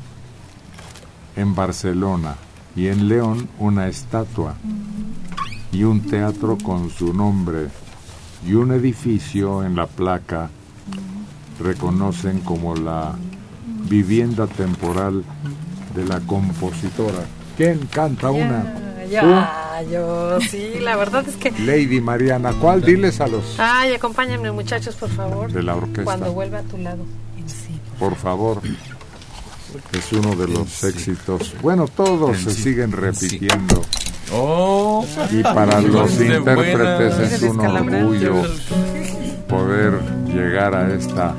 en 1.37 1.55
Barcelona 1.55 2.37
y 2.77 2.87
en 2.89 3.09
León 3.09 3.49
una 3.59 3.89
estatua 3.89 4.55
y 5.73 5.85
un 5.85 6.01
teatro 6.03 6.57
con 6.63 6.91
su 6.91 7.13
nombre 7.15 7.69
y 8.47 8.55
un 8.55 8.73
edificio 8.73 9.65
en 9.65 9.77
la 9.77 9.87
placa 9.87 10.51
reconocen 11.61 12.41
como 12.41 12.75
la 12.75 13.15
vivienda 13.89 14.47
temporal 14.47 15.25
de 15.95 16.05
la 16.05 16.21
compositora. 16.21 17.25
¿Quién 17.57 17.79
canta 17.93 18.31
una? 18.31 18.75
Ya, 19.11 19.83
yo, 19.91 20.41
sí, 20.41 20.75
la 20.81 20.97
verdad 20.97 21.29
es 21.29 21.35
que... 21.37 21.51
Lady 21.51 22.01
Mariana, 22.01 22.53
¿cuál? 22.61 22.81
Diles 22.81 23.21
a 23.21 23.27
los 23.27 23.59
Ay, 23.59 23.93
acompáñenme 23.95 24.53
muchachos, 24.53 24.95
por 24.95 25.09
favor. 25.11 25.51
de 25.53 25.63
la 25.63 25.75
orquesta. 25.75 26.05
Cuando 26.05 26.33
vuelva 26.33 26.59
a 26.59 26.63
tu 26.63 26.79
lado. 26.79 27.05
Por 27.99 28.15
favor. 28.15 28.63
Es 29.93 30.13
uno 30.13 30.35
de 30.35 30.49
los 30.49 30.85
éxitos. 30.85 31.55
Bueno, 31.63 31.87
todos 31.89 32.39
se 32.39 32.53
siguen 32.53 32.93
repitiendo. 32.93 33.85
Oh, 34.33 35.05
Y 35.31 35.43
para 35.43 35.81
los 35.81 36.13
intérpretes 36.21 37.33
es 37.33 37.43
un 37.43 37.61
orgullo 37.61 38.43
poder 39.49 40.01
llegar 40.27 40.75
a 40.75 40.95
esta 40.95 41.35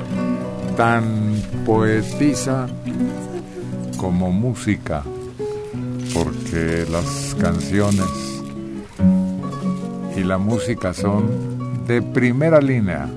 tan 0.76 1.34
poetisa 1.64 2.68
como 3.96 4.30
música, 4.30 5.02
porque 6.12 6.84
las 6.90 7.34
canciones 7.40 8.04
y 10.16 10.24
la 10.24 10.38
música 10.38 10.92
son 10.92 11.86
de 11.86 12.02
primera 12.02 12.60
línea. 12.60 13.08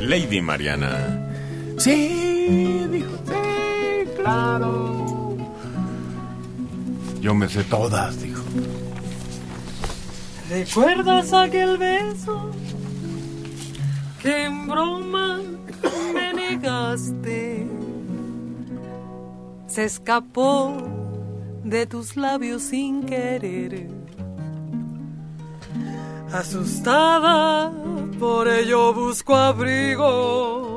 Lady 0.00 0.40
Mariana. 0.42 1.28
Sí, 1.78 2.86
dijo, 2.90 3.10
sí, 3.26 3.32
claro. 4.24 5.36
Yo 7.20 7.34
me 7.34 7.48
sé 7.48 7.64
todas, 7.64 8.20
dijo. 8.22 8.42
¿Recuerdas 10.50 11.32
aquel 11.32 11.78
beso 11.78 12.50
que 14.22 14.44
en 14.46 14.66
broma 14.68 15.40
me 16.14 16.32
negaste? 16.34 17.66
Se 19.66 19.84
escapó 19.84 20.76
de 21.64 21.86
tus 21.86 22.16
labios 22.16 22.62
sin 22.62 23.04
querer. 23.04 23.88
Asustada, 26.32 27.72
por 28.18 28.48
ello 28.48 28.92
busco 28.92 29.34
abrigo 29.34 30.73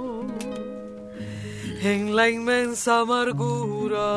en 1.94 2.16
la 2.16 2.30
inmensa 2.30 3.00
amargura 3.00 4.10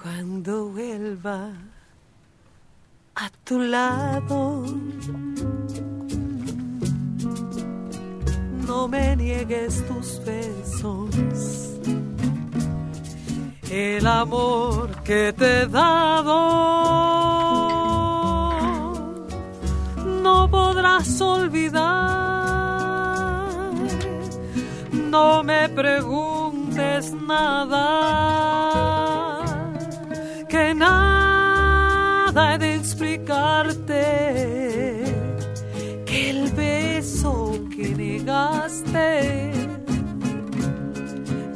Cuando 0.00 0.68
vuelva 0.68 1.52
a 3.16 3.30
tu 3.44 3.58
lado, 3.58 4.64
no 8.66 8.86
me 8.86 9.16
niegues 9.16 9.84
tus 9.88 10.20
besos. 10.24 11.69
El 13.70 14.04
amor 14.04 14.90
que 15.04 15.32
te 15.32 15.62
he 15.62 15.66
dado 15.68 16.34
no 20.24 20.50
podrás 20.50 21.20
olvidar. 21.20 21.80
No 24.92 25.44
me 25.44 25.68
preguntes 25.68 27.12
nada, 27.12 27.86
que 30.48 30.74
nada 30.74 32.54
he 32.54 32.58
de 32.58 32.74
explicarte. 32.74 34.04
Que 36.06 36.30
el 36.30 36.50
beso 36.50 37.52
que 37.70 37.94
negaste 37.94 39.59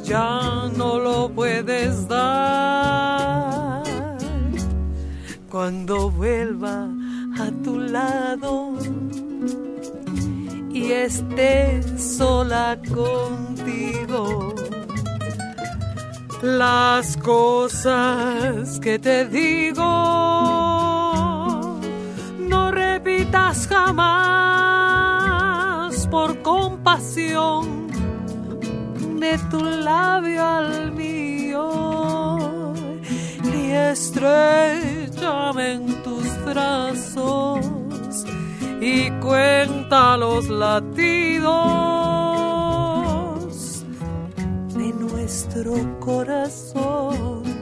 ya 0.05 0.69
no 0.77 0.99
lo 0.99 1.29
puedes 1.29 2.07
dar. 2.07 3.83
Cuando 5.49 6.11
vuelva 6.11 6.87
a 7.39 7.51
tu 7.63 7.79
lado 7.79 8.73
y 10.71 10.91
esté 10.91 11.81
sola 11.97 12.77
contigo. 12.93 14.53
Las 16.41 17.17
cosas 17.17 18.79
que 18.79 18.99
te 18.99 19.25
digo 19.25 19.83
no 22.39 22.71
repitas 22.71 23.67
jamás 23.67 24.05
por 26.07 26.41
compasión 26.43 27.84
de 29.25 29.37
tu 29.49 29.59
labio 29.63 30.43
al 30.43 30.91
mío 30.91 31.65
y 33.43 33.71
estrechame 33.91 35.65
en 35.73 36.03
tus 36.03 36.27
brazos 36.45 37.65
y 38.79 39.09
cuenta 39.27 40.15
los 40.17 40.47
latidos 40.49 41.45
de 44.77 44.93
nuestro 44.93 45.73
corazón. 45.99 47.54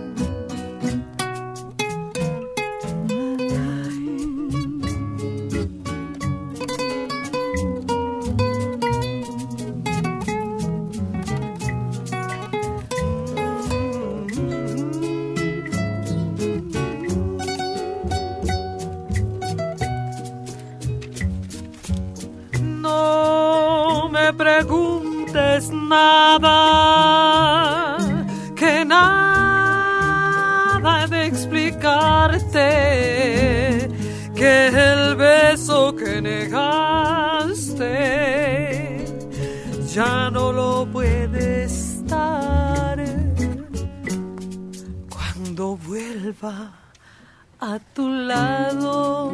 Nada, 25.90 26.58
que 28.56 28.86
nada 28.86 29.34
de 31.08 31.26
explicarte, 31.28 32.70
que 34.36 34.68
el 34.68 35.16
beso 35.16 35.96
que 35.96 36.22
negaste 36.22 37.94
ya 39.94 40.30
no 40.32 40.52
lo 40.52 40.88
puedes 40.92 42.04
dar 42.08 42.98
cuando 45.10 45.78
vuelva 45.78 46.72
a 47.60 47.80
tu 47.94 48.10
lado 48.10 49.34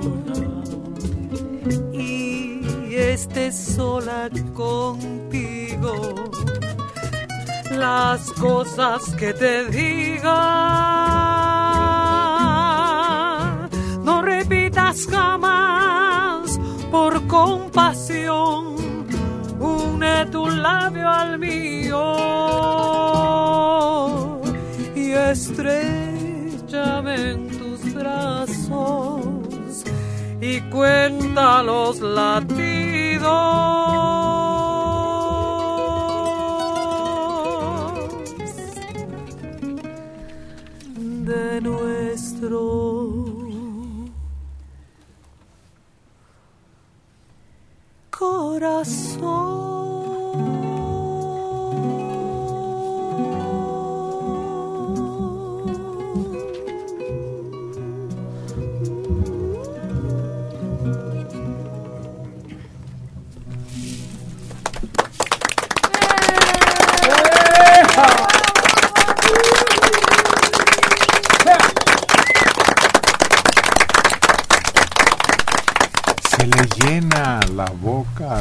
y 1.94 2.62
estés 2.94 3.56
sola 3.56 4.30
contigo. 4.54 5.94
Las 7.72 8.32
cosas 8.34 9.14
que 9.16 9.34
te 9.34 9.66
diga, 9.66 10.36
no 14.04 14.22
repitas 14.22 15.08
jamás 15.08 16.60
por 16.92 17.26
compasión. 17.28 18.76
Une 19.60 20.26
tu 20.32 20.48
labio 20.48 21.08
al 21.08 21.38
mío 21.38 22.16
y 24.96 25.12
estrecha 25.12 26.10
llame 26.70 27.32
en 27.32 27.48
tus 27.48 27.94
brazos 27.94 29.84
y 30.40 30.62
cuenta 30.70 31.64
los 31.64 32.00
latidos 32.00 33.30
de 41.30 41.62
nuestro. 41.62 43.30
Se 48.82 49.69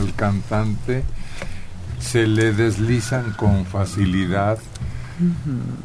al 0.08 0.14
cantante, 0.14 1.04
se 2.00 2.26
le 2.26 2.52
deslizan 2.52 3.32
con 3.32 3.66
facilidad 3.66 4.58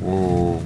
o 0.05 0.59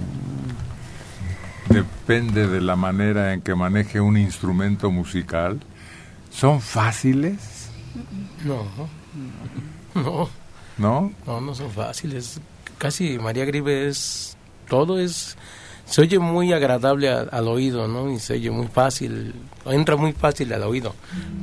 depende 1.70 2.48
de 2.48 2.62
la 2.62 2.76
manera 2.76 3.34
en 3.34 3.42
que 3.42 3.56
maneje 3.56 4.00
un 4.02 4.18
instrumento 4.18 4.92
musical. 4.92 5.60
¿Son 6.30 6.62
fáciles? 6.62 7.70
No, 8.46 8.64
no, 9.96 10.30
¿No? 10.78 11.12
no, 11.26 11.42
no 11.42 11.56
son 11.56 11.72
fáciles. 11.72 12.40
Casi 12.78 13.18
María 13.18 13.46
Grive 13.46 13.88
es, 13.88 14.38
todo 14.70 15.00
es, 15.00 15.37
se 15.98 16.02
oye 16.04 16.20
muy 16.20 16.54
agradable 16.54 17.10
a- 17.10 17.22
al 17.22 17.48
oído, 17.48 17.88
¿no? 17.88 18.12
Y 18.12 18.20
se 18.20 18.34
oye 18.34 18.52
muy 18.52 18.68
fácil, 18.68 19.34
entra 19.66 19.96
muy 19.96 20.14
fácil 20.14 20.54
al 20.54 20.62
oído, 20.62 20.94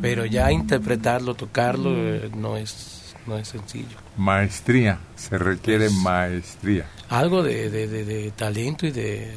pero 0.00 0.24
ya 0.26 0.52
interpretarlo, 0.52 1.34
tocarlo, 1.34 1.90
eh, 1.92 2.30
no 2.36 2.56
es, 2.56 3.16
no 3.26 3.36
es 3.36 3.48
sencillo. 3.48 3.96
Maestría, 4.16 5.00
se 5.16 5.38
requiere 5.38 5.90
maestría. 5.90 6.86
Algo 7.08 7.42
de, 7.42 7.68
de, 7.68 7.88
de- 7.88 8.04
de 8.04 8.30
talento 8.30 8.86
y 8.86 8.92
de, 8.92 9.32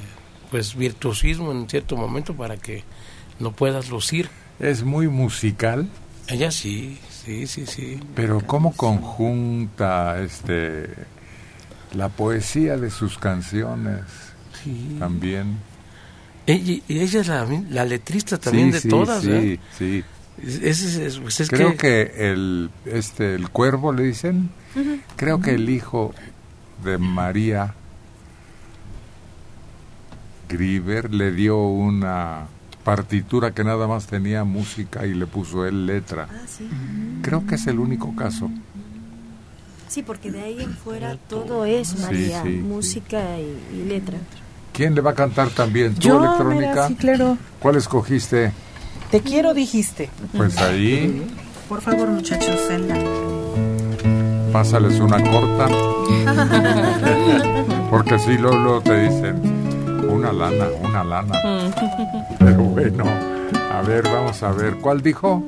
pues, 0.52 0.76
virtuosismo 0.76 1.52
en 1.52 1.68
cierto 1.68 1.98
momento 1.98 2.36
para 2.36 2.58
que 2.58 2.84
lo 3.40 3.54
puedas 3.54 3.90
lucir. 3.90 4.30
Es 4.60 4.84
muy 4.84 5.08
musical. 5.08 5.88
Ella 6.28 6.52
sí, 6.52 7.00
sí, 7.10 7.48
sí, 7.48 7.66
sí. 7.66 8.00
Pero 8.14 8.42
¿cómo 8.46 8.72
conjunta 8.76 10.22
este 10.22 10.90
la 11.96 12.10
poesía 12.10 12.78
de 12.78 12.92
sus 12.92 13.18
canciones 13.18 14.02
también? 15.00 15.58
Ella, 16.46 16.74
y 16.88 17.00
ella 17.00 17.22
es 17.22 17.28
la, 17.28 17.46
la 17.70 17.86
letrista 17.86 18.38
también 18.38 18.68
Sí, 18.68 18.72
de 18.74 18.80
sí, 18.82 18.90
todas, 18.90 19.22
sí, 19.24 19.28
¿verdad? 19.30 19.60
sí. 19.78 20.04
Es, 20.42 20.82
es- 20.84 20.96
es- 20.98 21.20
pues 21.20 21.40
es 21.42 21.50
Creo 21.50 21.72
que, 21.72 22.12
que, 22.16 22.32
el 22.32 22.70
este 22.86 23.36
el 23.36 23.50
cuervo 23.50 23.92
le 23.92 24.04
dicen, 24.04 24.50
creo 25.16 25.42
que 25.42 25.56
el 25.56 25.70
hijo 25.70 26.14
de 26.84 26.98
María 27.00 27.74
Grieber 30.50 31.14
le 31.14 31.32
dio 31.32 31.58
una 31.68 32.46
partitura 32.84 33.52
que 33.54 33.64
nada 33.64 33.88
más 33.88 34.08
tenía 34.08 34.44
música 34.46 35.06
y 35.06 35.14
le 35.14 35.28
puso 35.28 35.66
él 35.66 35.86
letra. 35.86 36.28
Ah, 36.32 36.46
sí. 36.48 36.70
Creo 37.22 37.46
que 37.46 37.56
es 37.56 37.68
el 37.68 37.80
único 37.80 38.16
caso. 38.16 38.50
Sí, 39.90 40.04
porque 40.04 40.32
de 40.32 40.42
ahí 40.42 40.62
en 40.62 40.74
fuera 40.76 41.18
todo 41.18 41.66
es 41.66 41.90
Sí, 41.90 41.98
María, 42.02 42.44
sí, 42.44 42.50
sí. 42.52 42.58
música 42.60 43.38
y, 43.40 43.58
y 43.82 43.86
letra. 43.86 44.18
¿Quién 44.78 44.94
le 44.94 45.02
va 45.02 45.10
a 45.10 45.14
cantar 45.16 45.50
también? 45.50 45.96
¿Tu 45.96 46.02
Yo, 46.02 46.20
electrónica? 46.24 46.70
mira, 46.70 46.88
sí, 46.88 46.94
claro. 46.94 47.36
¿Cuál 47.60 47.78
escogiste? 47.78 48.52
Te 49.10 49.22
quiero, 49.22 49.56
dijiste. 49.56 50.12
Pues 50.38 50.56
ahí, 50.60 51.26
Por 51.68 51.82
favor, 51.82 52.08
muchachos, 52.10 52.56
Zelda. 52.68 52.94
pásales 54.54 55.00
una 55.00 55.18
corta. 55.20 55.68
Porque 57.90 58.20
si 58.20 58.38
luego 58.38 58.80
te 58.82 59.10
dicen, 59.10 59.42
una 60.08 60.32
lana, 60.32 60.68
una 60.84 61.04
lana. 61.04 61.72
Pero 62.38 62.58
bueno, 62.62 63.04
a 63.74 63.82
ver, 63.82 64.04
vamos 64.04 64.44
a 64.44 64.52
ver. 64.52 64.76
¿Cuál 64.76 65.02
dijo? 65.02 65.44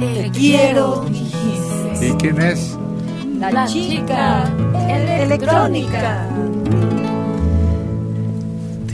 Te 0.00 0.32
quiero, 0.32 1.04
dijiste. 1.08 2.08
¿Y 2.08 2.12
quién 2.14 2.42
es? 2.42 2.76
La 3.38 3.68
chica 3.68 4.50
electrónica. 4.88 6.26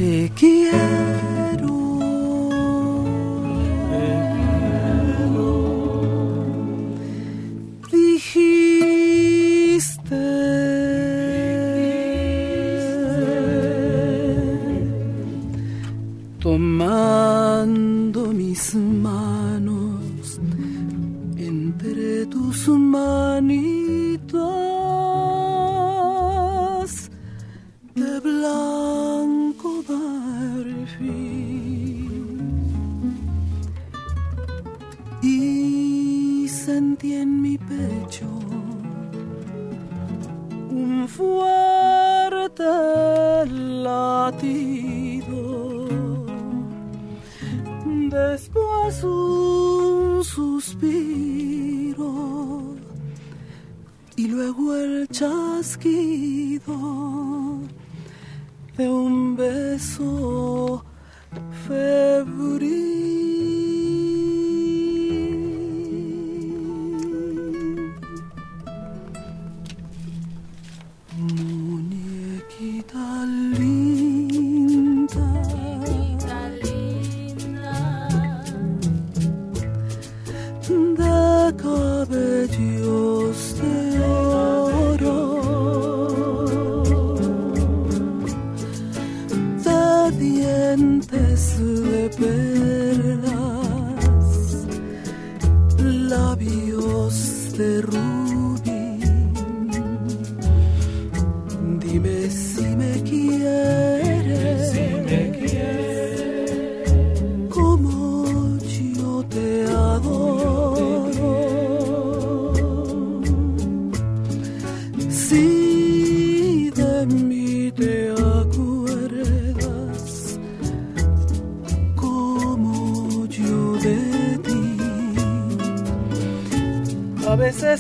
Te 0.01 0.33
quiero. 0.35 1.77
Dijiste. 7.93 8.81
Tomando 16.39 18.21
mis 18.33 18.75
manos 18.75 20.41
entre 21.37 22.25
tus 22.25 22.69
manitas 22.69 24.31
de 27.95 28.21
blanco 28.21 28.80
sentí 36.71 37.11
en 37.15 37.31
mi 37.43 37.57
pecho 37.59 38.29
un 40.83 40.93
fuerte 41.17 42.71
latido 43.87 45.41
después 48.19 48.93
un 49.03 50.23
suspiro 50.37 52.13
y 54.17 54.25
luego 54.29 54.65
el 54.77 55.09
chasquido 55.09 56.77
de 58.77 58.87
un 58.89 59.37
beso 59.37 60.85
febril. 61.67 63.30
De 81.51 81.57
cabellos 81.63 83.39
de 83.55 83.80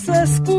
A 0.08 0.12
veces 0.12 0.49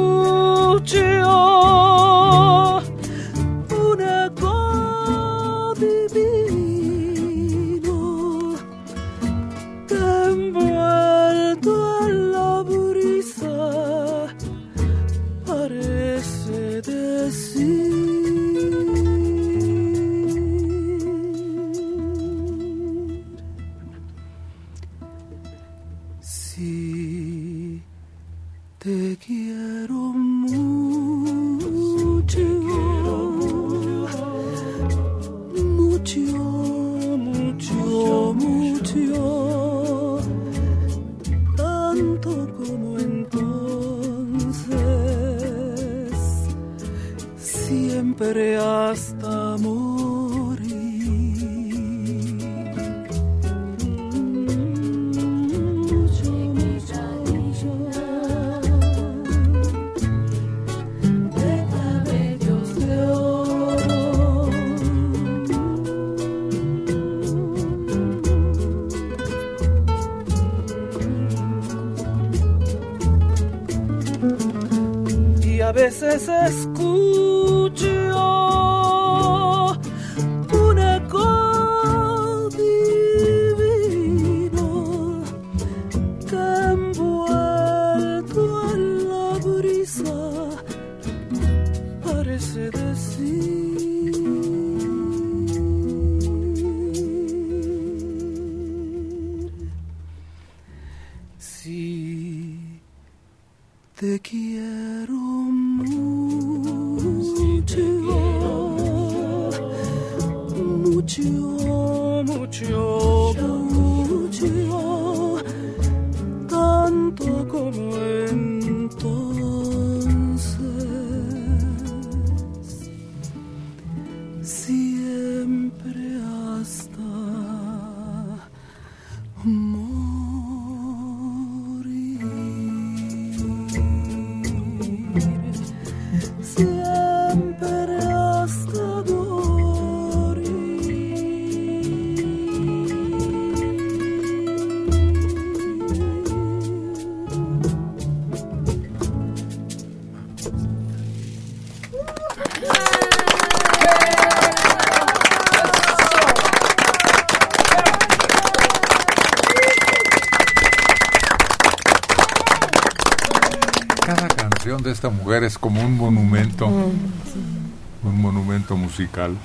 mujer 165.31 165.45
es 165.45 165.57
como 165.57 165.81
un 165.81 165.95
monumento, 165.95 166.67
un 166.67 168.21
monumento 168.21 168.75
musical. 168.75 169.37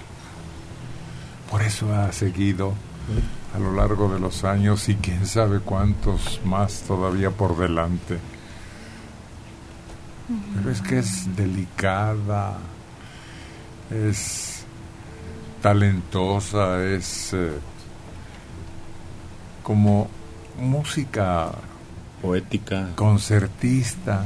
Por 1.48 1.62
eso 1.62 1.94
ha 1.94 2.10
seguido 2.10 2.74
a 3.54 3.60
lo 3.60 3.72
largo 3.72 4.12
de 4.12 4.18
los 4.18 4.42
años 4.42 4.88
y 4.88 4.96
quién 4.96 5.26
sabe 5.26 5.60
cuántos 5.60 6.40
más 6.44 6.82
todavía 6.88 7.30
por 7.30 7.56
delante. 7.56 8.18
Pero 10.56 10.72
es 10.72 10.82
que 10.82 10.98
es 10.98 11.36
delicada, 11.36 12.58
es 13.88 14.64
talentosa, 15.62 16.82
es 16.84 17.32
eh, 17.32 17.52
como 19.62 20.08
música 20.58 21.52
poética, 22.20 22.88
concertista, 22.96 24.24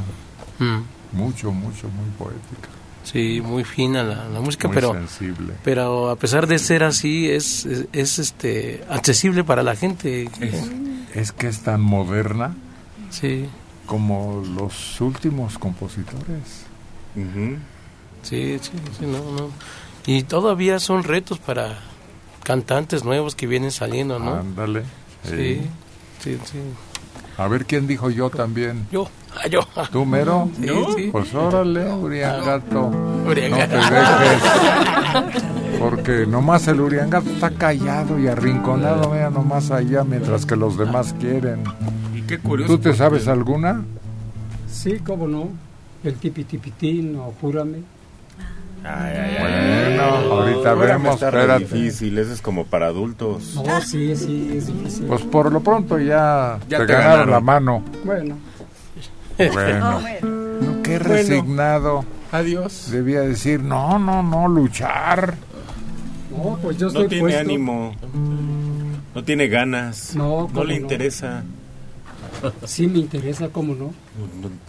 Mm. 0.60 0.99
Mucho, 1.12 1.52
mucho, 1.52 1.88
muy 1.88 2.08
poética. 2.18 2.68
Sí, 3.02 3.40
muy 3.42 3.64
fina 3.64 4.02
la, 4.04 4.28
la 4.28 4.40
música, 4.40 4.68
Muy 4.68 4.74
pero 4.74 4.92
sensible. 4.92 5.54
pero 5.64 6.10
a 6.10 6.16
pesar 6.16 6.46
de 6.46 6.58
ser 6.58 6.84
así 6.84 7.30
es, 7.30 7.64
es, 7.64 7.86
es, 7.92 8.18
este 8.18 8.84
accesible 8.90 9.42
para 9.42 9.62
la 9.62 9.74
gente. 9.74 10.28
Es, 10.40 10.70
es 11.14 11.32
que 11.32 11.48
es 11.48 11.60
tan 11.62 11.80
moderna 11.80 12.54
Sí. 13.08 13.46
como 13.86 14.42
los 14.54 15.00
últimos 15.00 15.58
compositores. 15.58 16.66
Sí, 18.22 18.58
sí, 18.60 18.70
sí, 18.98 19.06
no, 19.06 19.18
no. 19.32 19.50
Y 20.06 20.22
todavía 20.24 20.78
son 20.78 21.02
retos 21.02 21.38
para 21.38 21.78
cantantes 22.44 23.04
nuevos 23.04 23.34
que 23.34 23.46
vienen 23.46 23.70
saliendo, 23.72 24.18
¿no? 24.18 24.34
Ándale. 24.36 24.82
Sí, 25.24 25.60
sí, 26.22 26.38
sí. 26.44 26.58
A 27.40 27.48
ver 27.48 27.64
quién 27.64 27.86
dijo 27.86 28.10
yo 28.10 28.28
también. 28.28 28.86
Yo, 28.92 29.08
ah, 29.34 29.46
yo. 29.48 29.60
¿Tú, 29.90 30.04
mero? 30.04 30.50
Sí, 30.60 30.68
sí. 30.94 31.08
Pues 31.10 31.34
órale, 31.34 31.90
Uriangato. 31.90 32.88
Uriangato. 33.26 33.76
No 33.76 33.88
te 33.88 33.94
dejes. 33.94 35.44
Porque 35.78 36.26
nomás 36.26 36.68
el 36.68 36.82
Uriangato 36.82 37.30
está 37.30 37.50
callado 37.50 38.18
y 38.18 38.28
arrinconado, 38.28 39.12
vea, 39.12 39.30
nomás 39.30 39.70
allá, 39.70 40.04
mientras 40.04 40.44
que 40.44 40.54
los 40.54 40.76
demás 40.76 41.14
quieren. 41.18 41.64
Y 42.14 42.20
qué 42.20 42.38
curioso. 42.38 42.76
¿Tú 42.76 42.82
te 42.82 42.92
sabes 42.92 43.26
alguna? 43.26 43.84
Sí, 44.70 44.98
cómo 44.98 45.26
no. 45.26 45.48
El 46.04 46.16
tipitipitín 46.16 47.16
o 47.16 47.32
júrame. 47.40 47.78
Bueno, 48.82 50.02
ahorita 50.34 50.70
Ahora 50.70 50.96
vemos, 50.96 51.20
difícil, 51.58 52.18
eso 52.18 52.32
es 52.32 52.40
como 52.40 52.64
para 52.64 52.86
adultos. 52.86 53.54
No, 53.56 53.80
sí, 53.82 54.14
sí, 54.16 54.52
es 54.56 54.66
difícil. 54.66 55.06
Pues 55.06 55.22
por 55.22 55.52
lo 55.52 55.60
pronto 55.60 55.98
ya, 55.98 56.58
Ya 56.68 56.78
te, 56.78 56.86
te 56.86 56.92
ganaron, 56.92 57.10
ganaron. 57.12 57.30
la 57.30 57.40
mano. 57.40 57.84
Bueno. 58.04 58.38
Bueno. 59.38 60.00
No, 60.60 60.82
qué 60.82 60.98
Bueno. 60.98 61.04
resignado. 61.14 62.04
Adiós. 62.32 62.88
Debía 62.90 63.20
decir, 63.22 63.60
no, 63.62 63.98
no, 63.98 64.22
no, 64.22 64.48
luchar. 64.48 65.34
No, 66.30 66.58
pues 66.62 66.76
yo 66.78 66.86
No 66.86 66.92
estoy 66.92 67.08
tiene 67.08 67.22
puesto. 67.24 67.40
ánimo, 67.40 67.94
no 69.14 69.24
tiene 69.24 69.48
ganas, 69.48 70.14
No, 70.14 70.42
no, 70.42 70.46
cómo 70.48 70.64
le 70.64 70.76
no. 70.76 70.82
interesa. 70.82 71.42
Sí 72.64 72.86
me 72.86 72.98
interesa, 73.00 73.48
cómo 73.48 73.74
no. 73.74 73.92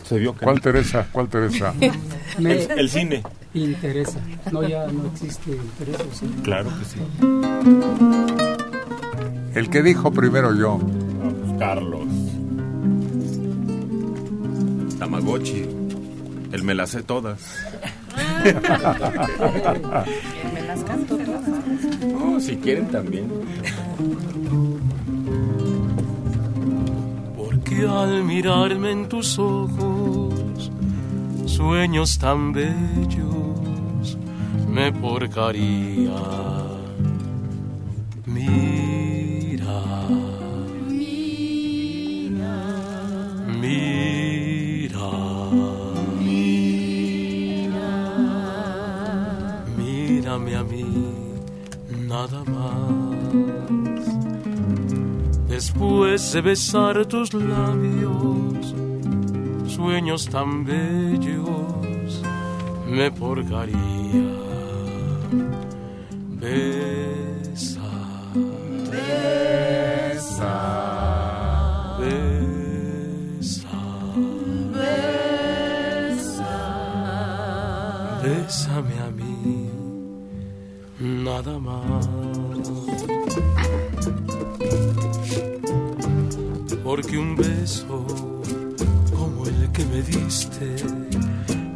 Se 0.04 0.18
vio 0.18 0.34
que 0.36 0.44
¿Cuál 0.44 0.56
no. 0.56 0.62
Teresa? 0.62 1.08
¿Cuál 1.12 1.28
Teresa? 1.28 1.74
Me 2.40 2.64
El, 2.64 2.72
el 2.80 2.90
cine. 2.90 3.24
Interesa. 3.54 4.20
No, 4.52 4.68
ya 4.68 4.88
no 4.88 5.06
existe 5.08 5.52
interés, 5.52 6.00
¿o 6.00 6.16
¿sí? 6.16 6.26
Claro 6.44 6.70
que 6.80 6.86
sí. 6.86 7.00
El 9.56 9.70
que 9.70 9.84
dijo 9.84 10.12
primero 10.12 10.56
yo. 10.56 10.80
Carlos. 11.60 12.08
Tamagotchi. 14.98 15.66
El 16.52 16.64
me 16.64 16.74
las 16.74 16.92
sé 16.92 17.04
todas. 17.04 17.40
Me 20.54 20.62
las 20.68 20.84
canto 20.84 21.18
todas. 21.18 21.48
No, 22.04 22.40
si 22.40 22.58
quieren 22.58 22.88
también. 22.88 23.30
Porque 27.38 27.88
al 27.88 28.24
mirarme 28.24 28.92
en 28.92 29.08
tus 29.08 29.38
ojos, 29.40 30.41
sueños 31.46 32.18
tan 32.18 32.54
bellos 32.54 34.18
me 34.68 34.92
porcaría. 34.92 36.12
Mira, 38.26 39.82
mira, 43.60 45.12
mírame 49.78 50.56
a 50.56 50.64
mí, 50.64 50.86
nada 52.08 52.44
más. 52.46 53.12
Después 55.50 56.32
de 56.32 56.42
besar 56.42 57.06
tus 57.06 57.34
labios, 57.34 58.74
sueños 59.72 60.28
tan 60.28 60.66
bellos 60.66 62.22
me 62.88 63.10
porcaría. 63.12 63.78
Besa, 66.42 67.90
Besa, 68.92 70.56
besa, 72.00 73.78
besa, 74.76 76.54
bésame 78.24 78.96
a 79.00 79.10
mí, 79.12 79.70
nada 81.00 81.60
más. 81.60 82.10
Porque 86.84 87.18
un 87.18 87.36
beso 87.38 88.06
me 89.86 90.02
diste 90.02 90.76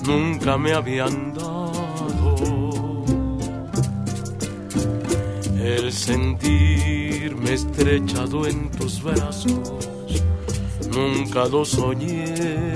nunca 0.05 0.57
me 0.57 0.73
habían 0.73 1.33
dado. 1.33 3.03
El 5.57 5.91
sentirme 5.91 7.53
estrechado 7.53 8.47
en 8.47 8.69
tus 8.71 9.01
brazos 9.01 9.89
nunca 10.91 11.47
lo 11.47 11.65
soñé. 11.65 12.73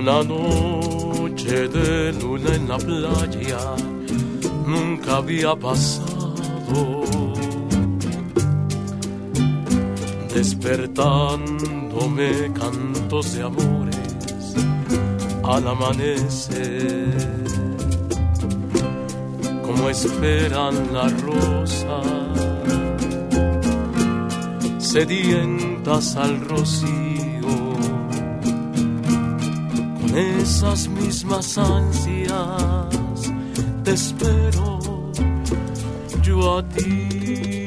una 0.00 0.22
noche 0.22 1.68
de 1.68 2.12
luna 2.14 2.54
en 2.54 2.68
la 2.68 2.78
playa 2.78 3.58
nunca 4.66 5.16
había 5.16 5.54
pasado. 5.54 7.09
Despertándome 10.34 12.52
cantos 12.52 13.34
de 13.34 13.42
amores 13.42 14.54
al 15.42 15.66
amanecer, 15.66 17.16
como 19.62 19.90
esperan 19.90 20.92
la 20.92 21.08
rosa, 21.08 22.00
sedientas 24.78 26.14
al 26.16 26.40
rocío 26.48 27.40
con 30.00 30.16
esas 30.16 30.88
mismas 30.88 31.58
ansias 31.58 32.30
te 33.84 33.92
espero 33.92 34.78
yo 36.22 36.58
a 36.58 36.62
ti 36.68 37.59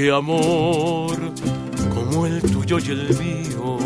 porque 0.00 0.10
amor 0.12 1.16
como 1.94 2.24
el 2.24 2.40
tuyo 2.40 2.78
y 2.78 2.90
el 2.90 3.08
mío 3.18 3.78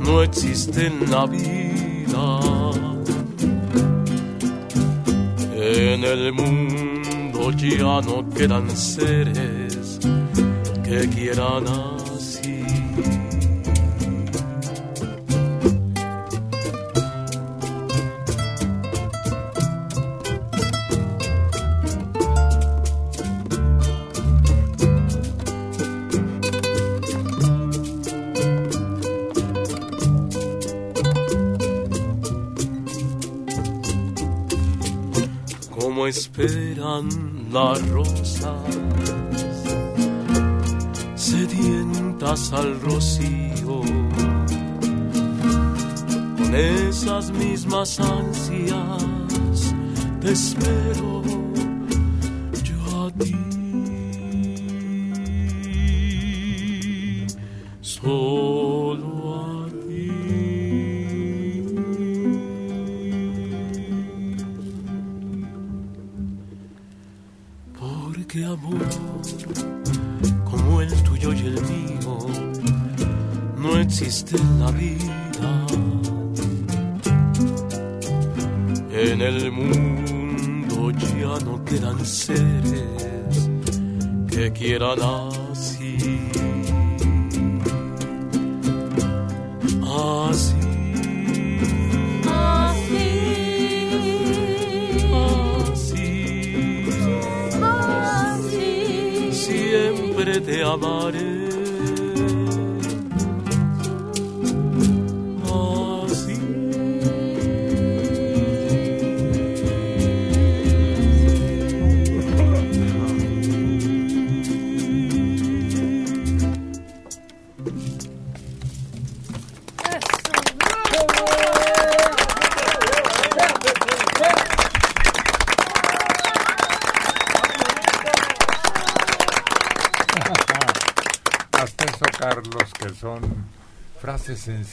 no 0.00 0.22
existe 0.22 0.86
en 0.86 1.10
la 1.10 1.26
vida 1.26 2.40
en 5.56 6.04
el 6.04 6.32
mundo 6.32 7.50
ya 7.50 8.00
no 8.02 8.28
quedan 8.30 8.70
seres 8.70 9.98
que 10.84 11.08
quieran. 11.08 11.95
Las 37.56 37.88
rosas 37.88 38.42
sedientas 41.14 42.52
al 42.52 42.78
rocío 42.82 43.80
con 46.36 46.54
esas 46.54 47.30
mismas 47.30 47.98
ansias 47.98 49.74
te 50.20 50.32
espero 50.32 50.95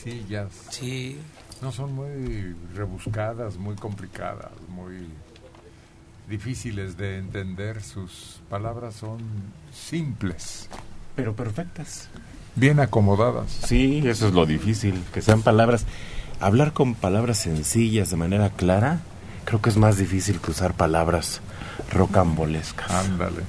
sencillas. 0.04 0.50
Sí. 0.70 1.20
No 1.62 1.72
son 1.72 1.94
muy 1.94 2.56
rebuscadas, 2.76 3.58
muy 3.58 3.76
complicadas, 3.76 4.52
muy 4.68 5.08
difíciles 6.28 6.98
de 6.98 7.18
entender. 7.18 7.82
Sus 7.82 8.42
palabras 8.50 8.96
son 8.96 9.20
simples. 9.72 10.70
Pero 11.16 11.34
perfectas. 11.34 12.10
Bien 12.56 12.80
acomodadas. 12.80 13.50
Sí, 13.66 14.04
eso 14.06 14.28
es 14.28 14.34
lo 14.34 14.46
difícil, 14.46 15.02
que 15.14 15.22
sean 15.22 15.42
palabras. 15.42 15.86
Hablar 16.40 16.74
con 16.74 16.96
palabras 16.96 17.38
sencillas 17.38 18.10
de 18.10 18.18
manera 18.18 18.50
clara, 18.50 19.00
creo 19.46 19.62
que 19.62 19.70
es 19.70 19.78
más 19.78 19.98
difícil 19.98 20.40
que 20.40 20.52
usar 20.52 20.74
palabras 20.74 21.42
rocambolescas. 21.92 22.92
Ándale. 22.92 23.44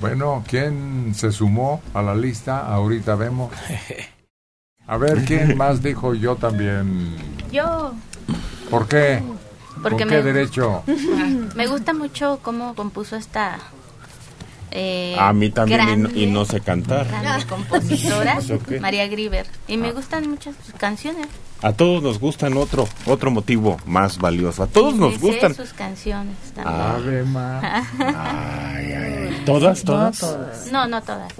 Bueno, 0.00 0.44
¿quién 0.46 1.14
se 1.14 1.32
sumó 1.32 1.82
a 1.94 2.02
la 2.02 2.14
lista? 2.14 2.60
Ahorita 2.60 3.14
vemos. 3.16 3.52
A 4.86 4.96
ver, 4.96 5.24
¿quién 5.24 5.56
más 5.56 5.82
dijo 5.82 6.14
yo 6.14 6.36
también? 6.36 7.16
Yo. 7.50 7.92
¿Por 8.70 8.86
qué? 8.88 9.22
Porque 9.82 10.04
¿Con 10.04 10.08
qué 10.08 10.16
me- 10.16 10.22
derecho? 10.22 10.82
Me 11.54 11.66
gusta 11.66 11.92
mucho 11.94 12.38
cómo 12.42 12.74
compuso 12.74 13.16
esta. 13.16 13.58
eh, 14.70 15.16
A 15.18 15.32
mí 15.32 15.50
también 15.50 15.80
y 15.90 15.96
no, 15.96 16.10
y 16.10 16.26
no 16.26 16.44
sé 16.44 16.60
cantar. 16.60 17.06
compositora, 17.48 18.38
¿Eso 18.38 18.58
qué? 18.60 18.80
María 18.80 19.06
Grieber. 19.08 19.46
Y 19.68 19.76
me 19.76 19.88
Ah. 19.88 19.92
gustan 19.92 20.28
muchas 20.30 20.54
sus 20.64 20.74
canciones. 20.74 21.26
A 21.62 21.72
todos 21.72 22.02
nos 22.02 22.18
gustan 22.20 22.56
otro 22.58 22.86
otro 23.06 23.30
motivo 23.30 23.78
más 23.86 24.18
valioso. 24.18 24.62
A 24.62 24.66
todos 24.66 24.94
nos 24.96 25.18
gustan. 25.18 25.54
sus 25.54 25.72
canciones 25.72 26.36
también. 26.54 26.76
Ave 26.80 27.24
Ay, 28.16 29.42
¿Todas, 29.46 29.82
todas? 29.82 30.22
No, 30.72 30.86
no 30.86 31.02
todas. 31.02 31.32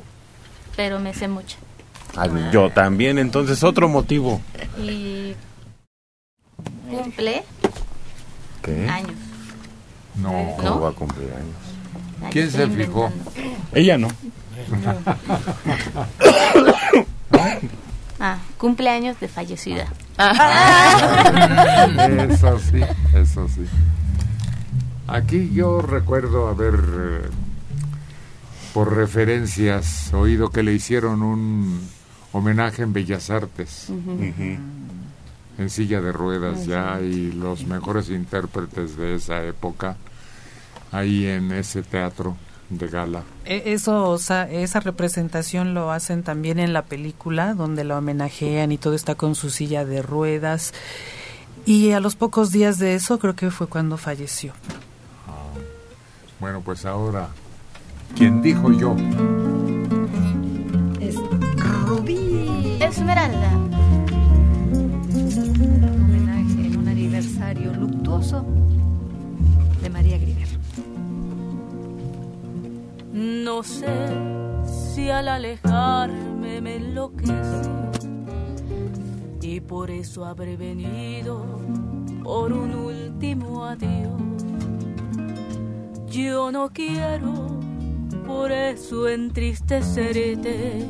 Pero 0.77 0.99
me 0.99 1.13
sé 1.15 1.29
muchas. 1.29 1.59
Ah, 2.17 2.29
Yo 2.53 2.71
también, 2.71 3.19
entonces 3.19 3.63
otro 3.63 3.89
motivo. 3.89 4.41
Y 4.83 5.35
cumple 6.91 7.43
¿Qué? 8.63 8.89
años. 8.89 9.17
No. 10.17 10.55
¿Cómo 10.59 10.81
va 10.83 10.89
a 10.91 10.93
cumplir 10.93 11.29
años? 11.33 12.31
¿Quién 12.33 12.51
se 12.51 12.67
fijó? 12.69 13.11
Ella 13.73 13.99
no. 13.99 14.09
Ah, 18.21 18.39
cumpleaños 18.59 19.19
de 19.21 19.29
fallecida. 19.29 19.87
Eso 22.31 22.59
sí, 22.61 22.81
eso 23.15 23.49
sí. 23.49 23.67
Aquí 25.07 25.51
yo 25.53 25.83
recuerdo 25.83 26.49
haber, 26.49 26.75
eh, 26.75 27.29
por 28.73 28.95
referencias, 28.97 30.15
oído 30.15 30.51
que 30.51 30.63
le 30.63 30.73
hicieron 30.73 31.23
un 31.23 31.81
homenaje 32.35 32.83
en 32.83 32.93
Bellas 32.93 33.31
Artes, 33.31 33.89
en 33.89 35.71
silla 35.71 36.01
de 36.01 36.13
ruedas 36.13 36.67
ya, 36.67 37.01
y 37.01 37.33
los 37.33 37.65
mejores 37.67 38.11
intérpretes 38.11 38.97
de 38.97 39.15
esa 39.15 39.43
época, 39.45 39.97
ahí 40.93 41.27
en 41.27 41.53
ese 41.53 41.83
teatro 41.83 42.37
de 42.71 42.89
gala. 42.89 43.23
E- 43.45 43.63
Eso, 43.73 44.11
o 44.11 44.19
sea, 44.19 44.51
esa 44.51 44.81
representación 44.81 45.73
lo 45.75 45.93
hacen 45.93 46.23
también 46.25 46.59
en 46.59 46.73
la 46.73 46.83
película, 46.83 47.55
donde 47.55 47.85
la 47.85 47.99
homenajean 47.99 48.73
y 48.73 48.79
todo 48.79 48.95
está 48.95 49.15
con 49.15 49.35
su 49.37 49.49
silla 49.51 49.85
de 49.85 50.03
ruedas. 50.03 50.73
Y 51.67 51.93
a 51.93 52.01
los 52.01 52.17
pocos 52.17 52.51
días 52.51 52.79
de 52.79 52.95
eso, 52.95 53.19
creo 53.19 53.35
que 53.37 53.51
fue 53.51 53.69
cuando 53.69 53.97
falleció. 53.97 54.53
Bueno, 56.41 56.61
pues 56.63 56.85
ahora, 56.85 57.29
¿quién 58.17 58.43
dijo 58.43 58.71
yo? 58.73 58.95
Esmeralda. 63.05 63.51
Homenaje 66.05 66.67
en 66.69 66.77
un 66.79 66.89
aniversario 66.89 67.75
luctuoso 67.75 68.47
de 69.83 69.91
María 69.91 70.17
Griver. 70.17 70.49
No 73.13 73.63
sé 73.63 73.95
si 74.65 75.11
al 75.11 75.29
alejarme 75.29 76.63
me 76.63 76.77
enloquece 76.77 77.69
y 79.43 79.61
por 79.61 79.91
eso 79.91 80.25
habré 80.25 80.57
venido 80.57 81.45
por 82.23 82.55
un 82.55 82.75
último 82.75 83.67
adiós. 83.67 84.23
Yo 86.09 86.51
no 86.51 86.71
quiero 86.71 87.61
por 88.27 88.51
eso 88.51 89.07
entristecerte, 89.09 90.87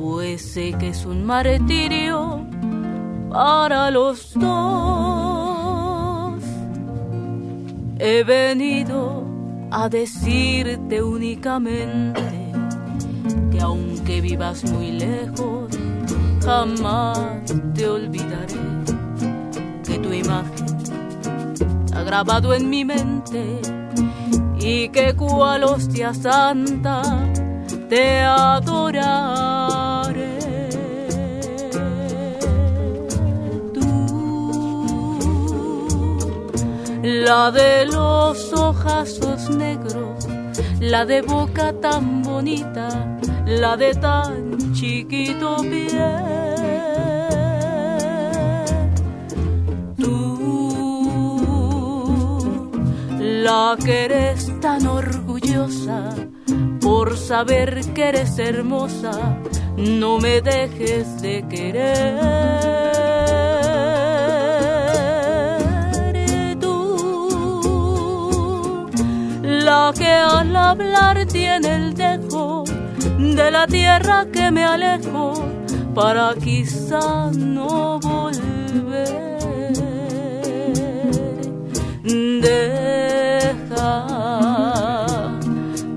pues 0.00 0.40
sé 0.40 0.72
que 0.78 0.88
es 0.88 1.04
un 1.04 1.24
martirio 1.26 2.40
para 3.28 3.90
los 3.90 4.32
dos. 4.32 4.50
He 7.98 8.24
venido 8.24 9.22
a 9.70 9.90
decirte 9.90 11.02
únicamente 11.02 12.22
que 13.50 13.60
aunque 13.60 14.22
vivas 14.22 14.64
muy 14.64 14.92
lejos, 14.92 15.68
jamás 16.46 17.18
te 17.74 17.86
olvidaré 17.86 18.58
que 19.86 19.98
tu 19.98 20.14
imagen 20.14 20.66
ha 21.94 22.02
grabado 22.04 22.54
en 22.54 22.70
mi 22.70 22.86
mente 22.86 23.60
y 24.58 24.88
que 24.88 25.14
cual 25.14 25.64
hostia 25.64 26.14
santa 26.14 27.02
te 27.90 28.20
adoraré. 28.20 29.89
La 37.02 37.50
de 37.50 37.86
los 37.86 38.52
ojazos 38.52 39.48
negros, 39.48 40.28
la 40.80 41.06
de 41.06 41.22
boca 41.22 41.72
tan 41.80 42.22
bonita, 42.22 43.18
la 43.46 43.74
de 43.78 43.94
tan 43.94 44.74
chiquito 44.74 45.56
pie. 45.62 45.88
Tú, 49.96 51.00
la 53.18 53.76
que 53.82 54.04
eres 54.04 54.60
tan 54.60 54.86
orgullosa 54.86 56.10
por 56.82 57.16
saber 57.16 57.80
que 57.94 58.10
eres 58.10 58.38
hermosa, 58.38 59.38
no 59.78 60.18
me 60.18 60.42
dejes 60.42 61.22
de 61.22 61.46
querer. 61.48 62.79
La 69.70 69.92
que 69.96 70.12
al 70.36 70.56
hablar 70.56 71.16
tiene 71.26 71.68
el 71.76 71.94
dejo 71.94 72.64
de 73.18 73.50
la 73.52 73.68
tierra 73.68 74.26
que 74.34 74.50
me 74.50 74.64
alejo 74.64 75.24
para 75.94 76.34
quizá 76.34 77.30
no 77.36 78.00
volver. 78.00 79.38
Deja 82.46 83.96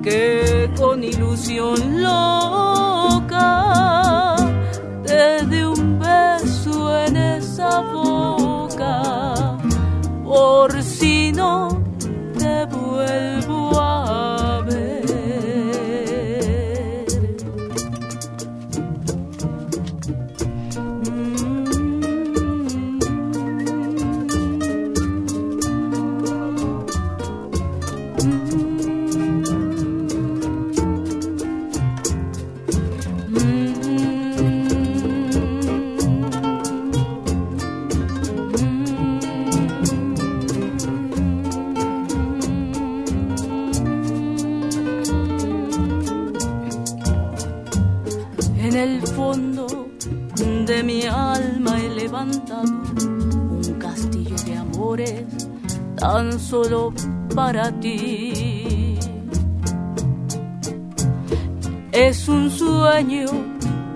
que 0.04 0.70
con 0.80 1.04
ilusión 1.04 1.78
loca 2.04 3.50
te 5.08 5.24
dé 5.52 5.66
un 5.66 5.98
beso 5.98 6.78
en 7.06 7.18
esa 7.18 7.80
boca, 7.80 9.58
por 10.24 10.70
si 10.84 11.32
no 11.32 11.73
el 48.84 49.02
fondo 49.08 49.66
de 50.68 50.84
mi 50.84 51.04
alma 51.04 51.80
he 51.80 51.90
levantado 51.90 52.74
un 53.00 53.76
castillo 53.80 54.36
de 54.46 54.58
amores 54.58 55.24
tan 55.96 56.38
solo 56.38 56.94
para 57.34 57.72
ti. 57.80 59.00
Es 61.94 62.28
un 62.28 62.52
sueño 62.52 63.28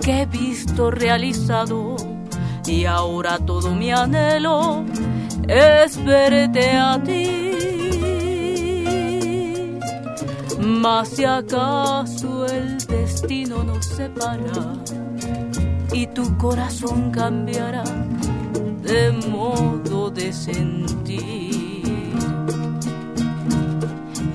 que 0.02 0.22
he 0.22 0.26
visto 0.26 0.90
realizado 0.90 1.98
y 2.66 2.86
ahora 2.86 3.40
todo 3.40 3.76
mi 3.76 3.92
anhelo 3.92 4.86
es 5.50 6.02
verte 6.06 6.72
a 6.72 7.04
ti. 7.04 7.28
Mas 10.60 11.10
si 11.10 11.26
acaso 11.26 12.46
el 12.46 12.77
destino 13.22 13.64
nos 13.64 13.84
separa 13.84 14.78
y 15.92 16.06
tu 16.06 16.38
corazón 16.38 17.10
cambiará 17.10 17.84
de 18.84 19.12
modo 19.12 20.12
de 20.12 20.32
sentir. 20.32 21.82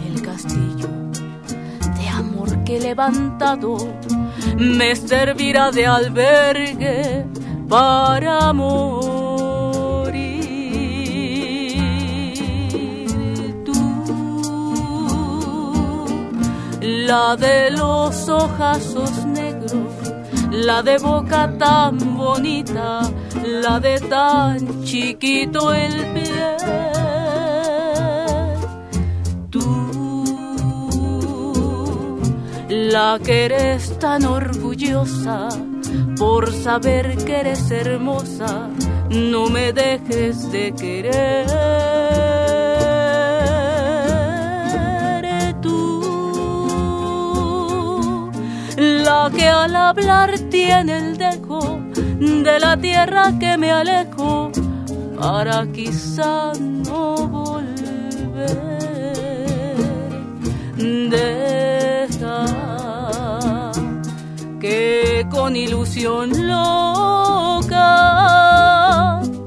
El 0.09 0.21
castillo 0.23 0.89
de 1.97 2.09
amor 2.09 2.65
que 2.65 2.79
he 2.79 2.81
levantado 2.81 3.77
me 4.57 4.97
servirá 4.97 5.71
de 5.71 5.87
albergue 5.87 7.25
para 7.69 8.53
morir. 8.53 9.11
La 17.07 17.37
de 17.37 17.70
los 17.70 18.29
ojazos 18.29 19.24
negros, 19.27 19.93
la 20.51 20.83
de 20.83 20.99
boca 20.99 21.53
tan 21.59 22.16
bonita, 22.16 23.01
la 23.45 23.81
de 23.81 23.99
tan 24.01 24.85
chiquito 24.85 25.73
el 25.73 25.95
pie. 26.15 26.57
Tú, 29.51 29.65
la 32.69 33.19
que 33.24 33.45
eres 33.47 33.99
tan 33.99 34.24
orgullosa 34.24 35.49
por 36.19 36.53
saber 36.53 37.16
que 37.24 37.41
eres 37.41 37.70
hermosa, 37.70 38.69
no 39.11 39.49
me 39.49 39.73
dejes 39.73 40.51
de 40.53 40.73
querer. 40.73 41.91
Que 49.34 49.47
al 49.47 49.76
hablar 49.76 50.39
tiene 50.51 50.97
el 50.97 51.16
dejo 51.18 51.80
de 52.18 52.59
la 52.59 52.76
tierra 52.76 53.32
que 53.39 53.56
me 53.59 53.70
alejo 53.70 54.51
para 55.20 55.66
quizá 55.70 56.52
no 56.59 57.14
volver. 57.28 57.72
Deja 61.14 62.44
que 64.60 65.26
con 65.30 65.56
ilusión 65.56 66.30
loca 66.48 67.80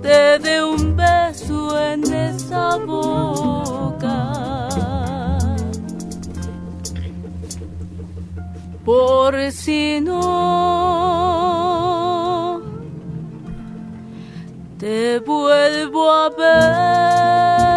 te 0.01 0.39
dé 0.39 0.63
un 0.63 0.95
beso 0.95 1.79
en 1.79 2.03
esa 2.13 2.77
boca. 2.77 3.34
Por 8.85 9.51
si 9.51 9.99
no 9.99 10.15
te 14.77 15.19
vuelvo 15.19 16.11
a 16.11 16.29
ver. 16.29 17.74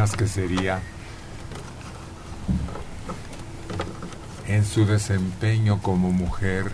Imaginas 0.00 0.16
que 0.16 0.26
sería 0.26 0.80
en 4.46 4.64
su 4.64 4.86
desempeño 4.86 5.80
como 5.82 6.10
mujer 6.10 6.72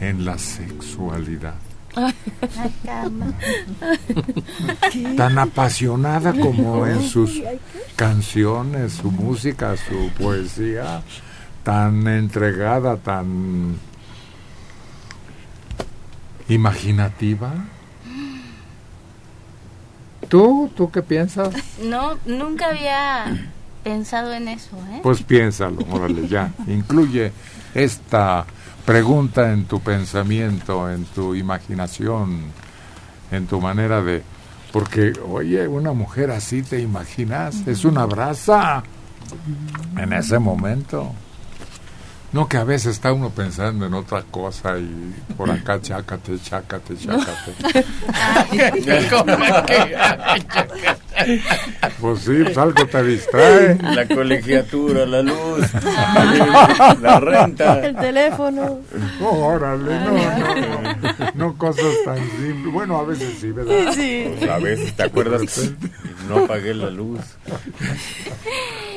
en 0.00 0.24
la 0.24 0.36
sexualidad? 0.38 1.54
Tan 5.16 5.38
apasionada 5.38 6.32
como 6.32 6.86
en 6.86 7.02
sus 7.02 7.40
canciones, 7.94 8.94
su 8.94 9.10
música, 9.10 9.76
su 9.76 10.10
poesía, 10.18 11.02
tan 11.62 12.06
entregada, 12.08 12.96
tan 12.96 13.76
imaginativa. 16.48 17.54
¿Tú? 20.28 20.70
¿Tú 20.76 20.90
qué 20.90 21.02
piensas? 21.02 21.54
No, 21.82 22.18
nunca 22.24 22.68
había 22.70 23.50
pensado 23.84 24.32
en 24.32 24.48
eso, 24.48 24.76
¿eh? 24.90 25.00
Pues 25.02 25.22
piénsalo, 25.22 25.78
órale, 25.90 26.26
ya. 26.26 26.50
Incluye 26.66 27.32
esta 27.74 28.44
pregunta 28.84 29.52
en 29.52 29.66
tu 29.66 29.80
pensamiento, 29.80 30.90
en 30.90 31.04
tu 31.04 31.34
imaginación, 31.34 32.44
en 33.30 33.46
tu 33.46 33.60
manera 33.60 34.02
de... 34.02 34.22
Porque, 34.72 35.12
oye, 35.30 35.68
una 35.68 35.92
mujer 35.92 36.30
así 36.30 36.62
te 36.62 36.80
imaginas, 36.80 37.66
es 37.66 37.84
una 37.84 38.04
brasa 38.06 38.82
en 39.96 40.12
ese 40.12 40.38
momento. 40.38 41.12
No 42.32 42.48
que 42.48 42.56
a 42.56 42.64
veces 42.64 42.92
está 42.92 43.12
uno 43.12 43.30
pensando 43.30 43.86
en 43.86 43.94
otra 43.94 44.22
cosa 44.22 44.78
y 44.78 45.14
por 45.36 45.50
acá 45.50 45.80
chácate, 45.82 46.38
chácate, 46.40 46.96
chácate. 47.06 47.52
Pues 52.00 52.20
sí, 52.20 52.42
pues 52.44 52.58
algo 52.58 52.86
te 52.86 53.02
distrae. 53.02 53.78
La 53.94 54.06
colegiatura, 54.06 55.06
la 55.06 55.22
luz, 55.22 55.66
la 57.00 57.20
renta. 57.20 57.80
El 57.86 57.96
teléfono. 57.96 58.80
órale, 59.22 59.98
no, 60.00 60.12
no, 60.12 60.92
no, 60.92 61.32
no 61.34 61.56
cosas 61.56 61.94
tan 62.04 62.18
simples. 62.18 62.72
Bueno, 62.72 62.98
a 62.98 63.04
veces 63.04 63.38
sí, 63.40 63.50
¿verdad? 63.50 63.92
Sí. 63.94 64.26
Pues 64.38 64.50
a 64.50 64.58
veces 64.58 64.94
te 64.94 65.04
acuerdas 65.04 65.42
que 65.42 65.74
no 66.28 66.44
apagué 66.44 66.74
la 66.74 66.90
luz. 66.90 67.20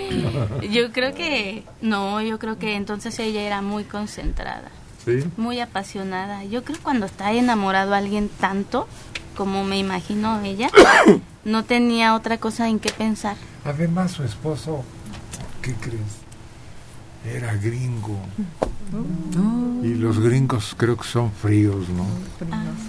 Yo 0.72 0.92
creo 0.92 1.14
que 1.14 1.64
no, 1.82 2.22
yo 2.22 2.40
creo 2.40 2.58
que 2.58 2.76
entonces 2.76 3.18
ella 3.20 3.42
era 3.42 3.62
muy 3.62 3.84
concentrada, 3.84 4.70
Sí. 5.06 5.24
muy 5.38 5.60
apasionada. 5.60 6.44
Yo 6.46 6.64
creo 6.64 6.78
que 6.78 6.84
cuando 6.84 7.06
está 7.06 7.32
enamorado 7.34 7.94
alguien 7.96 8.30
tanto 8.40 8.88
como 9.36 9.64
me 9.64 9.78
imagino 9.80 10.42
ella, 10.42 10.70
no 11.46 11.64
tenía 11.64 12.14
otra 12.16 12.38
cosa 12.38 12.68
en 12.68 12.80
qué 12.80 12.92
pensar. 12.92 13.38
Además, 13.66 14.12
su 14.12 14.24
esposo, 14.24 14.84
¿qué 15.62 15.74
crees? 15.76 16.20
Era 17.36 17.54
gringo. 17.56 18.18
Y 19.84 19.94
los 19.96 20.20
gringos 20.20 20.74
creo 20.78 20.98
que 20.98 21.04
son 21.08 21.32
fríos, 21.32 21.88
¿no? 21.90 22.06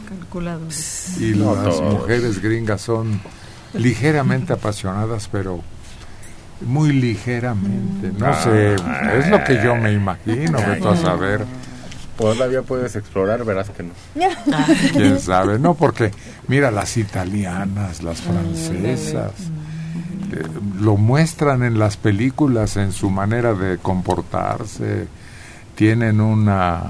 calculados. 0.09 1.19
Y 1.21 1.33
No 1.35 1.55
las 1.55 1.77
todos. 1.77 1.95
mujeres 2.01 2.41
gringas 2.41 2.81
son 2.81 3.21
ligeramente 3.75 4.53
apasionadas, 4.53 5.29
pero 5.31 5.61
muy 6.63 6.93
ligeramente. 6.93 8.13
No 8.19 8.27
Ah. 8.27 8.35
sé, 8.43 8.75
es 8.75 9.29
lo 9.29 9.43
que 9.45 9.63
yo 9.63 9.77
me 9.77 9.93
imagino, 9.93 10.59
vete 10.59 10.89
a 10.89 10.97
saber. 10.97 11.45
Todavía 12.17 12.61
puedes 12.63 12.97
explorar, 12.97 13.45
verás 13.45 13.71
que 13.71 13.83
no. 13.83 13.93
quién 14.93 15.19
sabe, 15.19 15.59
no, 15.59 15.75
porque 15.75 16.11
mira, 16.49 16.71
las 16.71 16.97
italianas, 16.99 18.03
las 18.03 18.21
francesas, 18.21 19.33
eh, 20.33 20.43
lo 20.81 20.97
muestran 20.99 21.63
en 21.63 21.79
las 21.79 21.97
películas, 21.97 22.77
en 22.77 22.93
su 22.93 23.09
manera 23.11 23.55
de 23.55 23.79
comportarse, 23.79 25.07
tienen 25.77 26.21
una 26.21 26.83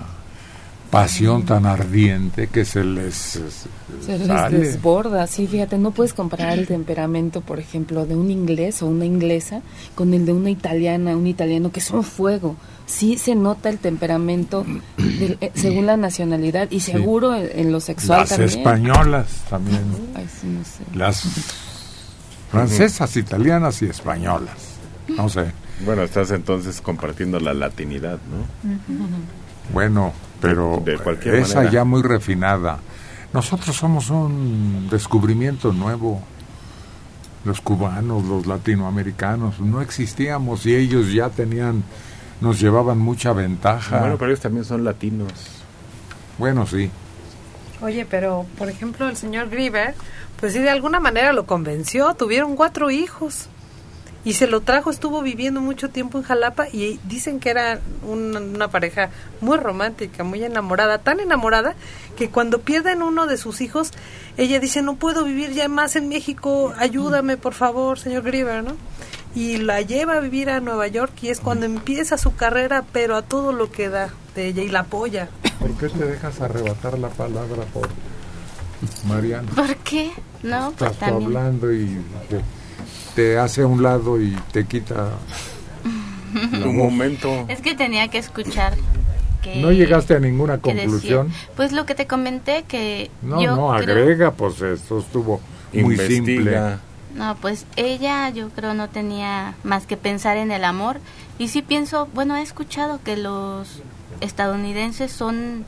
pasión 0.91 1.45
tan 1.45 1.67
ardiente 1.67 2.49
que 2.49 2.65
se 2.65 2.83
les 2.83 3.15
Se 3.15 4.19
les 4.19 4.27
sale. 4.27 4.59
desborda, 4.59 5.27
sí, 5.29 5.47
fíjate, 5.47 5.79
no 5.79 5.93
puedes 5.93 6.13
comparar 6.15 6.59
el 6.59 6.67
temperamento, 6.67 7.41
por 7.43 7.61
ejemplo, 7.61 8.07
de 8.07 8.17
un 8.17 8.31
inglés 8.31 8.83
o 8.83 8.87
una 8.87 9.05
inglesa 9.05 9.63
con 9.95 10.13
el 10.15 10.27
de 10.27 10.33
una 10.33 10.51
italiana, 10.51 11.17
un 11.17 11.27
italiano 11.29 11.71
que 11.71 11.79
es 11.81 11.91
un 11.91 12.03
fuego. 12.03 12.57
Sí 12.87 13.19
se 13.19 13.37
nota 13.37 13.69
el 13.69 13.79
temperamento 13.79 14.67
eh, 14.99 15.53
según 15.55 15.87
la 15.87 15.97
nacionalidad 15.97 16.69
y 16.73 16.81
seguro 16.81 17.37
en, 17.37 17.49
en 17.55 17.71
lo 17.73 17.79
sexual 17.79 18.21
Las 18.21 18.31
también. 18.31 18.49
españolas 18.51 19.27
también, 19.49 19.83
Ay, 20.17 20.27
sí, 20.41 20.47
no 20.49 20.65
sé. 20.65 20.97
las 20.99 21.25
francesas, 22.51 23.17
italianas 23.17 23.81
y 23.83 23.87
españolas. 23.87 24.57
No 25.09 25.29
sé. 25.29 25.53
Bueno, 25.85 26.03
estás 26.03 26.31
entonces 26.33 26.81
compartiendo 26.81 27.39
la 27.41 27.55
latinidad, 27.55 28.19
¿no? 28.29 28.75
Bueno, 29.73 30.13
pero 30.41 30.83
De 30.85 30.97
cualquier 30.99 31.37
esa 31.37 31.57
manera. 31.57 31.73
ya 31.73 31.85
muy 31.85 32.03
refinada. 32.03 32.79
Nosotros 33.33 33.77
somos 33.77 34.11
un 34.11 34.89
descubrimiento 34.91 35.73
nuevo. 35.73 36.23
Los 37.45 37.61
cubanos, 37.61 38.25
los 38.25 38.47
latinoamericanos, 38.47 39.61
no 39.61 39.81
existíamos 39.81 40.67
y 40.67 40.75
ellos 40.77 41.13
ya 41.13 41.31
tenían, 41.31 41.83
nos 42.41 42.61
llevaban 42.61 42.99
mucha 42.99 43.33
ventaja. 43.33 43.99
Bueno, 44.01 44.17
pero 44.19 44.31
ellos 44.31 44.41
también 44.41 44.65
son 44.65 44.85
latinos. 44.85 45.33
Bueno, 46.37 46.67
sí. 46.67 46.91
Oye, 47.81 48.05
pero 48.09 48.45
por 48.59 48.69
ejemplo 48.69 49.09
el 49.09 49.17
señor 49.17 49.49
Grieber, 49.49 49.95
pues 50.39 50.53
sí 50.53 50.59
de 50.59 50.69
alguna 50.69 51.01
manera 51.01 51.33
lo 51.33 51.47
convenció, 51.47 52.13
tuvieron 52.15 52.57
cuatro 52.57 52.91
hijos 52.91 53.49
y 54.25 54.35
se 54.35 54.47
lo 54.47 54.61
trajo, 54.61 54.91
estuvo 54.91 55.23
viviendo 55.23 55.61
mucho 55.61 55.89
tiempo 55.89 56.19
en 56.19 56.25
Jalapa 56.25 56.69
y 56.69 57.01
dicen 57.05 57.41
que 57.41 57.51
era 57.51 57.81
un- 58.07 58.37
una 58.37 58.69
pareja 58.69 59.09
muy 59.41 59.57
romántica, 59.57 60.25
muy 60.25 60.45
enamorada, 60.45 60.99
tan 60.99 61.21
enamorada 61.21 61.75
que 62.17 62.29
cuando 62.29 62.61
pierden 62.61 63.01
uno 63.03 63.27
de 63.27 63.37
sus 63.39 63.61
hijos, 63.63 63.93
ella 64.37 64.61
dice, 64.61 64.83
no 64.83 64.97
puedo 64.97 65.25
vivir 65.25 65.53
ya 65.53 65.69
más 65.69 65.97
en 65.97 66.09
México, 66.11 66.75
ayúdame 66.79 67.37
por 67.39 67.55
favor, 67.55 67.99
señor 67.99 68.23
Grieber, 68.23 68.63
¿no? 68.63 68.77
Y 69.35 69.59
la 69.59 69.81
lleva 69.81 70.15
a 70.17 70.21
vivir 70.21 70.51
a 70.51 70.61
Nueva 70.61 70.87
York 70.89 71.13
y 71.23 71.29
es 71.29 71.41
cuando 71.41 71.65
empieza 71.65 72.19
su 72.19 72.35
carrera, 72.35 72.85
pero 72.93 73.17
a 73.17 73.23
todo 73.23 73.53
lo 73.53 73.71
que 73.71 73.89
da 73.89 74.11
de 74.35 74.49
ella 74.49 74.63
y 74.63 74.69
la 74.69 74.81
apoya. 74.81 75.29
¿Por 75.61 75.71
qué 75.79 75.89
te 75.89 76.05
dejas 76.05 76.41
arrebatar 76.41 76.99
la 76.99 77.09
palabra 77.09 77.63
por 77.73 77.89
Mariana? 79.07 79.49
¿Por 79.55 79.77
qué? 79.77 80.11
No, 80.43 80.73
pues 80.77 80.91
Estás 80.93 81.09
tú 81.11 81.15
también. 81.15 81.37
hablando 81.37 81.73
y 81.73 81.87
te, 82.29 82.41
te 83.15 83.39
hace 83.39 83.63
a 83.63 83.67
un 83.67 83.83
lado 83.83 84.21
y 84.21 84.37
te 84.53 84.65
quita 84.67 85.11
Un 86.65 86.77
momento. 86.77 87.47
Es 87.49 87.61
que 87.61 87.75
tenía 87.75 88.09
que 88.09 88.19
escuchar 88.19 88.75
que... 89.43 89.57
¿No 89.57 89.73
llegaste 89.73 90.15
a 90.15 90.21
ninguna 90.21 90.59
decía- 90.59 90.75
conclusión? 90.83 91.33
Pues 91.57 91.73
lo 91.73 91.87
que 91.87 91.95
te 91.95 92.07
comenté 92.07 92.65
que 92.69 93.11
No, 93.23 93.43
yo 93.43 93.57
no, 93.57 93.75
creo- 93.79 93.97
agrega, 93.97 94.31
pues 94.33 94.61
esto 94.63 94.99
estuvo 95.01 95.41
muy 95.73 95.97
simple. 95.97 96.59
No, 97.15 97.35
pues 97.41 97.67
ella 97.75 98.29
yo 98.31 98.51
creo 98.51 98.75
no 98.75 98.89
tenía 98.89 99.55
más 99.65 99.87
que 99.87 99.97
pensar 99.97 100.37
en 100.37 100.53
el 100.53 100.63
amor. 100.65 101.01
Y 101.39 101.49
sí 101.49 101.63
pienso, 101.63 102.09
bueno, 102.15 102.37
he 102.37 102.43
escuchado 102.43 103.01
que 103.03 103.17
los 103.17 103.83
estadounidenses 104.21 105.11
son 105.11 105.65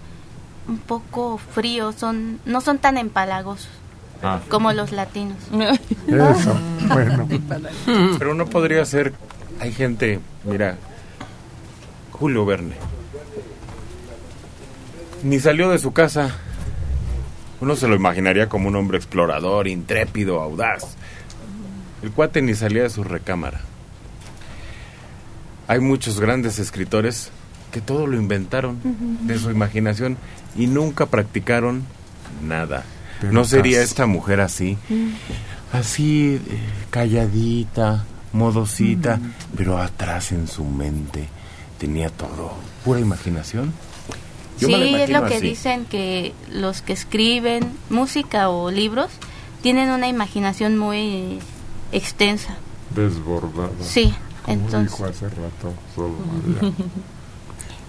un 0.69 0.79
poco 0.79 1.39
fríos, 1.39 1.97
son 1.97 2.39
no 2.45 2.61
son 2.61 2.79
tan 2.79 2.97
empalagosos 2.97 3.69
Ah. 4.23 4.41
como 4.49 4.73
los 4.73 4.93
latinos. 4.93 5.37
Eso, 6.07 6.57
bueno. 6.89 7.29
Pero 8.19 8.35
no 8.35 8.47
podría 8.47 8.85
ser. 8.85 9.13
Hay 9.61 9.73
gente, 9.73 10.21
mira, 10.45 10.77
Julio 12.13 12.45
Verne. 12.45 12.77
Ni 15.25 15.41
salió 15.41 15.71
de 15.71 15.79
su 15.79 15.93
casa. 15.93 16.35
Uno 17.61 17.77
se 17.77 17.87
lo 17.87 17.95
imaginaría 17.95 18.49
como 18.49 18.69
un 18.69 18.77
hombre 18.77 18.99
explorador, 18.99 19.69
intrépido, 19.69 20.41
audaz. 20.41 20.97
El 22.03 22.11
cuate 22.11 22.43
ni 22.43 22.55
salía 22.55 22.83
de 22.83 22.91
su 22.91 23.05
recámara. 23.05 23.61
Hay 25.69 25.79
muchos 25.79 26.19
grandes 26.19 26.59
escritores 26.59 27.31
que 27.71 27.81
todo 27.81 28.07
lo 28.09 28.17
inventaron 28.17 28.79
de 29.27 29.39
su 29.39 29.51
imaginación 29.51 30.19
y 30.57 30.67
nunca 30.67 31.07
practicaron 31.07 31.85
nada. 32.43 32.85
Pero 33.23 33.33
¿No 33.33 33.45
sería 33.45 33.79
cas- 33.79 33.89
esta 33.89 34.07
mujer 34.07 34.41
así? 34.41 34.77
Así, 35.73 36.35
eh, 36.35 36.41
calladita, 36.91 38.05
modosita, 38.33 39.19
pero 39.57 39.79
atrás 39.79 40.33
en 40.33 40.47
su 40.49 40.65
mente 40.65 41.29
tenía 41.79 42.11
todo. 42.11 42.53
¿Pura 42.85 43.01
imaginación? 43.01 43.73
Yo 44.59 44.69
me 44.69 44.77
sí, 44.77 44.95
es 44.95 45.11
lo 45.11 45.25
que 45.27 45.37
así. 45.37 45.47
dicen 45.47 45.85
que 45.87 46.35
los 46.51 46.83
que 46.83 46.93
escriben 46.93 47.73
música 47.91 48.49
o 48.51 48.71
libros 48.71 49.09
tienen 49.63 49.89
una 49.91 50.09
imaginación 50.09 50.77
muy 50.77 51.39
extensa. 51.93 52.57
Desbordada. 52.95 53.71
Sí, 53.81 54.13
Como 54.45 54.59
entonces- 54.59 54.93
dijo 54.93 55.05
hace 55.09 55.29
rato 55.29 55.73
solo. 55.95 56.15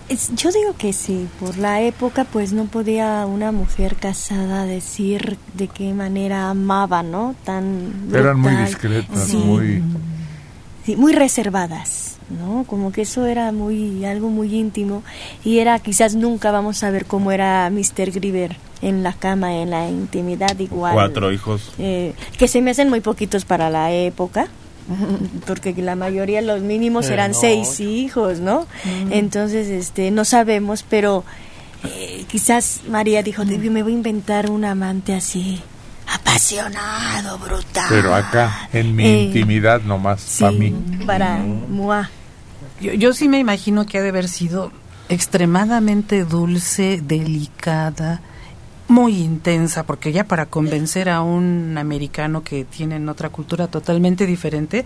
Es- 0.10 0.36
yo 0.36 0.52
digo 0.52 0.76
que 0.78 0.92
sí, 0.94 1.28
por 1.40 1.58
la 1.58 1.82
época 1.82 2.26
pues 2.26 2.52
no 2.54 2.66
podía 2.66 3.26
una 3.26 3.52
mujer 3.52 3.96
casada 3.96 4.66
decir 4.66 5.38
de 5.54 5.68
qué 5.68 5.94
manera 5.94 6.50
amaba, 6.50 7.04
¿no? 7.04 7.36
Tan 7.46 8.10
Eran 8.14 8.40
muy 8.40 8.54
discretas, 8.56 9.28
Sí, 9.28 9.38
muy... 9.38 9.82
sí, 10.86 10.96
muy 10.98 11.14
reservadas, 11.14 12.18
¿no? 12.30 12.66
Como 12.66 12.92
que 12.92 13.04
eso 13.04 13.26
era 13.26 13.52
muy 13.54 14.04
algo 14.06 14.30
muy 14.30 14.54
íntimo 14.54 15.04
y 15.44 15.60
era 15.60 15.80
quizás 15.80 16.16
nunca 16.16 16.52
vamos 16.52 16.84
a 16.84 16.90
ver 16.90 17.06
cómo 17.06 17.32
era 17.32 17.70
Mr. 17.72 18.12
Grieber 18.12 18.58
en 18.82 19.04
la 19.04 19.14
cama, 19.14 19.56
en 19.56 19.70
la 19.70 19.90
intimidad 19.90 20.60
igual. 20.60 20.94
Cuatro 20.94 21.32
hijos. 21.32 21.72
Eh, 21.80 22.14
que 22.38 22.50
se 22.50 22.62
me 22.62 22.72
hacen 22.72 22.90
muy 22.90 23.00
poquitos 23.00 23.46
para 23.46 23.70
la 23.70 23.92
época. 23.94 24.48
Porque 25.48 25.74
la 25.78 25.96
mayoría, 25.96 26.42
los 26.42 26.62
mínimos 26.62 27.10
Eh, 27.10 27.14
eran 27.14 27.32
no. 27.32 27.38
seis 27.40 27.80
hijos, 27.80 28.40
¿no? 28.40 28.66
Entonces, 29.10 29.68
este, 29.70 30.12
no 30.12 30.26
sabemos, 30.26 30.84
pero 30.88 31.24
eh, 31.84 32.26
quizás 32.28 32.82
María 32.90 33.24
dijo, 33.24 33.44
"Dios, 33.46 33.60
me 33.72 33.84
voy 33.84 33.92
a 33.94 33.96
inventar 33.96 34.50
un 34.50 34.64
amante 34.66 35.14
así, 35.14 35.62
apasionado, 36.08 37.38
brutal. 37.40 37.86
Pero 37.90 38.14
acá, 38.16 38.70
en 38.74 38.96
mi 38.96 39.04
Eh, 39.06 39.24
intimidad 39.26 39.82
nomás, 39.82 40.22
Sí, 40.22 40.44
para 40.44 40.52
mí. 40.52 40.74
para 41.06 41.38
moi. 41.38 42.04
Yo, 42.82 42.94
yo 42.94 43.14
sí 43.14 43.28
me 43.30 43.40
imagino 43.40 43.86
que 43.86 43.98
ha 43.98 44.02
de 44.02 44.10
haber 44.10 44.28
sido 44.28 44.72
extremadamente 45.10 46.24
dulce, 46.26 47.02
delicada, 47.04 48.22
muy 48.88 49.18
intensa, 49.18 49.84
porque 49.84 50.12
ya 50.12 50.26
para 50.26 50.46
convencer 50.48 51.10
a 51.10 51.22
un 51.22 51.78
americano 51.78 52.44
que 52.44 52.66
tiene 52.66 52.98
en 52.98 53.08
otra 53.10 53.30
cultura 53.30 53.68
totalmente 53.68 54.26
diferente, 54.26 54.86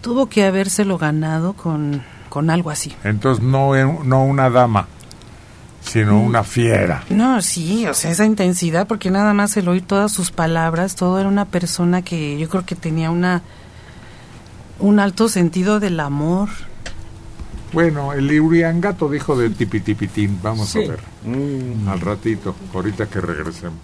tuvo 0.00 0.26
que 0.28 0.44
habérselo 0.44 0.98
ganado 0.98 1.52
con, 1.54 2.02
con 2.28 2.50
algo 2.50 2.70
así. 2.70 2.92
Entonces, 3.04 3.42
no, 3.44 3.74
no 4.04 4.24
una 4.24 4.50
dama, 4.50 4.88
sino 5.82 6.14
Mm. 6.18 6.24
una 6.26 6.44
fiera. 6.44 7.04
No, 7.10 7.40
sí, 7.42 7.86
o 7.86 7.94
sea, 7.94 8.10
esa 8.10 8.24
intensidad, 8.24 8.86
porque 8.86 9.10
nada 9.10 9.32
más 9.34 9.56
el 9.56 9.68
oír 9.68 9.82
todas 9.86 10.12
sus 10.12 10.30
palabras, 10.30 10.96
todo 10.96 11.18
era 11.20 11.28
una 11.28 11.44
persona 11.44 12.02
que 12.02 12.38
yo 12.38 12.48
creo 12.48 12.66
que 12.66 12.74
tenía 12.74 13.10
una 13.10 13.42
un 14.78 14.98
alto 14.98 15.28
sentido 15.28 15.78
del 15.78 16.00
amor. 16.00 16.48
Bueno, 17.72 18.12
el 18.12 18.38
Uriangato 18.40 19.08
dijo 19.08 19.36
de 19.36 19.50
tipitipitín. 19.50 20.38
Vamos 20.42 20.68
Sí. 20.68 20.84
a 20.84 20.88
ver. 20.90 21.00
Al 21.88 22.00
ratito, 22.00 22.54
ahorita 22.74 23.06
que 23.06 23.20
regresemos. 23.20 23.78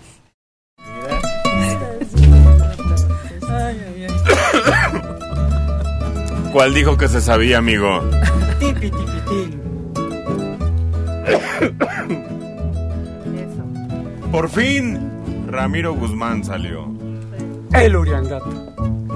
¿Cuál 6.52 6.74
dijo 6.74 6.96
que 6.96 7.08
se 7.08 7.20
sabía, 7.20 7.58
amigo? 7.58 8.00
Tipi, 8.58 8.90
tipitín. 8.90 9.60
Por 14.32 14.48
fin, 14.48 14.98
Ramiro 15.48 15.94
Guzmán 15.94 16.42
salió. 16.44 16.86
El 17.72 17.96
Uriangato. 17.96 19.07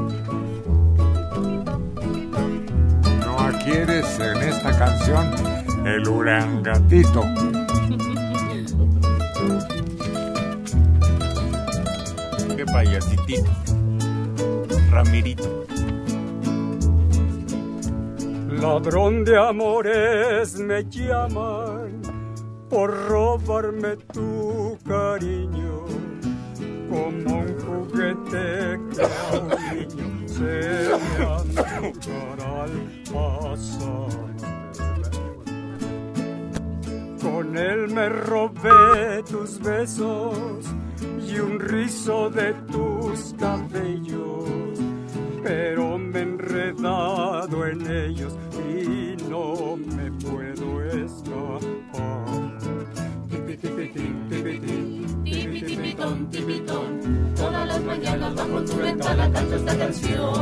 No 3.64 3.68
adquieres 3.68 4.18
en 4.18 4.36
esta 4.38 4.76
canción 4.76 5.86
el 5.86 6.08
Uriangatito. 6.08 7.22
Qué 12.56 12.64
payasitito. 12.66 13.50
Ramirito. 14.90 15.64
Ladrón 18.60 19.24
de 19.24 19.38
amores 19.38 20.58
me 20.58 20.84
llaman 20.88 22.02
por 22.68 22.90
robarme 23.08 23.96
tu 24.12 24.76
cariño, 24.84 25.84
como 26.92 27.38
un 27.40 27.50
juguete 27.64 28.78
que 28.92 29.02
a 29.02 29.06
un 29.40 29.48
niño 29.72 30.28
se 30.28 30.54
me 31.00 31.24
antojará 31.24 32.64
al 32.64 32.76
pasar. 33.12 34.12
Con 37.22 37.56
él 37.56 37.88
me 37.94 38.08
robé 38.08 39.22
tus 39.30 39.58
besos 39.60 40.64
y 41.26 41.38
un 41.38 41.58
rizo 41.60 42.28
de 42.28 42.52
tus 42.70 43.34
cabellos, 43.38 44.50
pero 45.42 45.96
me 45.96 46.18
he 46.18 46.22
enredado 46.22 47.66
en 47.66 47.90
ellos 47.90 48.36
y 48.68 49.16
no 49.30 49.76
me 49.76 50.10
puedo 50.12 50.82
escapar. 50.82 52.42
Tipitipitón, 55.82 56.26
tipitón, 56.30 57.34
todas 57.34 57.66
las 57.66 57.82
mañanas 57.82 58.34
bajo 58.36 58.62
tu 58.62 58.76
ventana 58.76 59.32
canto 59.32 59.56
esta 59.56 59.76
canción. 59.76 60.32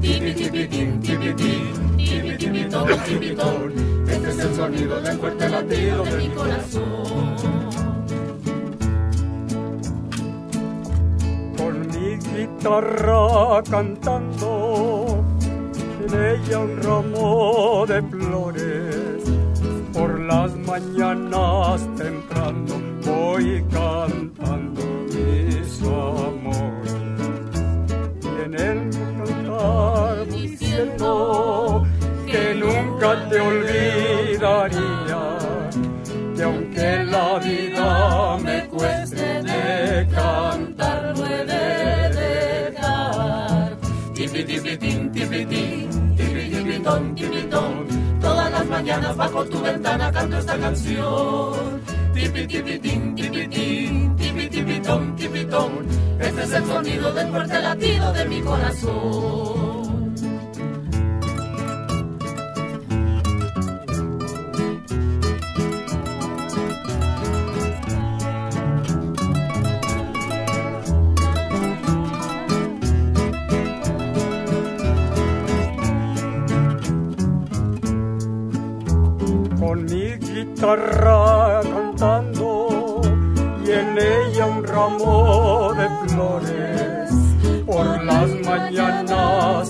Tipitipitín, 0.00 1.00
tipitín, 1.00 1.96
tipitipitón, 1.96 2.88
tipitón, 3.06 3.72
este 4.08 4.30
es 4.30 4.38
el 4.40 4.54
sonido 4.56 5.00
del 5.02 5.18
fuerte 5.18 5.48
latido 5.48 6.02
de 6.02 6.16
mi 6.16 6.28
corazón. 6.30 7.36
con 11.56 11.80
mi 11.86 12.16
guitarra 12.16 13.62
cantando, 13.70 15.24
en 16.08 16.24
ella 16.24 16.58
un 16.58 16.82
ramo 16.82 17.84
de 17.86 18.02
flores. 18.02 19.09
Por 19.92 20.20
las 20.20 20.56
mañanas 20.56 21.80
temprano 21.96 22.80
voy 23.04 23.64
cantando 23.70 24.82
mis 25.12 25.82
amores. 25.82 26.94
Y 28.22 28.44
en 28.44 28.54
el 28.54 28.90
cantar 28.90 30.26
diciendo 30.26 31.84
que 32.26 32.54
nunca 32.54 33.28
te 33.28 33.40
olvidaría, 33.40 35.38
que 36.36 36.42
aunque 36.42 37.04
la 37.04 37.38
vida 37.38 38.38
me 38.38 38.66
cueste 38.68 39.42
de 39.42 40.06
cantar, 40.14 41.14
no 41.16 41.26
he 41.26 41.44
de 41.44 42.70
dejar. 42.72 43.76
Tipitipitín, 44.14 45.10
tipitín, 45.10 46.16
tipitipitón, 46.16 47.14
tipitón, 47.14 47.86
todas 47.86 47.99
las 48.60 48.68
mañanas 48.68 49.16
bajo 49.16 49.44
tu 49.46 49.60
ventana 49.62 50.12
canto 50.12 50.36
esta 50.38 50.58
canción. 50.58 51.80
Tipitipitín, 52.12 53.14
tipitín, 53.14 54.16
tipitipitón, 54.16 55.16
tipitón, 55.16 55.86
este 56.18 56.42
es 56.42 56.52
el 56.52 56.66
sonido 56.66 57.12
del 57.12 57.28
fuerte 57.28 57.60
latido 57.60 58.12
de 58.12 58.24
mi 58.26 58.40
corazón. 58.42 59.89
Guitarra 80.60 81.60
cantando 81.62 83.00
y 83.64 83.70
en 83.70 83.96
ella 83.98 84.44
un 84.44 84.62
ramo 84.62 85.72
de 85.74 85.88
flores. 86.08 87.10
Por 87.64 88.04
las 88.04 88.28
mañanas 88.44 89.69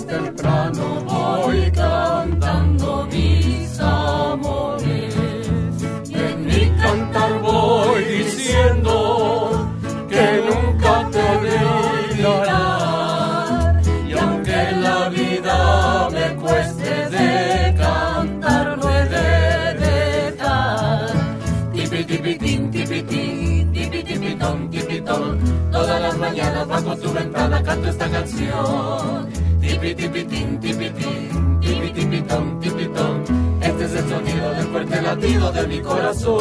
tu 27.00 27.12
ventana 27.12 27.62
canto 27.62 27.88
esta 27.88 28.10
canción. 28.10 29.28
Tipitipitín, 29.60 30.60
tipitín, 30.60 31.60
tipitipitón, 31.60 32.60
tipitón, 32.60 33.24
este 33.60 33.84
es 33.84 33.92
el 33.94 34.08
sonido 34.08 34.50
del 34.52 34.66
fuerte 34.66 35.02
latido 35.02 35.52
de 35.52 35.66
mi 35.66 35.80
corazón. 35.80 36.40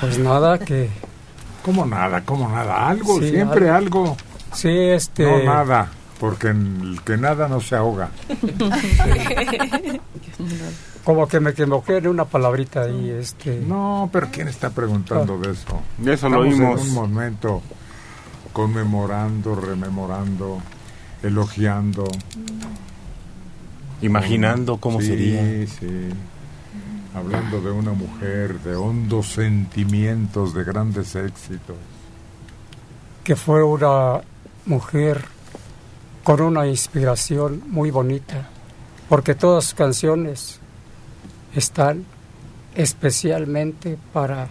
Pues 0.00 0.18
nada, 0.18 0.58
que... 0.58 1.05
¿Cómo 1.66 1.84
nada? 1.84 2.24
¿Cómo 2.24 2.48
nada? 2.48 2.88
Algo, 2.88 3.18
Sí, 3.20 3.28
siempre 3.30 3.68
al- 3.68 3.76
algo. 3.76 4.16
Sí, 4.54 4.68
este... 4.70 5.24
No 5.24 5.42
nada, 5.52 5.88
porque 6.20 6.46
el 6.48 7.00
que 7.04 7.16
nada 7.18 7.48
no 7.48 7.60
se 7.60 7.74
ahoga. 7.76 8.08
Como 11.04 11.28
que 11.28 11.38
me 11.40 11.50
equivoqué 11.50 11.98
en 11.98 12.06
una 12.08 12.24
palabrita 12.24 12.82
ahí, 12.82 13.10
este... 13.10 13.60
No, 13.60 14.08
pero 14.12 14.28
¿quién 14.32 14.48
está 14.48 14.70
preguntando 14.70 15.38
de 15.38 15.52
eso? 15.52 15.80
De 15.98 16.14
eso 16.14 16.28
lo 16.28 16.40
oímos. 16.40 16.80
en 16.80 16.88
un 16.88 16.94
momento 16.94 17.62
conmemorando, 18.52 19.54
rememorando, 19.54 20.58
elogiando. 21.22 22.04
Imaginando 24.02 24.78
cómo 24.78 25.00
Sí, 25.00 25.06
sería. 25.08 25.42
Sí, 25.66 26.08
Hablando 27.16 27.62
de 27.62 27.70
una 27.70 27.92
mujer 27.92 28.60
de 28.60 28.76
hondos 28.76 29.32
sentimientos, 29.32 30.52
de 30.52 30.64
grandes 30.64 31.16
éxitos. 31.16 31.76
que 33.24 33.34
fue 33.34 33.64
una 33.64 34.20
mujer 34.66 35.24
con 36.22 36.40
una 36.40 36.66
inspiración 36.66 37.62
muy 37.66 37.90
bonita, 37.90 38.48
porque 39.08 39.34
todas 39.34 39.64
sus 39.64 39.74
canciones 39.74 40.60
están 41.54 42.04
especialmente 42.74 43.98
para 44.12 44.48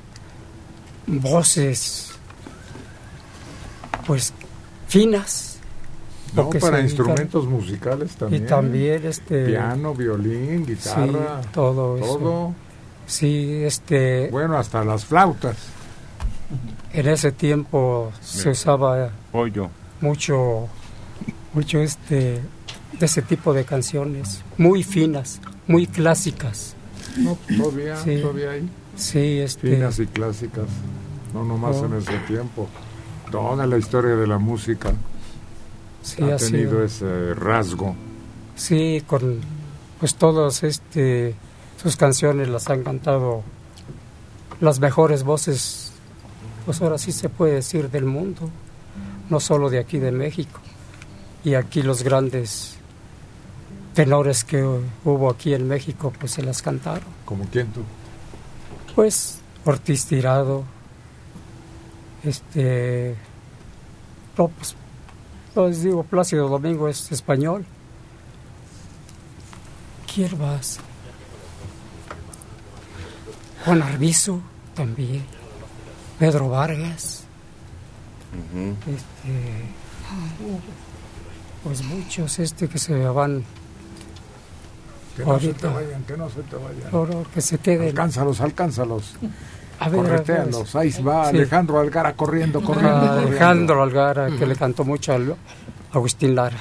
voces, 1.08 2.12
pues, 4.08 4.34
finas. 4.88 5.55
No, 6.36 6.50
para 6.50 6.82
instrumentos 6.82 7.46
musicales 7.48 8.16
también. 8.16 8.44
Y 8.44 8.46
también, 8.48 9.06
este... 9.06 9.46
Piano, 9.46 9.94
violín, 9.94 10.66
guitarra. 10.66 11.42
Sí, 11.42 11.50
todo 11.54 11.98
eso. 11.98 12.18
todo. 12.18 12.54
Sí, 13.08 13.62
este... 13.64 14.30
Bueno, 14.32 14.58
hasta 14.58 14.84
las 14.84 15.06
flautas. 15.06 15.56
En 16.94 17.08
ese 17.08 17.32
tiempo 17.32 18.12
se 18.22 18.50
usaba 18.52 19.10
Pollo. 19.32 19.70
mucho, 20.02 20.68
mucho 21.54 21.80
este, 21.80 22.40
de 23.00 23.06
ese 23.06 23.22
tipo 23.22 23.54
de 23.54 23.66
canciones, 23.66 24.42
muy 24.58 24.84
finas, 24.84 25.42
muy 25.68 25.88
clásicas. 25.88 26.76
No, 27.18 27.38
todavía, 27.58 27.98
Sí. 27.98 28.20
todavía 28.22 28.52
hay. 28.52 28.70
Sí, 28.96 29.40
este, 29.40 29.76
Finas 29.76 30.00
y 30.00 30.08
clásicas. 30.08 30.66
No 31.34 31.44
nomás 31.44 31.78
Oh. 31.78 31.86
en 31.86 31.96
ese 31.96 32.18
tiempo. 32.28 32.68
Toda 33.32 33.66
la 33.66 33.78
historia 33.78 34.16
de 34.16 34.28
la 34.28 34.38
música 34.38 34.94
Sí, 36.06 36.22
ha 36.22 36.36
ha 36.36 36.38
tenido 36.38 36.72
sido. 36.72 36.84
ese 36.84 37.34
rasgo. 37.34 37.96
sí, 38.56 39.02
con 39.08 39.42
pues 40.00 40.14
todas 40.16 40.62
este, 40.62 41.34
sus 41.82 41.96
canciones 41.96 42.48
las 42.48 42.70
han 42.70 42.84
cantado 42.84 43.42
las 44.62 44.80
mejores 44.80 45.24
voces, 45.24 45.92
pues 46.66 46.80
ahora 46.82 47.00
sí 47.00 47.12
se 47.12 47.28
puede 47.28 47.56
decir 47.56 47.90
del 47.90 48.06
mundo, 48.06 48.50
no 49.30 49.40
solo 49.40 49.70
de 49.72 49.80
aquí 49.80 49.98
de 49.98 50.12
México. 50.12 50.60
Y 51.44 51.56
aquí 51.56 51.82
los 51.82 52.04
grandes 52.04 52.76
tenores 53.96 54.44
que 54.44 54.64
hubo 54.64 55.30
aquí 55.30 55.56
en 55.56 55.68
México, 55.68 56.14
pues 56.20 56.34
se 56.34 56.44
las 56.44 56.62
cantaron. 56.62 57.08
¿Como 57.26 57.46
quién 57.46 57.68
tú? 57.68 57.82
Pues 58.94 59.40
Ortiz 59.64 60.06
Tirado, 60.06 60.64
este, 62.24 63.16
no, 64.38 64.50
pues, 64.50 64.76
no 65.56 65.68
les 65.68 65.82
digo, 65.84 66.04
Plácido 66.04 66.50
Domingo 66.50 66.88
es 66.88 67.12
español. 67.12 67.66
¿Quién 70.14 70.38
más? 70.40 70.80
Juan 73.66 73.82
Arbizu 73.82 74.42
también, 74.76 75.26
Pedro 76.20 76.50
Vargas, 76.50 77.24
este, 78.88 79.66
pues 81.64 81.84
muchos 81.84 82.38
este 82.38 82.68
que 82.68 82.78
se 82.78 82.94
van 83.08 83.44
Que 85.18 85.26
no 85.26 85.40
se 85.40 85.54
te 85.54 85.68
vayan, 85.68 86.04
que 86.04 86.18
no 86.18 86.30
se 86.30 86.44
te 86.44 86.56
vayan. 86.56 87.26
Que 87.34 87.42
se 87.42 87.58
queden. 87.58 87.88
Alcánzalos, 87.88 88.42
alcánzalos. 88.42 89.16
A 89.80 89.90
ver, 89.90 90.02
Corretéalos. 90.02 90.76
a 90.76 90.80
ver. 90.80 90.94
Ahí 90.96 91.04
va 91.04 91.30
Sí. 91.30 91.38
Alejandro 91.38 91.80
Algara 91.80 92.14
corriendo, 92.16 92.62
corriendo. 92.62 92.96
Ah, 92.98 93.00
corriendo. 93.10 93.28
Alejandro 93.30 93.84
Algara, 93.84 94.28
que 94.38 94.46
le 94.46 94.56
cantó 94.56 94.84
mucho 94.84 95.14
a 95.14 95.20
Agustín 95.94 96.36
Lara. 96.36 96.58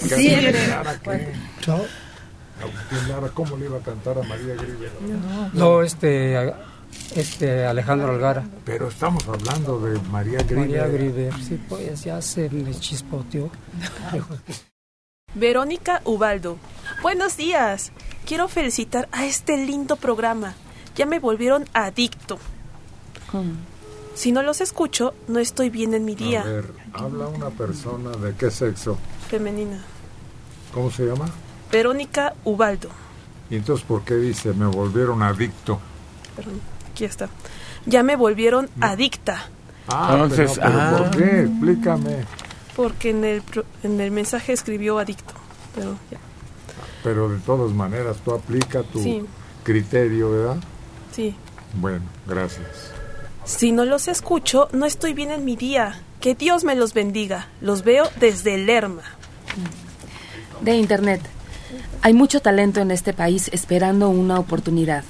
¿Qué 0.00 0.08
Sí. 0.08 0.68
Lara 0.68 0.98
qué? 1.02 1.32
No, 1.66 1.74
Agustín 1.74 3.08
Lara, 3.08 3.28
¿cómo 3.34 3.56
le 3.56 3.66
iba 3.66 3.78
a 3.78 3.80
cantar 3.82 4.18
a 4.18 4.22
María 4.22 4.54
Grivera? 4.54 4.92
no, 5.52 5.82
este, 5.82 6.52
este 7.14 7.64
Alejandro 7.66 8.10
Algara. 8.10 8.44
Pero 8.64 8.88
estamos 8.88 9.26
hablando 9.28 9.78
de 9.80 9.98
María 10.10 10.38
Grivera. 10.40 10.60
María 10.60 10.86
Griver, 10.88 11.34
sí, 11.42 11.60
pues 11.68 12.02
ya 12.04 12.20
se 12.20 12.50
me 12.50 12.72
chispoteó. 12.78 13.50
Verónica 15.34 16.02
Ubaldo. 16.04 16.58
Buenos 17.02 17.36
días. 17.36 17.92
Quiero 18.26 18.48
felicitar 18.48 19.08
a 19.12 19.24
este 19.24 19.56
lindo 19.56 19.96
programa. 19.96 20.54
Ya 20.96 21.06
me 21.06 21.18
volvieron 21.18 21.64
adicto. 21.72 22.38
Si 24.14 24.30
no 24.32 24.42
los 24.42 24.60
escucho, 24.60 25.14
no 25.28 25.38
estoy 25.38 25.70
bien 25.70 25.94
en 25.94 26.04
mi 26.04 26.12
A 26.12 26.16
día. 26.16 26.42
ver, 26.44 26.70
habla 26.92 27.28
una 27.28 27.48
persona 27.50 28.10
de 28.10 28.34
qué 28.34 28.50
sexo. 28.50 28.98
Femenina. 29.28 29.82
¿Cómo 30.74 30.90
se 30.90 31.06
llama? 31.06 31.26
Verónica 31.70 32.34
Ubaldo. 32.44 32.88
Y 33.48 33.56
entonces, 33.56 33.86
¿por 33.86 34.02
qué 34.02 34.14
dice 34.16 34.52
me 34.52 34.66
volvieron 34.66 35.22
adicto? 35.22 35.80
Perdón, 36.36 36.60
aquí 36.90 37.04
está. 37.04 37.28
Ya 37.86 38.02
me 38.02 38.16
volvieron 38.16 38.68
adicta. 38.80 39.46
Ah, 39.88 40.10
Entonces, 40.12 40.52
pero, 40.58 40.70
pero 40.70 40.80
ah. 40.80 40.96
¿por 40.98 41.10
qué? 41.16 41.40
Explícame. 41.42 42.16
Porque 42.76 43.10
en 43.10 43.24
el, 43.24 43.42
pro- 43.42 43.64
en 43.82 44.00
el 44.00 44.10
mensaje 44.10 44.52
escribió 44.52 44.98
adicto. 44.98 45.34
Pero 45.74 45.96
ya. 46.10 46.18
Pero 47.02 47.28
de 47.30 47.38
todas 47.38 47.72
maneras, 47.72 48.18
tú 48.24 48.32
aplica 48.32 48.82
tu 48.82 49.02
Sí. 49.02 49.24
criterio, 49.64 50.30
¿verdad? 50.30 50.56
Sí. 51.12 51.34
Bueno, 51.74 52.04
gracias. 52.26 52.92
Si 53.44 53.72
no 53.72 53.84
los 53.84 54.08
escucho, 54.08 54.68
no 54.72 54.86
estoy 54.86 55.14
bien 55.14 55.30
en 55.30 55.44
mi 55.44 55.56
día. 55.56 56.00
Que 56.20 56.34
Dios 56.34 56.64
me 56.64 56.74
los 56.74 56.94
bendiga. 56.94 57.48
Los 57.60 57.82
veo 57.82 58.08
desde 58.20 58.58
Lerma. 58.58 59.02
De 60.60 60.76
Internet. 60.76 61.20
Hay 62.02 62.14
mucho 62.14 62.40
talento 62.40 62.80
en 62.80 62.90
este 62.90 63.12
país 63.12 63.48
esperando 63.52 64.08
una 64.08 64.38
oportunidad. 64.38 65.04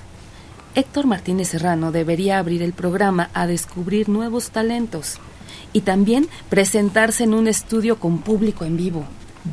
Héctor 0.74 1.07
Martínez 1.07 1.49
Serrano 1.49 1.93
debería 1.93 2.39
abrir 2.39 2.62
el 2.62 2.73
programa 2.73 3.31
a 3.35 3.47
descubrir 3.47 4.09
nuevos 4.09 4.51
talentos 4.51 5.19
y 5.74 5.83
también 5.83 6.29
presentarse 6.49 7.24
en 7.24 7.35
un 7.35 7.47
estudio 7.47 7.99
con 7.99 8.19
público 8.19 8.65
en 8.65 8.77
vivo. 8.77 9.05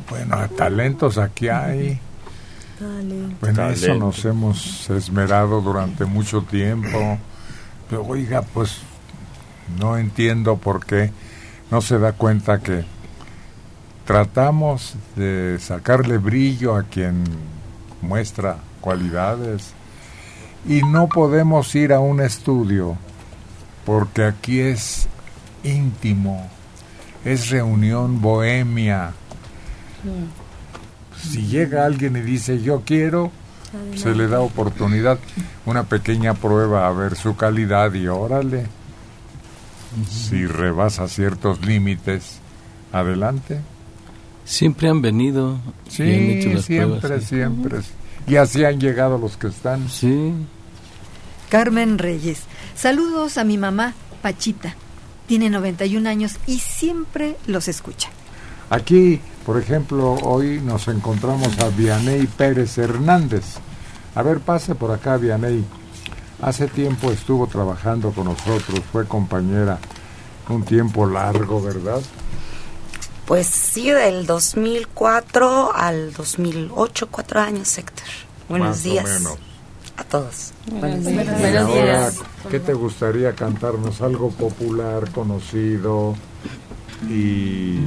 Bueno, 0.08 0.36
talentos 0.50 1.18
aquí 1.18 1.48
hay. 1.48 2.00
Bueno, 3.40 3.68
eso 3.70 3.86
Talento. 3.86 4.06
nos 4.06 4.24
hemos 4.24 4.90
esmerado 4.90 5.60
durante 5.60 6.04
mucho 6.04 6.42
tiempo. 6.42 7.18
Pero 7.88 8.06
oiga, 8.06 8.42
pues 8.42 8.78
no 9.78 9.96
entiendo 9.96 10.56
por 10.56 10.84
qué 10.84 11.10
no 11.70 11.80
se 11.80 11.98
da 11.98 12.12
cuenta 12.12 12.60
que 12.60 12.84
tratamos 14.04 14.94
de 15.16 15.58
sacarle 15.60 16.18
brillo 16.18 16.74
a 16.76 16.84
quien 16.84 17.24
muestra 18.00 18.56
cualidades 18.80 19.72
y 20.66 20.82
no 20.82 21.08
podemos 21.08 21.74
ir 21.74 21.92
a 21.92 22.00
un 22.00 22.20
estudio 22.20 22.96
porque 23.84 24.24
aquí 24.24 24.60
es 24.60 25.08
íntimo, 25.64 26.48
es 27.24 27.50
reunión 27.50 28.20
bohemia. 28.20 29.12
Si 31.22 31.46
llega 31.46 31.84
alguien 31.84 32.16
y 32.16 32.20
dice 32.20 32.60
yo 32.62 32.82
quiero, 32.84 33.30
se 33.96 34.14
le 34.14 34.26
da 34.28 34.40
oportunidad, 34.40 35.18
una 35.66 35.84
pequeña 35.84 36.34
prueba 36.34 36.86
a 36.88 36.92
ver 36.92 37.16
su 37.16 37.36
calidad 37.36 37.92
y 37.94 38.08
órale. 38.08 38.66
Si 40.08 40.46
rebasa 40.46 41.08
ciertos 41.08 41.64
límites, 41.64 42.38
adelante. 42.92 43.60
Siempre 44.44 44.88
han 44.88 45.02
venido 45.02 45.58
Sí, 45.88 46.02
y 46.04 46.14
han 46.14 46.20
hecho 46.30 46.48
las 46.50 46.64
siempre, 46.64 47.00
pruebas. 47.00 47.22
sí. 47.24 47.28
siempre. 47.36 47.78
Y 48.26 48.36
así 48.36 48.64
han 48.64 48.80
llegado 48.80 49.18
los 49.18 49.36
que 49.36 49.48
están. 49.48 49.88
Sí. 49.88 50.32
Carmen 51.48 51.98
Reyes. 51.98 52.42
Saludos 52.76 53.38
a 53.38 53.44
mi 53.44 53.58
mamá, 53.58 53.94
Pachita. 54.22 54.74
Tiene 55.26 55.50
91 55.50 56.08
años 56.08 56.36
y 56.46 56.58
siempre 56.58 57.36
los 57.46 57.68
escucha. 57.68 58.10
Aquí, 58.70 59.20
por 59.44 59.58
ejemplo, 59.58 60.14
hoy 60.22 60.60
nos 60.60 60.88
encontramos 60.88 61.58
a 61.60 61.68
Vianey 61.68 62.26
Pérez 62.26 62.76
Hernández. 62.78 63.44
A 64.14 64.22
ver, 64.22 64.40
pase 64.40 64.74
por 64.74 64.90
acá, 64.90 65.16
Vianey. 65.16 65.64
Hace 66.42 66.68
tiempo 66.68 67.10
estuvo 67.10 67.46
trabajando 67.46 68.12
con 68.12 68.24
nosotros, 68.24 68.80
fue 68.92 69.06
compañera 69.06 69.78
un 70.48 70.64
tiempo 70.64 71.06
largo, 71.06 71.62
¿verdad? 71.62 72.00
Pues 73.26 73.46
sí, 73.46 73.90
del 73.90 74.26
2004 74.26 75.72
al 75.74 76.12
2008, 76.12 77.08
cuatro 77.10 77.40
años, 77.40 77.78
Héctor. 77.78 78.06
Buenos 78.48 78.68
Más 78.68 78.80
o 78.80 78.82
días. 78.82 79.04
menos. 79.04 79.38
a 79.96 80.04
todos. 80.04 80.52
Buenos 80.66 81.04
días. 81.04 81.26
Y 81.52 81.56
ahora, 81.56 82.10
¿qué 82.50 82.58
te 82.58 82.72
gustaría 82.74 83.34
cantarnos? 83.34 84.00
Algo 84.00 84.30
popular, 84.30 85.10
conocido 85.12 86.14
y 87.08 87.80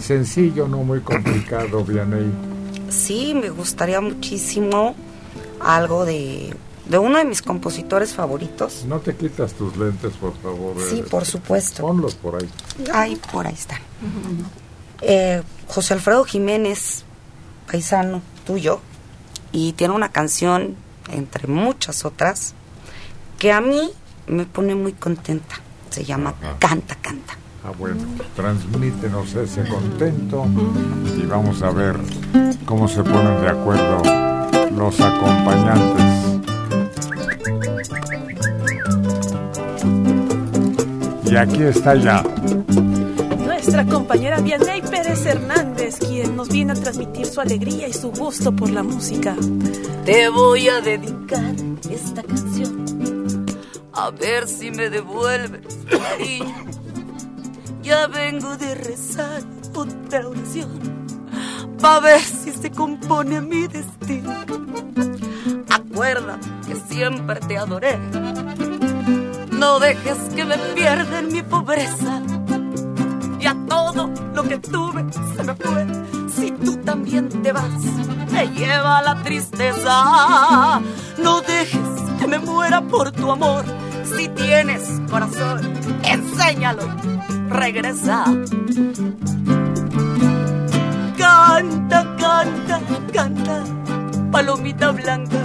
sencillo, 0.00 0.68
no 0.68 0.78
muy 0.78 1.00
complicado, 1.00 1.84
Vianey. 1.84 2.30
Sí, 2.88 3.34
me 3.34 3.50
gustaría 3.50 4.00
muchísimo 4.00 4.94
algo 5.60 6.04
de, 6.04 6.54
de 6.88 6.98
uno 6.98 7.18
de 7.18 7.24
mis 7.24 7.42
compositores 7.42 8.12
favoritos. 8.14 8.84
No 8.86 8.98
te 9.00 9.14
quitas 9.14 9.52
tus 9.54 9.76
lentes, 9.76 10.12
por 10.14 10.36
favor. 10.42 10.76
Sí, 10.88 11.00
eh, 11.00 11.04
por 11.08 11.24
supuesto. 11.24 11.82
Ponlos 11.82 12.14
por 12.14 12.36
ahí. 12.36 12.48
Ay, 12.92 13.16
por 13.32 13.46
ahí 13.46 13.54
están. 13.54 13.80
Eh, 15.00 15.42
José 15.68 15.94
Alfredo 15.94 16.24
Jiménez, 16.24 17.04
paisano 17.70 18.22
tuyo, 18.44 18.80
y 19.52 19.72
tiene 19.72 19.94
una 19.94 20.10
canción, 20.10 20.76
entre 21.10 21.46
muchas 21.46 22.04
otras, 22.04 22.54
que 23.38 23.52
a 23.52 23.60
mí 23.60 23.90
me 24.26 24.44
pone 24.44 24.74
muy 24.74 24.92
contenta. 24.92 25.56
Se 25.90 26.04
llama 26.04 26.34
Canta, 26.58 26.96
Canta. 26.96 27.36
Ah, 27.62 27.72
bueno, 27.78 28.00
transmítenos 28.34 29.34
ese 29.34 29.62
contento 29.68 30.46
y 31.18 31.26
vamos 31.26 31.62
a 31.62 31.70
ver 31.70 31.96
cómo 32.64 32.88
se 32.88 33.02
ponen 33.02 33.40
de 33.42 33.48
acuerdo 33.48 34.02
los 34.74 34.98
acompañantes. 34.98 36.40
Y 41.30 41.36
aquí 41.36 41.62
está 41.62 41.94
ya. 41.96 42.24
Nuestra 43.44 43.84
compañera 43.84 44.40
Vianey 44.40 44.80
Pérez 44.80 45.26
Hernández, 45.26 45.98
quien 45.98 46.34
nos 46.34 46.48
viene 46.48 46.72
a 46.72 46.74
transmitir 46.74 47.26
su 47.26 47.42
alegría 47.42 47.86
y 47.88 47.92
su 47.92 48.10
gusto 48.10 48.56
por 48.56 48.70
la 48.70 48.82
música. 48.82 49.36
Te 50.06 50.30
voy 50.30 50.68
a 50.68 50.80
dedicar 50.80 51.54
esta 51.90 52.22
canción. 52.22 53.44
A 53.92 54.10
ver 54.10 54.48
si 54.48 54.70
me 54.70 54.88
devuelves 54.88 55.84
tu 55.84 55.98
cariño. 55.98 56.69
Ya 57.90 58.06
vengo 58.06 58.56
de 58.56 58.72
rezar 58.76 59.42
otra 59.74 60.28
oración. 60.28 60.78
Pa' 61.80 61.98
ver 61.98 62.20
si 62.20 62.52
se 62.52 62.70
compone 62.70 63.40
mi 63.40 63.66
destino. 63.66 64.32
Acuerda 65.68 66.38
que 66.68 66.76
siempre 66.76 67.40
te 67.40 67.58
adoré. 67.58 67.98
No 69.50 69.80
dejes 69.80 70.18
que 70.36 70.44
me 70.44 70.56
pierda 70.76 71.18
en 71.18 71.32
mi 71.32 71.42
pobreza. 71.42 72.22
Y 73.40 73.46
a 73.46 73.56
todo 73.68 74.08
lo 74.34 74.44
que 74.44 74.58
tuve 74.58 75.04
se 75.34 75.42
me 75.42 75.54
fue. 75.56 75.84
Si 76.32 76.52
tú 76.52 76.76
también 76.84 77.28
te 77.42 77.50
vas, 77.50 77.82
me 78.30 78.46
lleva 78.50 79.02
la 79.02 79.20
tristeza. 79.24 80.80
No 81.18 81.40
dejes 81.40 81.90
que 82.20 82.28
me 82.28 82.38
muera 82.38 82.82
por 82.82 83.10
tu 83.10 83.32
amor. 83.32 83.64
Si 84.16 84.28
tienes 84.28 85.00
corazón, 85.10 85.74
enséñalo. 86.04 87.19
Regresa. 87.50 88.24
Canta, 91.18 92.16
canta, 92.16 92.80
canta, 93.12 93.64
palomita 94.30 94.92
blanca, 94.92 95.42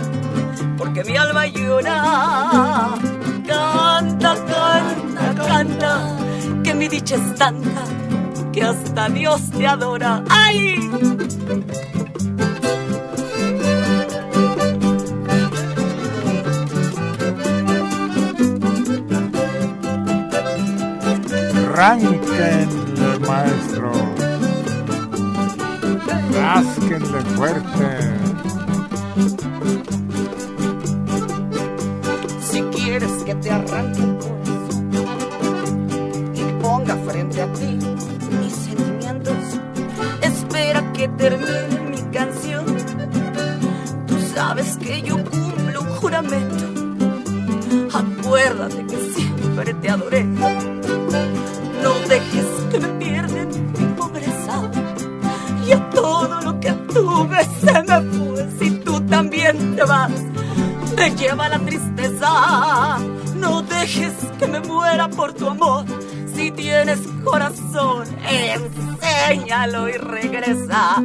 porque 0.77 1.03
mi 1.03 1.17
alma 1.17 1.47
llora. 1.47 2.93
Canta, 3.47 4.35
canta, 4.45 5.45
canta, 5.47 6.17
que 6.63 6.75
mi 6.75 6.87
dicha 6.87 7.15
es 7.15 7.35
tanta, 7.35 7.83
que 8.53 8.61
hasta 8.61 9.09
Dios 9.09 9.49
te 9.49 9.65
adora. 9.65 10.23
¡Ay! 10.29 10.77
Ránquenle, 21.87 22.67
maestro. 23.27 23.91
Rásquenle 26.33 27.21
fuerte. 27.35 27.89
Si 32.41 32.61
quieres 32.75 33.11
que 33.23 33.35
te 33.35 33.51
arranque 33.51 34.01
el 34.01 34.17
corazón 34.17 35.87
y 36.33 36.63
ponga 36.63 36.95
frente 37.07 37.43
a 37.43 37.53
ti 37.53 37.77
mis 38.39 38.53
sentimientos, 38.53 39.37
espera 40.23 40.91
que 40.93 41.07
termine 41.09 41.81
mi 41.91 42.01
canción. 42.11 42.65
Tú 44.07 44.15
sabes 44.33 44.75
que 44.77 45.03
yo 45.03 45.23
cumplo 45.23 45.81
un 45.81 45.89
juramento. 45.97 46.65
Acuérdate 47.93 48.87
que 48.87 48.97
siempre 49.13 49.73
te 49.75 49.89
adoré. 49.91 50.34
Me 61.05 61.15
lleva 61.15 61.47
la 61.49 61.59
tristeza. 61.59 62.97
No 63.35 63.61
dejes 63.61 64.13
que 64.39 64.47
me 64.47 64.59
muera 64.59 65.07
por 65.07 65.33
tu 65.33 65.47
amor. 65.47 65.85
Si 66.33 66.51
tienes 66.51 66.99
corazón, 67.23 68.07
enséñalo 68.27 69.87
y 69.87 69.93
regresa. 69.93 71.03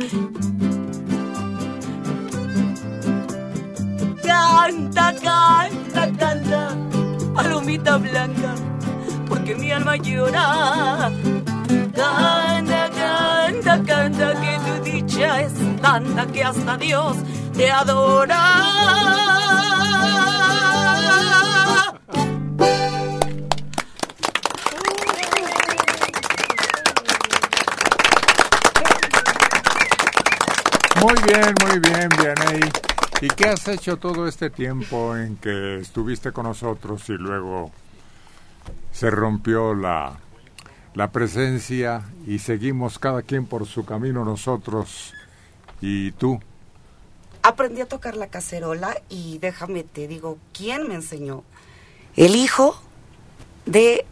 Canta, 4.23 5.15
canta, 5.23 6.03
canta, 6.19 6.69
palomita 7.35 7.99
blanca, 7.99 8.55
porque 9.29 9.55
mi 9.55 9.71
alma 9.71 9.97
llora. 9.97 11.11
Canta, 11.95 12.91
canta, 13.01 13.83
canta, 13.83 14.41
que 14.41 14.59
tu 14.65 14.85
dicha 14.85 15.43
es 15.43 15.53
tanta 15.83 16.27
que 16.27 16.43
hasta 16.43 16.77
Dios 16.79 17.17
te 17.61 17.71
adora. 17.71 18.41
Muy 31.03 31.15
bien, 31.27 31.55
muy 31.67 31.79
bien, 31.81 32.09
Vianey. 32.19 32.61
¿Y 33.21 33.29
qué 33.29 33.49
has 33.49 33.69
hecho 33.69 33.99
todo 33.99 34.27
este 34.27 34.49
tiempo 34.49 35.15
en 35.15 35.37
que 35.37 35.81
estuviste 35.81 36.33
con 36.33 36.45
nosotros 36.45 37.07
y 37.11 37.13
luego 37.13 37.71
se 38.91 39.11
rompió 39.11 39.75
la, 39.75 40.15
la 40.95 41.11
presencia 41.13 42.05
y 42.27 42.39
seguimos 42.39 42.99
cada 42.99 43.21
quien 43.21 43.45
por 43.45 43.67
su 43.67 43.85
camino 43.85 44.25
nosotros 44.25 45.13
y 45.83 46.13
tú? 46.13 46.41
Aprendí 47.43 47.81
a 47.81 47.89
tocar 47.89 48.17
la 48.17 48.27
cacerola 48.29 48.97
y 49.09 49.39
déjame 49.39 49.83
te 49.83 50.07
digo, 50.09 50.39
¿quién 50.53 50.89
me 50.89 50.95
enseñó? 50.95 51.43
El 52.17 52.37
hijo 52.37 52.81
de 53.67 54.05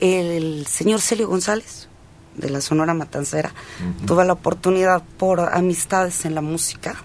el 0.00 0.66
señor 0.66 1.00
Celio 1.00 1.28
González 1.28 1.88
de 2.36 2.50
la 2.50 2.60
Sonora 2.60 2.94
Matancera. 2.94 3.52
Tuve 4.06 4.24
la 4.24 4.34
oportunidad 4.34 5.02
por 5.18 5.40
amistades 5.40 6.24
en 6.24 6.34
la 6.34 6.40
música. 6.40 7.02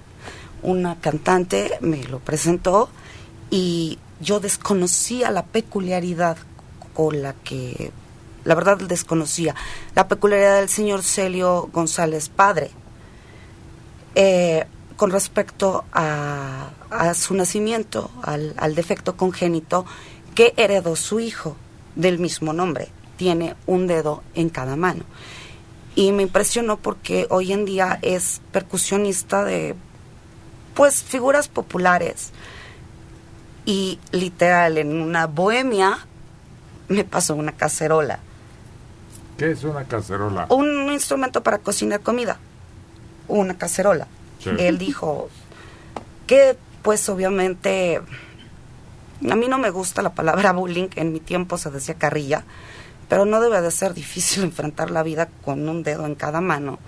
Una 0.61 0.99
cantante 0.99 1.77
me 1.81 2.03
lo 2.05 2.19
presentó 2.19 2.89
y 3.49 3.99
yo 4.19 4.39
desconocía 4.39 5.31
la 5.31 5.45
peculiaridad 5.45 6.37
con 6.93 7.21
la 7.21 7.33
que, 7.33 7.91
la 8.43 8.55
verdad 8.55 8.77
desconocía, 8.77 9.55
la 9.95 10.07
peculiaridad 10.07 10.59
del 10.59 10.69
señor 10.69 11.03
Celio 11.03 11.69
González 11.73 12.29
padre. 12.29 12.71
Eh, 14.15 14.65
con 14.95 15.11
respecto 15.11 15.83
a, 15.91 16.69
a 16.89 17.13
su 17.13 17.33
nacimiento, 17.33 18.09
al, 18.23 18.53
al 18.57 18.75
defecto 18.75 19.17
congénito 19.17 19.85
que 20.35 20.53
heredó 20.57 20.95
su 20.95 21.19
hijo 21.19 21.55
del 21.95 22.19
mismo 22.19 22.53
nombre. 22.53 22.89
Tiene 23.17 23.55
un 23.65 23.87
dedo 23.87 24.23
en 24.33 24.49
cada 24.49 24.75
mano. 24.75 25.03
Y 25.95 26.11
me 26.11 26.23
impresionó 26.23 26.77
porque 26.77 27.27
hoy 27.29 27.53
en 27.53 27.63
día 27.63 27.99
es 28.01 28.41
percusionista 28.51 29.45
de, 29.45 29.75
pues, 30.73 31.01
figuras 31.01 31.47
populares. 31.47 32.31
Y 33.65 33.99
literal, 34.11 34.77
en 34.77 35.01
una 35.01 35.27
bohemia 35.27 36.05
me 36.89 37.05
pasó 37.05 37.35
una 37.35 37.53
cacerola. 37.53 38.19
¿Qué 39.37 39.51
es 39.51 39.63
una 39.63 39.85
cacerola? 39.85 40.47
Un 40.49 40.91
instrumento 40.91 41.41
para 41.41 41.59
cocinar 41.59 42.01
comida. 42.01 42.37
Una 43.27 43.57
cacerola. 43.57 44.07
Él 44.57 44.77
dijo 44.77 45.29
que, 46.27 46.57
pues, 46.83 47.07
obviamente, 47.09 48.01
a 49.29 49.35
mí 49.35 49.47
no 49.47 49.57
me 49.57 49.69
gusta 49.69 50.01
la 50.01 50.13
palabra 50.13 50.53
bullying. 50.53 50.89
En 50.95 51.13
mi 51.13 51.19
tiempo 51.19 51.57
se 51.57 51.71
decía 51.71 51.95
carrilla. 51.95 52.43
Pero 53.09 53.25
no 53.25 53.39
debe 53.39 53.61
de 53.61 53.71
ser 53.71 53.93
difícil 53.93 54.43
enfrentar 54.45 54.91
la 54.91 55.03
vida 55.03 55.29
con 55.43 55.67
un 55.67 55.83
dedo 55.83 56.05
en 56.05 56.15
cada 56.15 56.41
mano. 56.41 56.79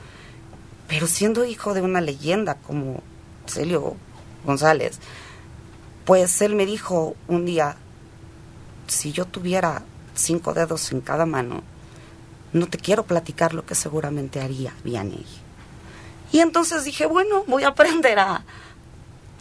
Pero 0.88 1.08
siendo 1.08 1.46
hijo 1.46 1.74
de 1.74 1.82
una 1.82 2.02
leyenda 2.02 2.56
como 2.56 3.02
Celio 3.46 3.96
González, 4.46 5.00
pues 6.06 6.42
él 6.42 6.56
me 6.56 6.66
dijo 6.66 7.16
un 7.28 7.46
día, 7.46 7.76
si 8.88 9.12
yo 9.12 9.26
tuviera 9.26 9.84
cinco 10.16 10.54
dedos 10.54 10.92
en 10.94 11.02
cada 11.02 11.26
mano, 11.26 11.64
no 12.54 12.68
te 12.68 12.78
quiero 12.78 13.04
platicar 13.06 13.54
lo 13.54 13.66
que 13.66 13.76
seguramente 13.76 14.40
haría 14.40 14.74
Vianney. 14.84 15.26
Y 16.32 16.40
entonces 16.40 16.84
dije, 16.84 17.06
bueno, 17.06 17.44
voy 17.48 17.64
a 17.64 17.70
aprender 17.70 18.20
a, 18.20 18.44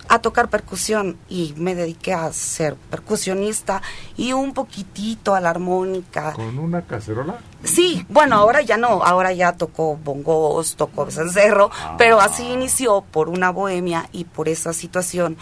a 0.08 0.20
tocar 0.20 0.48
percusión 0.48 1.16
y 1.28 1.52
me 1.56 1.74
dediqué 1.74 2.14
a 2.14 2.32
ser 2.32 2.76
percusionista 2.76 3.82
y 4.16 4.32
un 4.32 4.54
poquitito 4.54 5.34
a 5.34 5.40
la 5.40 5.50
armónica. 5.50 6.32
¿Con 6.34 6.58
una 6.58 6.82
cacerola? 6.82 7.38
Sí, 7.64 8.06
bueno, 8.08 8.36
ahora 8.36 8.60
ya 8.62 8.76
no, 8.76 9.02
ahora 9.02 9.32
ya 9.32 9.52
tocó 9.54 9.96
bongos, 9.96 10.76
tocó 10.76 11.10
cencerro, 11.10 11.70
pero 11.98 12.20
así 12.20 12.44
inició 12.44 13.00
por 13.02 13.28
una 13.28 13.50
bohemia 13.50 14.08
y 14.12 14.24
por 14.24 14.48
esa 14.48 14.72
situación 14.72 15.36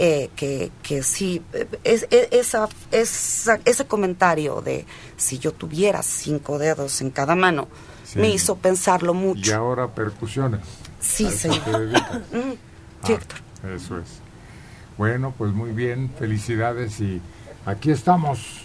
eh, 0.00 0.30
que, 0.36 0.70
que 0.82 1.02
sí, 1.02 1.42
es, 1.84 2.06
es- 2.10 2.28
esa, 2.30 2.68
esa- 2.92 3.58
ese 3.66 3.86
comentario 3.86 4.62
de 4.62 4.86
si 5.18 5.38
yo 5.38 5.52
tuviera 5.52 6.02
cinco 6.02 6.58
dedos 6.58 7.00
en 7.02 7.10
cada 7.10 7.34
mano, 7.34 7.68
Sí. 8.08 8.18
me 8.20 8.30
hizo 8.30 8.56
pensarlo 8.56 9.12
Y 9.12 9.16
mucho. 9.16 9.54
ahora 9.54 9.88
percusiones. 9.88 10.60
Sí, 10.98 11.26
¿A 11.26 11.28
eso 11.28 11.52
señor. 11.52 11.88
Mm, 12.32 13.06
sí, 13.06 13.12
Ah. 13.14 13.68
Eso 13.74 13.98
es. 13.98 14.20
Bueno, 14.96 15.34
pues 15.36 15.52
muy 15.52 15.72
bien, 15.72 16.10
felicidades 16.18 17.00
y 17.00 17.20
aquí 17.66 17.90
estamos 17.90 18.62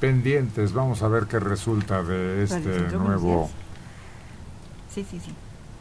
pendientes. 0.00 0.72
Vamos 0.72 1.02
a 1.02 1.08
ver 1.08 1.24
qué 1.26 1.38
resulta 1.40 2.02
de 2.02 2.42
este 2.44 2.60
Vale, 2.60 2.96
nuevo 2.98 3.50
Sí, 4.94 5.06
sí, 5.10 5.18
sí. 5.24 5.32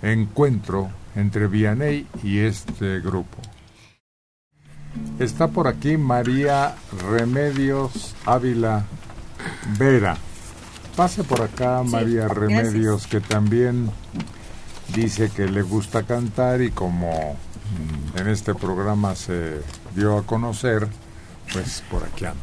encuentro 0.01 0.89
entre 1.15 1.47
Vianney 1.47 2.07
y 2.23 2.39
este 2.39 2.99
grupo. 3.01 3.37
Está 5.19 5.47
por 5.49 5.67
aquí 5.67 5.97
María 5.97 6.75
Remedios 7.09 8.15
Ávila 8.25 8.85
Vera. 9.77 10.17
Pase 10.95 11.23
por 11.23 11.41
acá 11.41 11.83
María 11.83 12.27
Remedios, 12.27 13.07
que 13.07 13.21
también 13.21 13.89
dice 14.89 15.29
que 15.29 15.47
le 15.47 15.61
gusta 15.61 16.03
cantar 16.03 16.61
y 16.61 16.71
como 16.71 17.33
mm, 17.33 18.17
en 18.19 18.27
este 18.27 18.53
programa 18.53 19.15
se 19.15 19.61
dio 19.95 20.17
a 20.17 20.23
conocer, 20.25 20.87
pues 21.53 21.81
por 21.89 22.03
aquí 22.03 22.25
anda. 22.25 22.37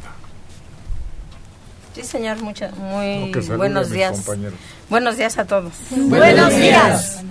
Sí, 1.93 2.03
señor, 2.03 2.41
muchas, 2.41 2.75
muy 2.77 3.31
No, 3.31 3.57
buenos 3.57 3.89
días. 3.91 4.17
compañeros. 4.21 4.59
Buenos 4.89 5.17
días 5.17 5.37
a 5.37 5.45
todos. 5.45 5.73
Buenos 5.91 6.55
días. 6.55 7.23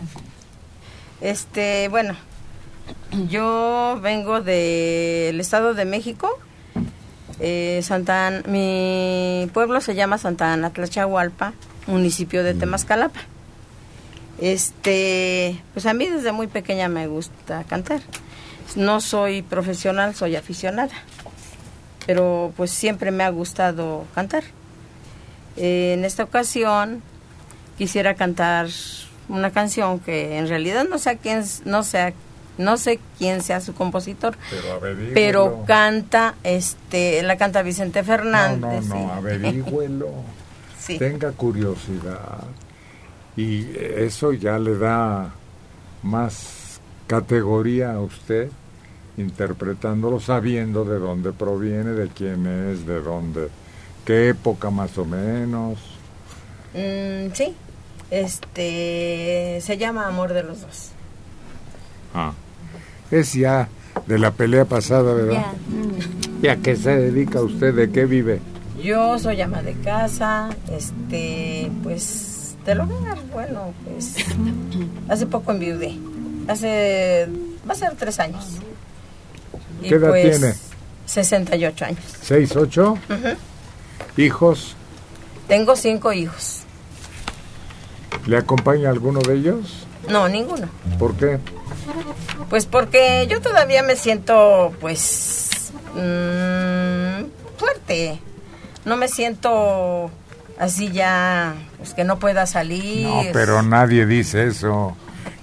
Este, 1.20 1.88
bueno, 1.88 2.14
yo 3.28 3.98
vengo 4.02 4.40
del 4.40 5.40
Estado 5.40 5.74
de 5.74 5.84
México. 5.84 6.38
Eh, 7.40 7.80
Santa 7.82 8.26
An- 8.26 8.44
mi 8.48 9.48
pueblo 9.54 9.80
se 9.80 9.94
llama 9.94 10.18
Santa 10.18 10.52
Ana 10.52 10.70
Tlachahualpa, 10.70 11.52
municipio 11.86 12.42
de 12.42 12.54
Temascalapa. 12.54 13.20
Este, 14.40 15.60
pues 15.72 15.86
a 15.86 15.94
mí 15.94 16.06
desde 16.06 16.32
muy 16.32 16.46
pequeña 16.46 16.88
me 16.88 17.06
gusta 17.06 17.64
cantar. 17.64 18.00
No 18.76 19.00
soy 19.00 19.42
profesional, 19.42 20.14
soy 20.14 20.36
aficionada. 20.36 20.92
Pero 22.06 22.52
pues 22.56 22.70
siempre 22.70 23.10
me 23.10 23.24
ha 23.24 23.30
gustado 23.30 24.04
cantar. 24.14 24.44
Eh, 25.56 25.94
en 25.98 26.04
esta 26.04 26.22
ocasión 26.24 27.02
quisiera 27.76 28.14
cantar 28.14 28.68
una 29.28 29.50
canción 29.50 29.98
que 30.00 30.38
en 30.38 30.48
realidad 30.48 30.86
no 30.88 30.98
sé 30.98 31.10
a 31.10 31.16
quién 31.16 31.44
no 31.64 31.82
sé 31.82 32.14
no 32.58 32.76
sé 32.76 33.00
quién 33.18 33.42
sea 33.42 33.60
su 33.60 33.74
compositor 33.74 34.36
Pero 35.14 35.64
canta 35.66 36.34
este 36.44 37.22
la 37.22 37.36
canta 37.36 37.62
Vicente 37.62 38.00
No, 38.00 38.06
Fernández 38.06 38.86
no, 38.86 38.94
no, 38.94 39.00
sí. 39.00 39.10
averígüelo. 39.12 40.08
Sí. 40.78 40.98
Tenga 40.98 41.32
curiosidad. 41.32 42.44
Y 43.36 43.66
eso 43.76 44.32
ya 44.32 44.58
le 44.58 44.78
da 44.78 45.34
más 46.02 46.80
categoría 47.06 47.92
a 47.92 48.00
usted, 48.00 48.48
interpretándolo, 49.18 50.18
sabiendo 50.18 50.86
de 50.86 50.98
dónde 50.98 51.32
proviene, 51.32 51.90
de 51.90 52.08
quién 52.08 52.46
es, 52.46 52.86
de 52.86 53.02
dónde, 53.02 53.48
qué 54.06 54.30
época 54.30 54.70
más 54.70 54.96
o 54.96 55.04
menos. 55.04 55.78
Mm, 56.72 57.34
sí 57.34 57.54
este 58.10 59.60
se 59.60 59.76
llama 59.76 60.06
Amor 60.06 60.32
de 60.32 60.42
los 60.42 60.60
dos 60.62 60.90
Ah, 62.14 62.32
es 63.10 63.32
ya 63.34 63.68
de 64.06 64.18
la 64.18 64.30
pelea 64.32 64.64
pasada, 64.64 65.12
¿verdad? 65.14 65.46
¿Y 66.42 66.48
a 66.48 66.56
qué 66.56 66.76
se 66.76 66.96
dedica 66.96 67.40
usted? 67.40 67.74
¿De 67.74 67.90
qué 67.90 68.04
vive? 68.04 68.40
yo 68.82 69.18
soy 69.18 69.40
ama 69.40 69.60
de 69.60 69.72
casa 69.74 70.50
este 70.70 71.68
pues 71.82 72.54
del 72.64 72.80
hogar 72.80 73.18
bueno 73.32 73.72
pues 73.84 74.14
hace 75.08 75.26
poco 75.26 75.50
enviudé 75.50 75.98
hace 76.46 77.26
va 77.68 77.72
a 77.72 77.76
ser 77.76 77.96
tres 77.96 78.20
años 78.20 78.44
Y 79.82 79.88
¿Qué 79.88 79.96
edad 79.96 80.10
pues, 80.10 80.38
tiene? 80.38 80.54
68 81.06 81.84
años 81.86 81.98
¿Seis, 82.22 82.54
ocho? 82.54 82.96
¿Hijos? 84.16 84.76
tengo 85.48 85.74
cinco 85.74 86.12
hijos 86.12 86.60
¿Le 88.26 88.36
acompaña 88.36 88.90
alguno 88.90 89.18
de 89.18 89.34
ellos? 89.34 89.86
no 90.08 90.28
ninguno 90.28 90.68
¿Por 91.00 91.14
qué? 91.16 91.40
Pues 92.50 92.66
porque 92.66 93.26
yo 93.28 93.40
todavía 93.40 93.82
me 93.82 93.96
siento, 93.96 94.74
pues, 94.80 95.70
mm, 95.94 97.24
fuerte. 97.58 98.18
No 98.84 98.96
me 98.96 99.08
siento 99.08 100.10
así 100.58 100.90
ya, 100.90 101.54
pues 101.78 101.94
que 101.94 102.04
no 102.04 102.18
pueda 102.18 102.46
salir. 102.46 103.06
No, 103.06 103.22
pero 103.32 103.62
nadie 103.62 104.06
dice 104.06 104.46
eso. 104.46 104.96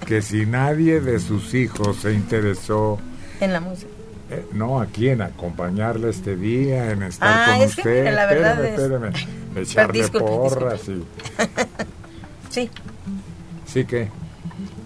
Que 0.05 0.21
si 0.21 0.45
nadie 0.45 0.99
de 1.01 1.19
sus 1.19 1.53
hijos 1.53 1.97
se 1.97 2.13
interesó, 2.13 2.99
En 3.39 3.53
la 3.53 3.59
música. 3.59 3.89
eh, 4.29 4.45
no 4.53 4.79
aquí 4.81 5.09
en 5.09 5.21
acompañarle 5.21 6.09
este 6.09 6.35
día, 6.35 6.91
en 6.91 7.03
estar 7.03 7.29
Ah, 7.31 7.53
con 7.57 7.61
es 7.67 7.75
que 7.75 7.83
mire, 7.83 8.11
la 8.11 8.25
verdad 8.25 8.65
espéreme, 8.65 9.07
es- 9.09 9.15
espéreme, 9.15 9.61
echarle 9.61 10.01
disculpe, 10.01 10.25
porras 10.27 10.81
Sí, 12.49 12.61
y 12.61 13.69
sí 13.69 13.85
que, 13.85 14.05
mm, 14.05 14.09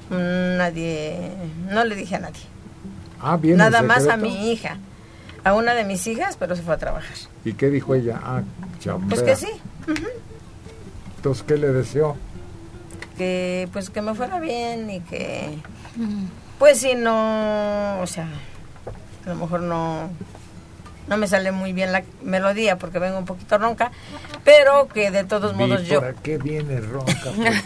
nadie, 0.10 1.32
no 1.70 1.84
le 1.86 1.96
dije 1.96 2.16
a 2.16 2.20
nadie. 2.20 2.42
ah, 3.22 3.38
bien, 3.38 3.54
en 3.54 3.58
Nada 3.60 3.82
más 3.82 4.08
a 4.08 4.18
mi 4.18 4.52
hija. 4.52 4.78
A 5.44 5.54
una 5.54 5.74
de 5.74 5.86
mis 5.86 6.06
hijas, 6.08 6.36
pero 6.38 6.56
se 6.56 6.62
fue 6.64 6.74
a 6.74 6.78
trabajar. 6.78 7.16
¿Y 7.46 7.54
qué 7.54 7.70
dijo 7.70 7.96
ella? 7.96 8.20
Ah, 8.22 8.42
chambea. 8.80 9.08
Pues 9.10 9.22
que 9.22 9.36
sí. 9.38 9.50
ujú, 9.88 10.08
Entonces, 11.16 11.44
¿qué 11.48 11.58
le 11.58 11.72
deseó? 11.72 12.18
Que 13.18 13.70
pues 13.72 13.90
que 13.90 14.02
me 14.02 14.14
fuera 14.16 14.40
bien 14.40 14.90
y 14.90 15.00
que 15.02 15.58
pues 16.58 16.80
si 16.80 16.96
no, 16.96 18.00
o 18.02 18.08
sea, 18.08 18.28
a 19.26 19.30
lo 19.30 19.36
mejor 19.36 19.62
no 19.62 20.10
no 21.10 21.18
me 21.18 21.28
sale 21.28 21.52
muy 21.52 21.74
bien 21.74 21.92
la 21.92 22.04
melodía 22.24 22.78
porque 22.78 23.00
vengo 23.00 23.18
un 23.18 23.26
poquito 23.26 23.58
ronca, 23.58 23.92
pero 24.46 24.88
que 24.88 25.12
de 25.12 25.24
todos 25.26 25.56
modos 25.56 25.86
yo 25.88 26.00
¿Por 26.00 26.16
qué 26.16 26.38
viene 26.38 26.80
ronca? 26.80 27.32
Pues, 27.36 27.64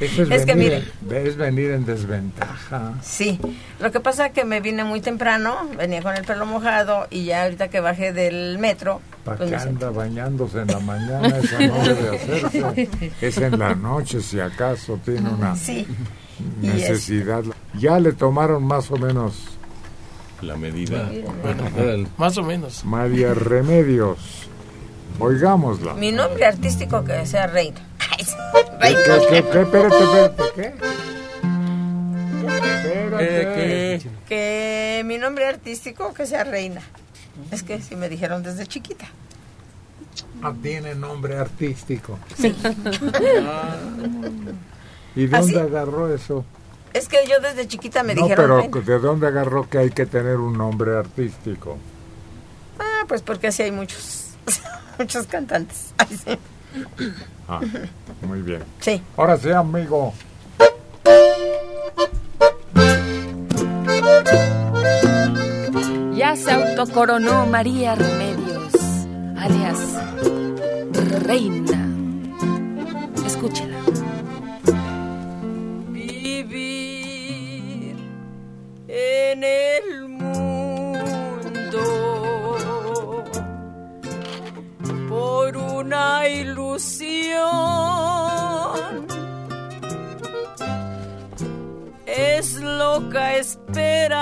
Eso 0.00 0.22
es, 0.22 0.30
Es 0.30 0.46
que 0.46 0.54
venir, 0.54 0.92
es 1.10 1.36
venir 1.36 1.70
en 1.72 1.84
desventaja. 1.84 2.94
Sí, 3.02 3.38
lo 3.78 3.92
que 3.92 4.00
pasa 4.00 4.26
es 4.26 4.32
que 4.32 4.44
me 4.44 4.60
vine 4.60 4.82
muy 4.82 5.00
temprano, 5.00 5.68
venía 5.76 6.02
con 6.02 6.16
el 6.16 6.24
pelo 6.24 6.46
mojado 6.46 7.06
y 7.10 7.26
ya 7.26 7.44
ahorita 7.44 7.68
que 7.68 7.80
bajé 7.80 8.12
del 8.12 8.58
metro, 8.58 9.00
¿Para 9.24 9.36
pues 9.36 9.50
qué 9.50 9.56
anda 9.56 9.90
bañándose 9.90 10.60
en 10.62 10.68
la 10.68 10.80
mañana? 10.80 11.28
Eso 11.28 11.60
no 11.60 11.78
debe 11.84 12.16
hacerse. 12.16 12.88
Es 13.20 13.36
en 13.36 13.58
la 13.58 13.74
noche, 13.74 14.22
si 14.22 14.40
acaso 14.40 14.98
tiene 15.04 15.28
una 15.28 15.54
Sí. 15.54 15.86
Necesidad. 16.62 17.42
Ya 17.74 17.98
le 17.98 18.12
tomaron 18.12 18.64
más 18.64 18.90
o 18.90 18.96
menos 18.96 19.34
La 20.42 20.56
medida. 20.56 21.10
Bueno, 21.42 22.08
más 22.16 22.36
o 22.38 22.42
menos. 22.42 22.84
María 22.84 23.34
Remedios. 23.34 24.48
Oigámosla. 25.18 25.94
Mi 25.94 26.12
nombre 26.12 26.46
artístico 26.46 27.04
que 27.04 27.26
sea 27.26 27.46
Reina. 27.46 27.80
¿Qué, 28.16 28.24
Reina. 28.80 29.00
qué, 29.04 29.20
qué, 29.20 29.28
qué? 29.28 29.38
Espérate, 29.60 29.98
espérate, 29.98 30.42
¿qué? 30.54 30.74
Espérate. 32.38 34.10
Que 34.28 35.02
mi 35.04 35.18
nombre 35.18 35.46
artístico 35.46 36.14
que 36.14 36.26
sea 36.26 36.44
Reina. 36.44 36.80
Es 37.50 37.62
que 37.62 37.80
sí 37.80 37.96
me 37.96 38.08
dijeron 38.08 38.42
desde 38.42 38.66
chiquita. 38.66 39.06
Ah, 40.42 40.54
tiene 40.62 40.94
nombre 40.94 41.36
artístico. 41.36 42.18
Sí. 42.36 42.54
¿Y 45.16 45.26
¿Ah, 45.34 45.40
dónde 45.40 45.60
agarró 45.60 46.14
eso? 46.14 46.44
Es 46.92 47.08
que 47.08 47.18
yo 47.28 47.40
desde 47.40 47.68
chiquita 47.68 48.02
me 48.02 48.14
no, 48.14 48.22
dijeron 48.22 48.68
pero. 48.70 48.84
¿de 48.84 48.98
dónde 48.98 49.26
agarró 49.28 49.68
que 49.68 49.78
hay 49.78 49.90
que 49.90 50.06
tener 50.06 50.36
un 50.36 50.58
nombre 50.58 50.96
artístico? 50.96 51.78
Ah, 52.78 53.04
pues 53.06 53.22
porque 53.22 53.48
así 53.48 53.62
hay 53.62 53.70
muchos, 53.70 54.30
muchos 54.98 55.26
cantantes. 55.26 55.94
Ay, 55.98 56.20
sí. 56.24 56.38
Ah, 57.48 57.60
muy 58.22 58.42
bien. 58.42 58.62
Sí. 58.80 59.02
Ahora 59.16 59.36
sí, 59.36 59.50
amigo. 59.50 60.14
Ya 66.14 66.36
se 66.36 66.76
lo 66.76 66.86
coronó 66.86 67.46
María 67.46 67.94
Remedios, 67.94 68.72
alias 69.36 69.78
Reina. 71.24 71.88
Escúchela. 73.26 73.79
En 79.32 79.44
el 79.44 80.08
mundo 80.08 81.80
por 85.08 85.56
una 85.56 86.28
ilusión. 86.28 87.40
Es 92.06 92.54
loca 92.56 93.36
esperanza 93.36 94.20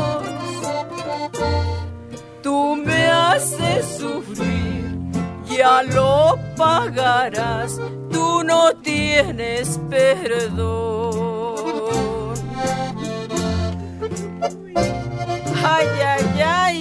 Tú 2.42 2.76
me 2.76 3.08
haces 3.08 3.98
sufrir 3.98 4.76
ya 5.56 5.82
lo 5.82 6.38
pagarás 6.56 7.80
tú 8.16 8.42
no 8.44 8.72
tienes 8.82 9.78
perdón. 9.90 11.26
Ay 15.62 15.88
ay 16.12 16.24
ay 16.40 16.78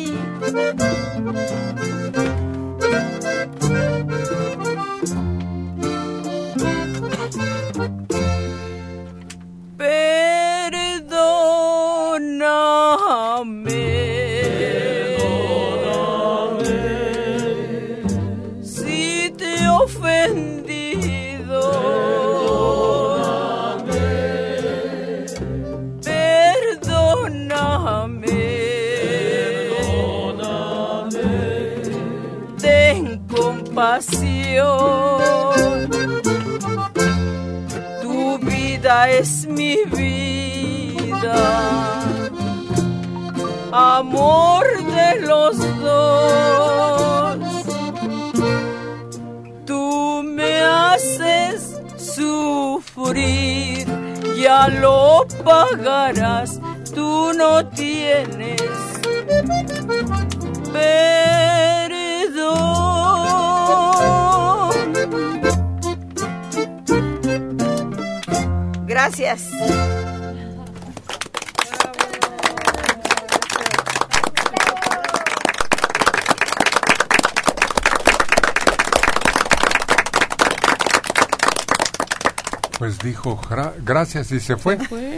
Pues 82.86 83.00
dijo 83.00 83.42
gra- 83.50 83.74
gracias 83.84 84.32
y 84.32 84.40
se 84.40 84.58
fue. 84.58 84.78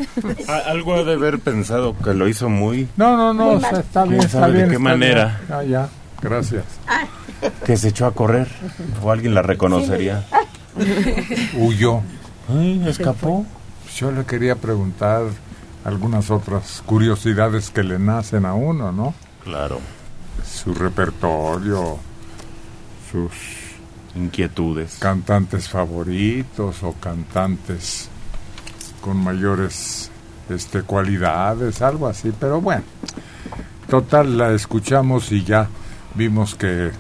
Algo 0.68 0.94
ha 0.96 1.04
de 1.04 1.14
haber 1.16 1.40
pensado 1.40 1.94
que 2.02 2.14
lo 2.14 2.30
hizo 2.30 2.48
muy... 2.48 2.88
No, 2.96 3.18
no, 3.18 3.34
no, 3.34 3.58
está 3.58 4.04
bien, 4.06 4.20
¿Quién 4.20 4.22
está 4.22 4.48
bien. 4.48 4.58
de 4.64 4.64
qué 4.70 4.76
está 4.76 4.80
manera? 4.80 5.42
bien. 5.48 5.52
Ah, 5.60 5.64
ya, 5.64 5.90
gracias. 6.22 6.64
Que 7.66 7.76
se 7.76 7.90
echó 7.90 8.06
a 8.06 8.14
correr. 8.14 8.48
O 9.04 9.12
alguien 9.12 9.34
la 9.36 9.42
reconocería. 9.42 10.24
Huyó. 11.58 12.02
Ay, 12.50 12.82
escapó. 12.88 13.46
Yo 13.98 14.12
le 14.14 14.24
quería 14.24 14.56
preguntar 14.56 15.24
algunas 15.84 16.32
otras 16.32 16.82
curiosidades 16.86 17.70
que 17.70 17.84
le 17.84 18.00
nacen 18.00 18.46
a 18.46 18.54
uno, 18.54 18.94
¿no? 18.94 19.14
Claro. 19.44 19.82
Su 20.50 20.74
repertorio, 20.74 21.98
sus 23.12 23.32
inquietudes, 24.18 24.98
cantantes 25.00 25.70
favoritos 25.70 26.84
o 26.84 26.94
cantantes 26.94 28.10
con 29.02 29.18
mayores 29.18 30.12
este 30.50 30.82
cualidades, 30.82 31.82
algo 31.82 32.08
así, 32.08 32.34
pero 32.38 32.62
bueno. 32.62 32.84
Total 33.90 34.38
la 34.38 34.52
escuchamos 34.52 35.32
y 35.32 35.44
ya 35.44 35.70
vimos 36.16 36.56
que 36.56 36.92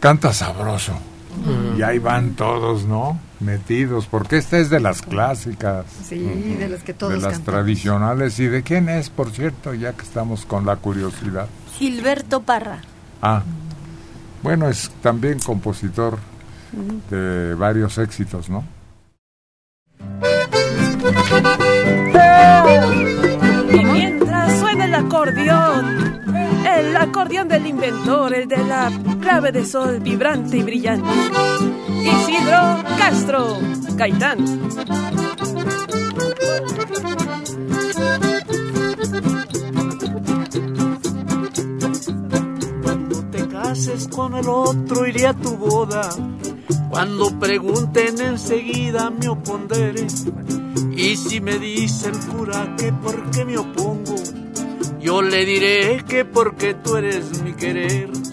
canta 0.00 0.32
sabroso. 0.32 0.92
Mm. 1.44 1.78
Y 1.78 1.82
ahí 1.82 1.98
van 1.98 2.34
todos, 2.34 2.84
¿no? 2.84 3.20
Metidos, 3.40 4.06
porque 4.06 4.38
esta 4.38 4.56
es 4.56 4.70
de 4.70 4.80
las 4.80 5.02
clásicas. 5.02 5.84
Sí, 6.08 6.18
de 6.18 6.68
las 6.68 6.82
que 6.82 6.94
todos 6.94 7.12
de 7.12 7.18
las 7.18 7.34
cantamos. 7.34 7.44
tradicionales. 7.44 8.38
¿Y 8.38 8.46
de 8.46 8.62
quién 8.62 8.88
es, 8.88 9.10
por 9.10 9.30
cierto, 9.30 9.74
ya 9.74 9.92
que 9.92 10.02
estamos 10.02 10.46
con 10.46 10.64
la 10.64 10.76
curiosidad? 10.76 11.48
Gilberto 11.76 12.40
Parra. 12.40 12.78
Ah, 13.20 13.42
bueno, 14.46 14.68
es 14.68 14.92
también 15.02 15.40
compositor 15.40 16.18
de 17.10 17.52
varios 17.54 17.98
éxitos, 17.98 18.48
¿no? 18.48 18.62
Y 23.72 23.84
mientras 23.84 24.60
suena 24.60 24.84
el 24.84 24.94
acordeón, 24.94 26.22
el 26.64 26.96
acordeón 26.96 27.48
del 27.48 27.66
inventor, 27.66 28.32
el 28.34 28.46
de 28.46 28.58
la 28.58 28.92
clave 29.20 29.50
de 29.50 29.66
sol 29.66 29.98
vibrante 29.98 30.58
y 30.58 30.62
brillante. 30.62 31.10
Isidro 32.04 32.84
Castro, 32.96 33.58
Gaitán. 33.96 34.38
Con 44.10 44.34
el 44.34 44.48
otro 44.48 45.06
iré 45.06 45.26
a 45.26 45.34
tu 45.34 45.56
boda. 45.56 46.08
Cuando 46.90 47.38
pregunten 47.38 48.20
enseguida 48.20 49.10
me 49.10 49.28
opondré. 49.28 50.06
Y 50.96 51.16
si 51.16 51.40
me 51.40 51.58
dice 51.58 52.08
el 52.08 52.18
cura 52.18 52.74
que 52.78 52.92
por 52.92 53.30
qué 53.30 53.44
me 53.44 53.58
opongo, 53.58 54.14
yo 55.00 55.20
le 55.20 55.44
diré 55.44 56.04
que 56.08 56.24
porque 56.24 56.74
tú 56.74 56.96
eres 56.96 57.42
mi 57.42 57.52
querer. 57.52 58.25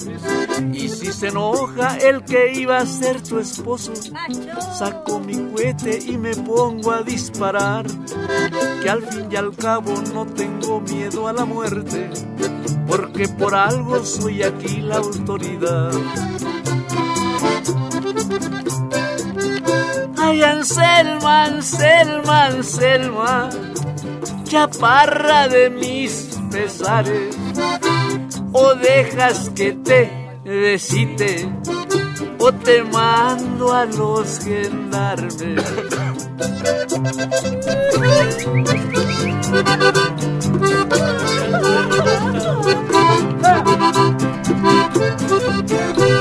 Y 0.74 0.88
si 0.90 1.12
se 1.12 1.30
enoja 1.30 1.98
el 1.98 2.24
que 2.24 2.54
iba 2.54 2.78
a 2.78 2.86
ser 2.86 3.22
tu 3.22 3.40
esposo, 3.40 3.94
saco 4.78 5.20
mi 5.20 5.36
cohete 5.52 6.00
y 6.06 6.18
me 6.18 6.36
pongo 6.36 6.92
a 6.92 7.02
disparar. 7.02 7.86
Que 8.82 8.90
al 8.90 9.04
fin 9.04 9.28
y 9.32 9.36
al 9.36 9.56
cabo 9.56 9.94
no 10.14 10.26
tengo 10.26 10.82
miedo 10.82 11.28
a 11.28 11.34
la 11.34 11.46
muerte, 11.46 12.10
porque 12.88 13.28
por 13.28 13.56
algo 13.56 14.04
soy 14.04 14.44
aquí 14.44 14.82
la 14.82 14.98
autoridad. 14.98 15.92
Ay, 20.18 20.42
Anselma, 20.44 21.46
Anselma, 21.46 22.46
Anselma, 22.46 23.50
chaparra 24.44 25.48
de 25.48 25.70
mis 25.70 26.38
pesares, 26.52 27.36
o 28.52 28.76
dejas 28.76 29.50
que 29.50 29.74
te 29.74 30.23
besite, 30.44 31.50
o 32.40 32.52
te 32.52 32.84
mando 32.84 33.74
a 33.74 33.86
los 33.86 34.40
gendarmes. 34.40 35.64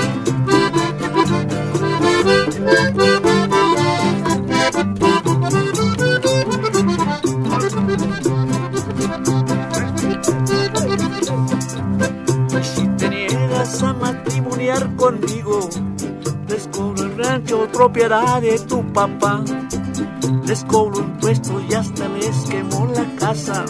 de 17.92 18.58
tu 18.66 18.82
papá. 18.92 19.44
Les 20.46 20.64
cobro 20.64 21.00
impuestos 21.00 21.62
y 21.68 21.74
hasta 21.74 22.08
les 22.08 22.36
quemó 22.48 22.86
la 22.86 23.04
casa, 23.16 23.64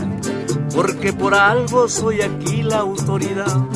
porque 0.74 1.12
por 1.12 1.34
algo 1.34 1.88
soy 1.88 2.22
aquí 2.22 2.62
la 2.62 2.78
autoridad. 2.78 3.66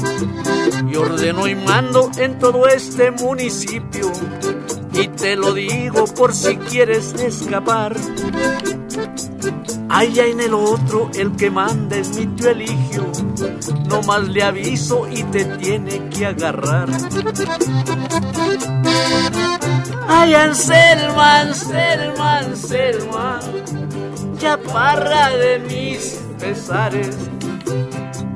Y 0.89 0.97
ordeno 0.97 1.48
y 1.48 1.56
mando 1.56 2.10
en 2.16 2.39
todo 2.39 2.68
este 2.68 3.10
municipio, 3.10 4.12
y 4.93 5.09
te 5.09 5.35
lo 5.35 5.52
digo 5.52 6.05
por 6.14 6.32
si 6.32 6.56
quieres 6.56 7.12
escapar. 7.14 7.97
Allá 9.89 10.27
en 10.27 10.40
el 10.40 10.55
otro, 10.55 11.10
el 11.14 11.35
que 11.36 11.51
manda 11.51 11.97
es 11.97 12.16
mi 12.16 12.27
tío 12.27 12.51
Eligio. 12.51 13.10
No 13.89 14.01
más 14.02 14.28
le 14.28 14.43
aviso 14.43 15.09
y 15.09 15.23
te 15.24 15.44
tiene 15.44 16.09
que 16.09 16.27
agarrar. 16.27 16.89
Ay, 20.08 20.34
Anselma, 20.34 21.40
Anselma, 21.40 22.38
Anselma, 22.38 23.40
chaparra 24.38 25.30
de 25.36 25.58
mis 25.60 26.20
pesares. 26.38 27.16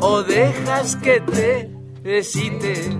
O 0.00 0.22
dejas 0.22 0.96
que 0.96 1.20
te 1.20 1.70
excite, 2.04 2.98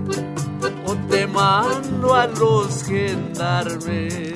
o 0.85 0.95
te 1.09 1.27
mando 1.27 2.13
a 2.13 2.27
los 2.27 2.83
gendarmes. 2.83 4.33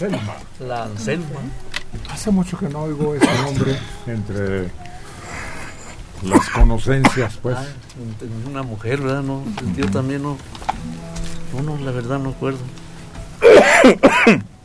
Anselma. 0.00 0.34
La 0.60 0.84
Anselma. 0.84 1.26
Hace 2.10 2.30
mucho 2.30 2.58
que 2.58 2.68
no 2.68 2.80
oigo 2.84 3.14
ese 3.14 3.26
nombre 3.42 3.78
entre 4.06 4.70
las 6.22 6.48
conocencias, 6.50 7.36
pues. 7.42 7.56
Ah, 7.58 7.64
una 8.48 8.62
mujer, 8.62 9.00
¿verdad? 9.00 9.22
No, 9.22 9.42
el 9.60 9.72
tío 9.74 9.86
también 9.90 10.22
no. 10.22 10.36
No, 11.54 11.62
no, 11.62 11.84
la 11.84 11.90
verdad 11.90 12.18
no 12.18 12.30
acuerdo. 12.30 12.58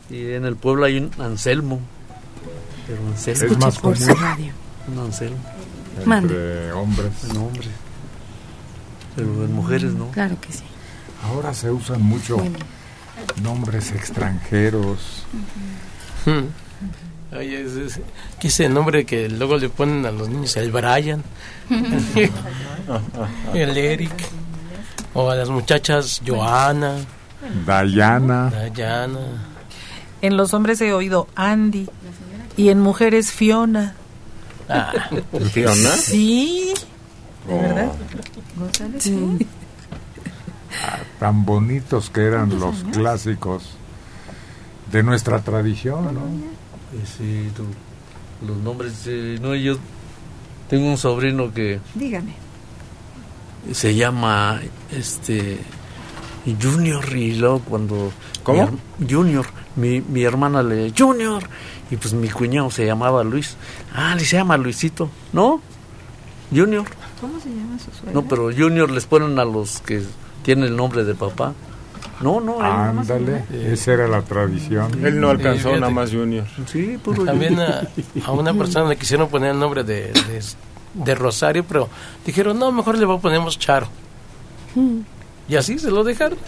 Y 0.08 0.32
en 0.32 0.44
el 0.44 0.56
pueblo 0.56 0.84
hay 0.86 0.98
un 0.98 1.10
Anselmo. 1.20 1.80
Pero 2.86 3.00
Anselmo. 3.08 3.52
Es 3.52 3.58
más 3.58 3.78
común 3.78 3.96
Un 4.88 4.98
Anselmo. 5.00 5.36
entre 6.06 6.72
hombres. 6.72 7.12
En 7.28 7.36
hombres. 7.36 7.68
Pero 9.16 9.28
en 9.44 9.52
mujeres 9.52 9.92
no. 9.92 10.10
Claro 10.12 10.40
que 10.40 10.52
sí. 10.52 10.62
Ahora 11.24 11.52
se 11.52 11.70
usan 11.70 12.00
mucho 12.02 12.36
Bueno. 12.36 12.58
Nombres 13.42 13.92
extranjeros. 13.92 15.24
Hmm. 16.24 17.36
Oye, 17.36 17.62
es, 17.62 17.72
es- 17.72 18.00
que 18.40 18.48
ese 18.48 18.68
nombre 18.68 19.04
que 19.04 19.28
luego 19.28 19.56
le 19.58 19.68
ponen 19.68 20.04
a 20.06 20.10
los 20.10 20.28
niños, 20.28 20.56
el 20.56 20.70
Brian, 20.70 21.22
el 23.54 23.76
Eric, 23.76 24.12
o 25.14 25.30
a 25.30 25.34
las 25.36 25.48
muchachas 25.48 26.20
Joana, 26.26 26.96
Dayana. 27.66 28.50
Dayana. 28.50 29.20
En 30.22 30.36
los 30.36 30.54
hombres 30.54 30.80
he 30.80 30.92
oído 30.92 31.28
Andy 31.34 31.88
y 32.56 32.68
en 32.70 32.80
mujeres 32.80 33.30
Fiona. 33.32 33.94
Ah, 34.68 34.92
¿Fiona? 35.52 35.90
Sí. 35.90 36.72
¿De 37.46 37.54
Oh. 37.54 37.60
verdad? 37.62 37.92
Sí. 38.98 39.46
Tan 41.18 41.44
bonitos 41.44 42.10
que 42.10 42.22
eran 42.24 42.58
los 42.58 42.84
clásicos 42.92 43.70
de 44.92 45.02
nuestra 45.02 45.40
tradición, 45.40 46.14
¿no? 46.14 46.20
Sí, 47.18 47.50
tú- 47.56 47.64
los 48.46 48.56
nombres. 48.58 48.92
eh, 49.06 49.38
no, 49.40 49.54
yo 49.54 49.76
tengo 50.68 50.88
un 50.90 50.98
sobrino 50.98 51.52
que 51.52 51.80
Dígame. 51.94 52.34
se 53.72 53.94
llama 53.94 54.60
este 54.92 55.58
Junior 56.60 57.04
y 57.16 57.34
luego 57.34 57.60
cuando 57.60 58.12
¿Cómo? 58.44 58.62
mi 58.98 59.06
her- 59.06 59.10
Junior 59.10 59.46
mi, 59.74 60.00
mi 60.00 60.22
hermana 60.22 60.62
le 60.62 60.92
Junior 60.96 61.42
y 61.90 61.96
pues 61.96 62.14
mi 62.14 62.28
cuñado 62.28 62.70
se 62.70 62.86
llamaba 62.86 63.24
Luis 63.24 63.56
ah 63.94 64.14
le 64.14 64.24
se 64.24 64.36
llama 64.36 64.56
Luisito 64.56 65.10
no 65.32 65.60
Junior 66.54 66.84
¿Cómo 67.20 67.40
se 67.40 67.48
llama 67.48 67.78
su 67.78 67.90
suegra? 67.90 68.12
no 68.12 68.22
pero 68.28 68.50
Junior 68.56 68.90
les 68.90 69.06
ponen 69.06 69.36
a 69.40 69.44
los 69.44 69.80
que 69.80 70.04
tienen 70.46 70.64
el 70.66 70.76
nombre 70.76 71.04
de 71.04 71.14
papá 71.14 71.52
no 72.22 72.40
no 72.40 72.62
Ándale, 72.62 73.44
esa 73.50 73.92
era 73.92 74.08
la 74.08 74.22
tradición. 74.22 75.04
Él 75.04 75.20
no 75.20 75.28
alcanzó 75.28 75.72
nada 75.76 75.90
más 75.90 76.12
Junior. 76.12 76.46
sí 76.66 76.96
puro 77.04 77.24
También 77.24 77.58
a, 77.60 77.82
a 78.24 78.30
una 78.32 78.54
persona 78.54 78.88
le 78.88 78.96
quisieron 78.96 79.28
poner 79.28 79.50
el 79.50 79.58
nombre 79.58 79.84
de, 79.84 80.12
de, 80.12 80.42
de 80.94 81.14
Rosario, 81.14 81.64
pero 81.68 81.88
dijeron, 82.24 82.58
no, 82.58 82.72
mejor 82.72 82.96
le 82.96 83.06
ponemos 83.18 83.58
Charo. 83.58 83.88
Y 85.48 85.56
así 85.56 85.78
se 85.78 85.90
lo 85.90 86.04
dejaron. 86.04 86.38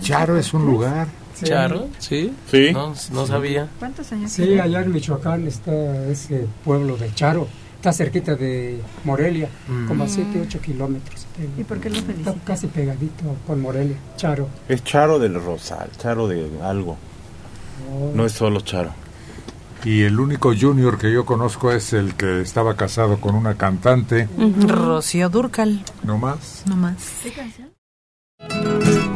Charo 0.00 0.36
es 0.36 0.52
un 0.52 0.66
lugar. 0.66 1.06
Charo, 1.42 1.88
sí. 1.98 2.32
Sí. 2.50 2.70
No, 2.72 2.94
no 3.12 3.26
sabía. 3.26 3.68
¿Cuántos 3.78 4.10
años 4.12 4.30
Sí, 4.32 4.42
tiene? 4.44 4.60
allá 4.60 4.80
en 4.82 4.92
Michoacán 4.92 5.46
está 5.46 5.72
ese 6.06 6.46
pueblo 6.64 6.96
de 6.96 7.14
Charo. 7.14 7.46
Está 7.86 7.98
cerquita 8.04 8.34
de 8.34 8.80
Morelia, 9.04 9.48
Mm. 9.68 9.86
como 9.86 10.02
a 10.02 10.08
7, 10.08 10.40
8 10.44 10.60
kilómetros. 10.60 11.24
¿Y 11.56 11.62
por 11.62 11.78
qué 11.78 11.88
lo 11.88 11.94
Está 11.98 12.12
felicita? 12.14 12.34
casi 12.44 12.66
pegadito 12.66 13.22
con 13.46 13.60
Morelia, 13.62 13.94
Charo. 14.16 14.48
Es 14.68 14.82
Charo 14.82 15.20
del 15.20 15.34
Rosal, 15.40 15.88
Charo 15.96 16.26
de 16.26 16.50
algo. 16.64 16.96
No 18.12 18.26
es 18.26 18.32
solo 18.32 18.58
Charo. 18.62 18.90
Y 19.84 20.02
el 20.02 20.18
único 20.18 20.52
junior 20.60 20.98
que 20.98 21.12
yo 21.12 21.24
conozco 21.24 21.70
es 21.70 21.92
el 21.92 22.14
que 22.16 22.40
estaba 22.40 22.74
casado 22.74 23.20
con 23.20 23.36
una 23.36 23.54
cantante, 23.54 24.28
Rocío 24.66 25.28
Durcal, 25.28 25.84
no 26.02 26.18
más. 26.18 26.64
no 26.66 26.74
más. 26.74 26.96
¡Colín! 27.22 29.15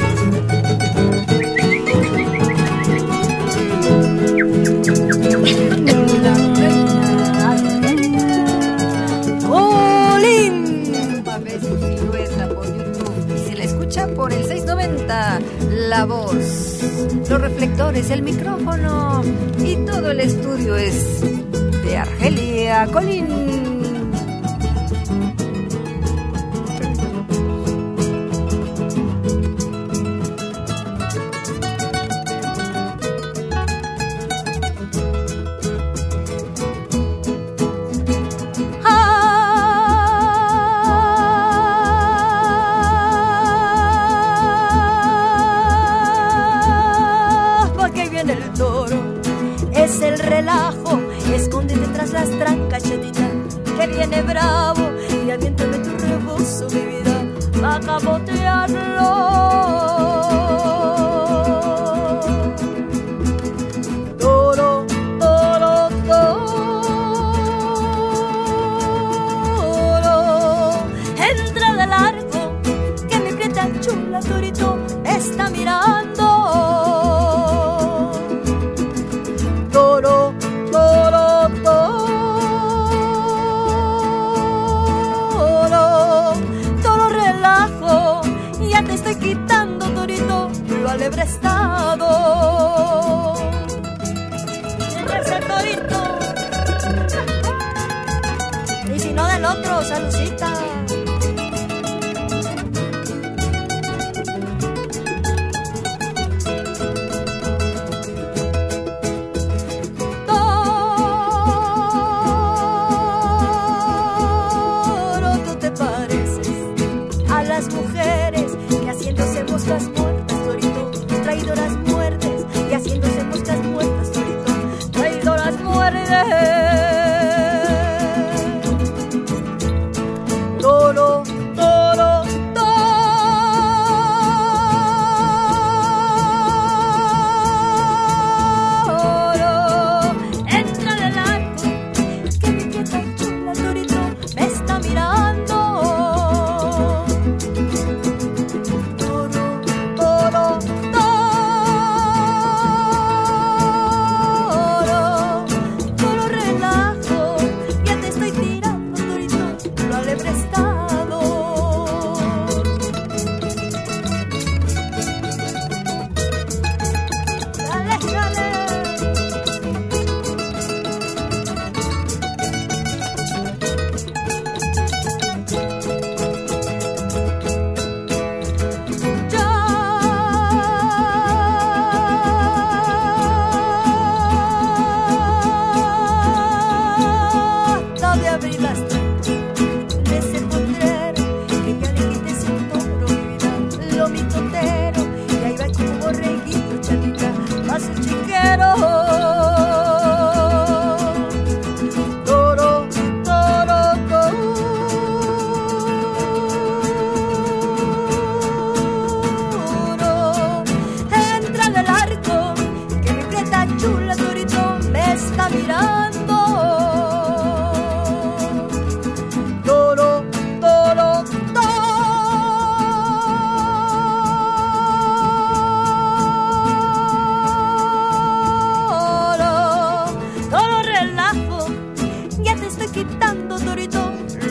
Por 14.20 14.34
el 14.34 14.44
690. 14.44 15.40
La 15.88 16.04
voz, 16.04 16.82
los 17.30 17.40
reflectores, 17.40 18.10
el 18.10 18.20
micrófono 18.20 19.22
y 19.58 19.76
todo 19.86 20.10
el 20.10 20.20
estudio 20.20 20.76
es 20.76 21.22
de 21.82 21.96
Argelia 21.96 22.86
Colín. 22.92 23.69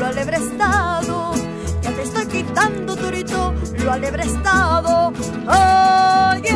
Alebre 0.10 0.38
estado, 0.38 1.34
ya 1.82 1.92
te 1.92 2.02
estoy 2.02 2.26
quitando, 2.26 2.96
torito, 2.96 3.54
lo 3.84 3.92
alebre 3.92 4.24
estado. 4.24 5.14
Ay, 5.48 6.42
¿Qué 6.42 6.54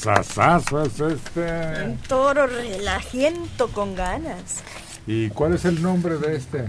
torazazazazazo 0.00 0.82
es 0.82 1.00
este? 1.00 1.84
Un 1.84 1.96
toro 1.98 2.46
relajiento 2.46 3.68
con 3.68 3.94
ganas. 3.94 4.62
¿Y 5.06 5.30
cuál 5.30 5.54
es 5.54 5.64
el 5.64 5.82
nombre 5.82 6.18
de 6.18 6.36
este? 6.36 6.68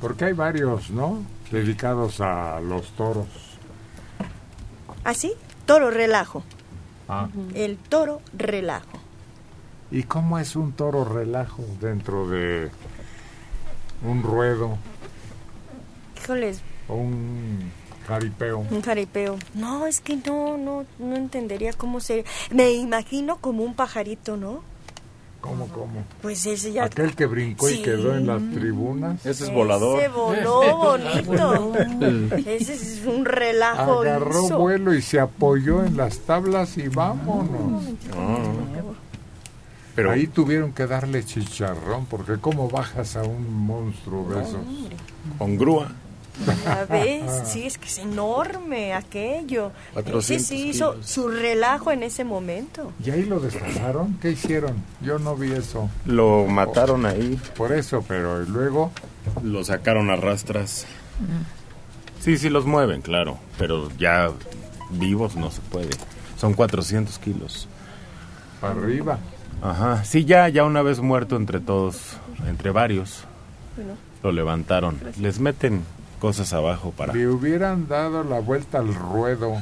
Porque 0.00 0.26
hay 0.26 0.32
varios, 0.32 0.90
¿no? 0.90 1.22
Dedicados 1.50 2.20
a 2.20 2.60
los 2.60 2.88
toros. 2.92 3.26
¿Así? 5.04 5.32
Toro 5.66 5.90
relajo. 5.90 6.44
Ah. 7.08 7.28
El 7.54 7.76
toro 7.76 8.22
relajo. 8.32 8.98
¿Y 9.90 10.04
cómo 10.04 10.38
es 10.38 10.54
un 10.54 10.72
toro 10.72 11.04
relajo 11.04 11.64
dentro 11.80 12.28
de 12.28 12.70
un 14.02 14.22
ruedo 14.22 14.78
Híjoles, 16.16 16.60
o 16.88 16.94
un 16.94 17.72
jaripeo? 18.10 18.58
un 18.70 18.82
jaripeo. 18.82 19.38
No, 19.54 19.86
es 19.86 20.00
que 20.00 20.16
no, 20.16 20.58
no, 20.58 20.84
no 20.98 21.16
entendería 21.16 21.72
cómo 21.72 22.00
se... 22.00 22.24
Me 22.50 22.72
imagino 22.72 23.38
como 23.38 23.64
un 23.64 23.74
pajarito, 23.74 24.36
¿no? 24.36 24.62
¿Cómo, 25.40 25.68
cómo? 25.68 26.04
Pues 26.20 26.44
ese 26.44 26.70
ya... 26.72 26.84
Aquel 26.84 27.16
que 27.16 27.24
brincó 27.24 27.70
y 27.70 27.80
quedó 27.80 28.14
en 28.14 28.26
las 28.26 28.42
tribunas. 28.52 29.20
Ese 29.20 29.30
es 29.30 29.40
Ese 29.42 29.52
volador. 29.54 30.10
voló 30.10 30.76
bonito. 30.76 31.72
Ese 32.46 32.74
es 32.74 33.02
un 33.06 33.24
relajo. 33.24 34.00
Agarró 34.02 34.44
hizo. 34.44 34.58
vuelo 34.58 34.92
y 34.92 35.00
se 35.00 35.18
apoyó 35.18 35.82
en 35.82 35.96
las 35.96 36.18
tablas 36.18 36.76
y 36.76 36.88
vámonos. 36.88 37.84
Pero 39.94 40.10
ahí 40.12 40.26
tuvieron 40.26 40.72
que 40.72 40.86
darle 40.86 41.24
chicharrón, 41.24 42.06
porque 42.06 42.38
¿cómo 42.38 42.68
bajas 42.68 43.16
a 43.16 43.22
un 43.22 43.66
monstruo 43.66 44.28
de 44.32 44.42
esos? 44.42 44.60
Con 45.38 45.56
grúa. 45.56 45.90
Ya 46.64 46.86
ves, 46.88 47.42
sí, 47.44 47.66
es 47.66 47.76
que 47.76 47.86
es 47.86 47.98
enorme 47.98 48.94
aquello. 48.94 49.72
400 49.94 50.46
sí 50.46 50.68
hizo 50.68 50.96
su 51.02 51.28
relajo 51.28 51.90
en 51.90 52.02
ese 52.02 52.24
momento. 52.24 52.92
¿Y 53.04 53.10
ahí 53.10 53.24
lo 53.24 53.40
destrozaron? 53.40 54.18
¿Qué 54.20 54.30
hicieron? 54.30 54.82
Yo 55.02 55.18
no 55.18 55.36
vi 55.36 55.52
eso. 55.52 55.90
Lo 56.06 56.46
mataron 56.46 57.04
ahí. 57.04 57.38
Por 57.56 57.72
eso, 57.72 58.04
pero 58.06 58.42
¿y 58.42 58.46
luego? 58.46 58.90
Lo 59.42 59.64
sacaron 59.64 60.10
a 60.10 60.16
rastras. 60.16 60.86
Sí, 62.20 62.38
sí 62.38 62.48
los 62.48 62.64
mueven, 62.64 63.02
claro. 63.02 63.38
Pero 63.58 63.90
ya 63.98 64.30
vivos 64.90 65.36
no 65.36 65.50
se 65.50 65.60
puede. 65.60 65.90
Son 66.38 66.54
400 66.54 67.18
kilos. 67.18 67.68
Para 68.60 68.74
arriba. 68.74 69.18
Ajá. 69.62 70.04
Sí, 70.04 70.24
ya, 70.24 70.48
ya 70.48 70.64
una 70.64 70.82
vez 70.82 71.00
muerto 71.00 71.36
entre 71.36 71.60
todos, 71.60 72.16
entre 72.46 72.70
varios, 72.70 73.24
Bueno, 73.76 73.92
lo 74.22 74.32
levantaron. 74.32 74.98
Les 75.18 75.38
meten 75.38 75.82
cosas 76.20 76.52
abajo 76.52 76.92
para... 76.96 77.12
Le 77.14 77.26
hubieran 77.26 77.88
dado 77.88 78.22
la 78.22 78.38
vuelta 78.40 78.78
al 78.78 78.94
ruedo 78.94 79.54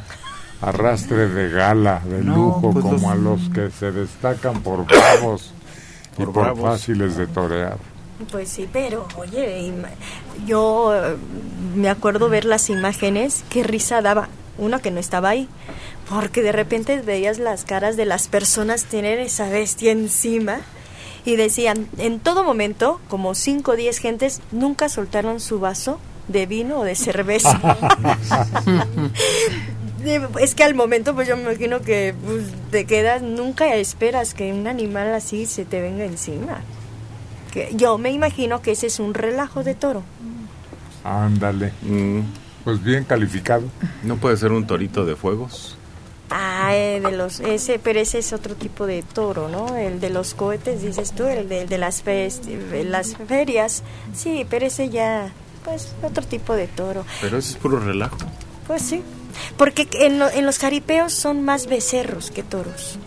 arrastre 0.60 1.28
de 1.28 1.50
gala, 1.50 2.00
de 2.04 2.22
No, 2.22 2.34
lujo, 2.36 2.70
pues 2.72 2.84
como 2.84 2.92
los- 2.98 3.04
a 3.04 3.14
los 3.14 3.48
que 3.50 3.70
se 3.70 3.92
destacan 3.92 4.60
por 4.62 4.84
bravos 4.84 5.52
y 6.14 6.24
Por 6.24 6.32
por 6.32 6.42
bravos. 6.44 6.62
fáciles 6.80 7.16
de 7.16 7.26
torear. 7.28 7.76
Pues 8.32 8.48
sí, 8.48 8.68
pero 8.72 9.06
oye, 9.16 9.72
yo 10.44 10.92
eh, 10.94 11.16
me 11.76 11.88
acuerdo 11.88 12.28
ver 12.28 12.44
las 12.44 12.68
imágenes, 12.70 13.44
qué 13.48 13.62
risa 13.62 14.02
daba. 14.02 14.28
Uno 14.58 14.80
que 14.80 14.90
no 14.90 14.98
estaba 14.98 15.28
ahí, 15.28 15.48
porque 16.10 16.42
de 16.42 16.50
repente 16.50 17.00
veías 17.00 17.38
las 17.38 17.62
caras 17.64 17.96
de 17.96 18.06
las 18.06 18.26
personas 18.26 18.86
tener 18.86 19.20
esa 19.20 19.48
bestia 19.48 19.92
encima 19.92 20.58
y 21.24 21.36
decían, 21.36 21.86
en 21.98 22.18
todo 22.18 22.42
momento, 22.42 23.00
como 23.08 23.36
5 23.36 23.70
o 23.70 23.76
10 23.76 23.98
gentes, 23.98 24.40
nunca 24.50 24.88
soltaron 24.88 25.38
su 25.38 25.60
vaso 25.60 26.00
de 26.28 26.46
vino 26.46 26.80
o 26.80 26.84
de 26.84 26.94
cerveza. 26.94 27.58
Es 30.40 30.54
que 30.54 30.62
al 30.64 30.74
momento, 30.74 31.14
pues 31.14 31.26
yo 31.28 31.36
me 31.36 31.42
imagino 31.42 31.80
que 31.80 32.14
pues, 32.24 32.44
te 32.70 32.86
quedas, 32.86 33.20
nunca 33.20 33.74
esperas 33.74 34.32
que 34.32 34.52
un 34.52 34.66
animal 34.66 35.12
así 35.12 35.44
se 35.44 35.64
te 35.64 35.80
venga 35.82 36.04
encima. 36.04 36.60
Que 37.52 37.70
yo 37.74 37.98
me 37.98 38.10
imagino 38.12 38.62
que 38.62 38.70
ese 38.72 38.86
es 38.86 39.00
un 39.00 39.12
relajo 39.12 39.64
de 39.64 39.74
toro. 39.74 40.02
Ándale. 41.04 41.72
Pues 42.64 42.82
bien 42.82 43.04
calificado. 43.04 43.64
¿No 44.04 44.16
puede 44.16 44.36
ser 44.36 44.52
un 44.52 44.66
torito 44.66 45.04
de 45.04 45.16
fuegos? 45.16 45.76
Ah, 46.30 46.70
eh, 46.76 47.00
de 47.00 47.10
los, 47.12 47.40
ese, 47.40 47.78
pero 47.78 47.98
ese 48.00 48.18
es 48.18 48.32
otro 48.32 48.54
tipo 48.54 48.86
de 48.86 49.02
toro, 49.02 49.48
¿no? 49.48 49.76
El 49.76 49.98
de 49.98 50.10
los 50.10 50.34
cohetes, 50.34 50.80
dices 50.82 51.12
tú, 51.12 51.24
el 51.26 51.48
de, 51.48 51.62
el 51.62 51.68
de 51.68 51.78
las, 51.78 52.04
festi- 52.04 52.84
las 52.84 53.16
ferias. 53.16 53.82
Sí, 54.14 54.46
pero 54.48 54.66
ese 54.66 54.90
ya, 54.90 55.32
pues, 55.64 55.92
otro 56.02 56.24
tipo 56.24 56.54
de 56.54 56.66
toro. 56.66 57.04
Pero 57.20 57.38
eso 57.38 57.50
es 57.50 57.56
puro 57.56 57.78
relajo. 57.78 58.16
Pues 58.66 58.82
sí. 58.82 59.02
Porque 59.56 59.88
en, 59.92 60.18
lo- 60.18 60.30
en 60.30 60.46
los 60.46 60.58
jaripeos 60.58 61.12
son 61.12 61.44
más 61.44 61.66
becerros 61.66 62.30
que 62.30 62.42
toros. 62.42 62.98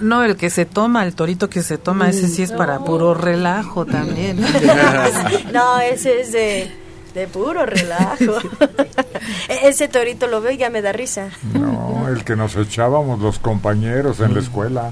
No, 0.00 0.24
el 0.24 0.36
que 0.36 0.50
se 0.50 0.66
toma, 0.66 1.04
el 1.04 1.14
torito 1.14 1.48
que 1.48 1.62
se 1.62 1.78
toma, 1.78 2.10
ese 2.10 2.28
sí 2.28 2.42
es 2.42 2.52
para 2.52 2.80
puro 2.80 3.14
relajo 3.14 3.86
también. 3.86 4.40
no, 5.52 5.78
ese 5.80 6.20
es 6.20 6.32
de, 6.32 6.70
de 7.14 7.26
puro 7.28 7.64
relajo. 7.66 8.38
E- 9.48 9.68
ese 9.68 9.88
torito 9.88 10.26
lo 10.26 10.40
veo 10.40 10.52
y 10.52 10.56
ya 10.58 10.68
me 10.70 10.82
da 10.82 10.92
risa. 10.92 11.28
No, 11.54 12.08
el 12.08 12.24
que 12.24 12.34
nos 12.36 12.56
echábamos 12.56 13.20
los 13.20 13.38
compañeros 13.38 14.20
en 14.20 14.34
la 14.34 14.40
escuela. 14.40 14.90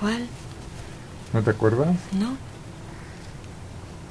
¿Cuál? 0.00 0.26
¿No 1.32 1.42
te 1.42 1.50
acuerdas? 1.50 1.88
No. 2.12 2.36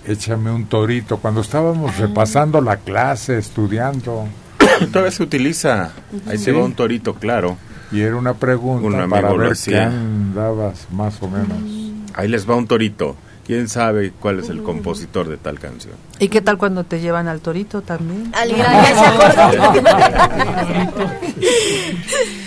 Échame 0.08 0.52
un 0.52 0.66
torito. 0.66 1.18
Cuando 1.18 1.42
estábamos 1.42 1.98
repasando 1.98 2.62
la 2.62 2.78
clase, 2.78 3.38
estudiando. 3.38 4.28
Todavía 4.92 5.12
se 5.12 5.24
utiliza. 5.24 5.92
Ahí 6.28 6.38
se 6.38 6.52
va 6.52 6.64
un 6.64 6.74
torito, 6.74 7.16
claro. 7.16 7.58
Y 7.92 8.02
era 8.02 8.16
una 8.16 8.34
pregunta 8.34 9.04
Un 9.04 9.10
para 9.10 9.32
ver 9.34 9.48
qué 9.48 9.54
hacía. 9.54 9.88
andabas 9.88 10.88
más 10.92 11.22
o 11.22 11.28
menos. 11.28 11.58
Ahí 12.14 12.28
les 12.28 12.50
va 12.50 12.56
un 12.56 12.68
torito. 12.68 13.16
¿Quién 13.46 13.70
sabe 13.70 14.12
cuál 14.20 14.40
es 14.40 14.50
el 14.50 14.64
compositor 14.64 15.28
de 15.28 15.38
tal 15.38 15.60
canción? 15.60 15.94
¿Y 16.20 16.30
qué 16.30 16.42
tal 16.42 16.58
cuando 16.58 16.84
te 16.84 17.00
llevan 17.00 17.28
al 17.28 17.42
torito 17.42 17.84
también? 17.84 18.32
Al 18.34 18.50
ya 18.56 18.86
se 18.86 19.06
acordó. 19.06 19.84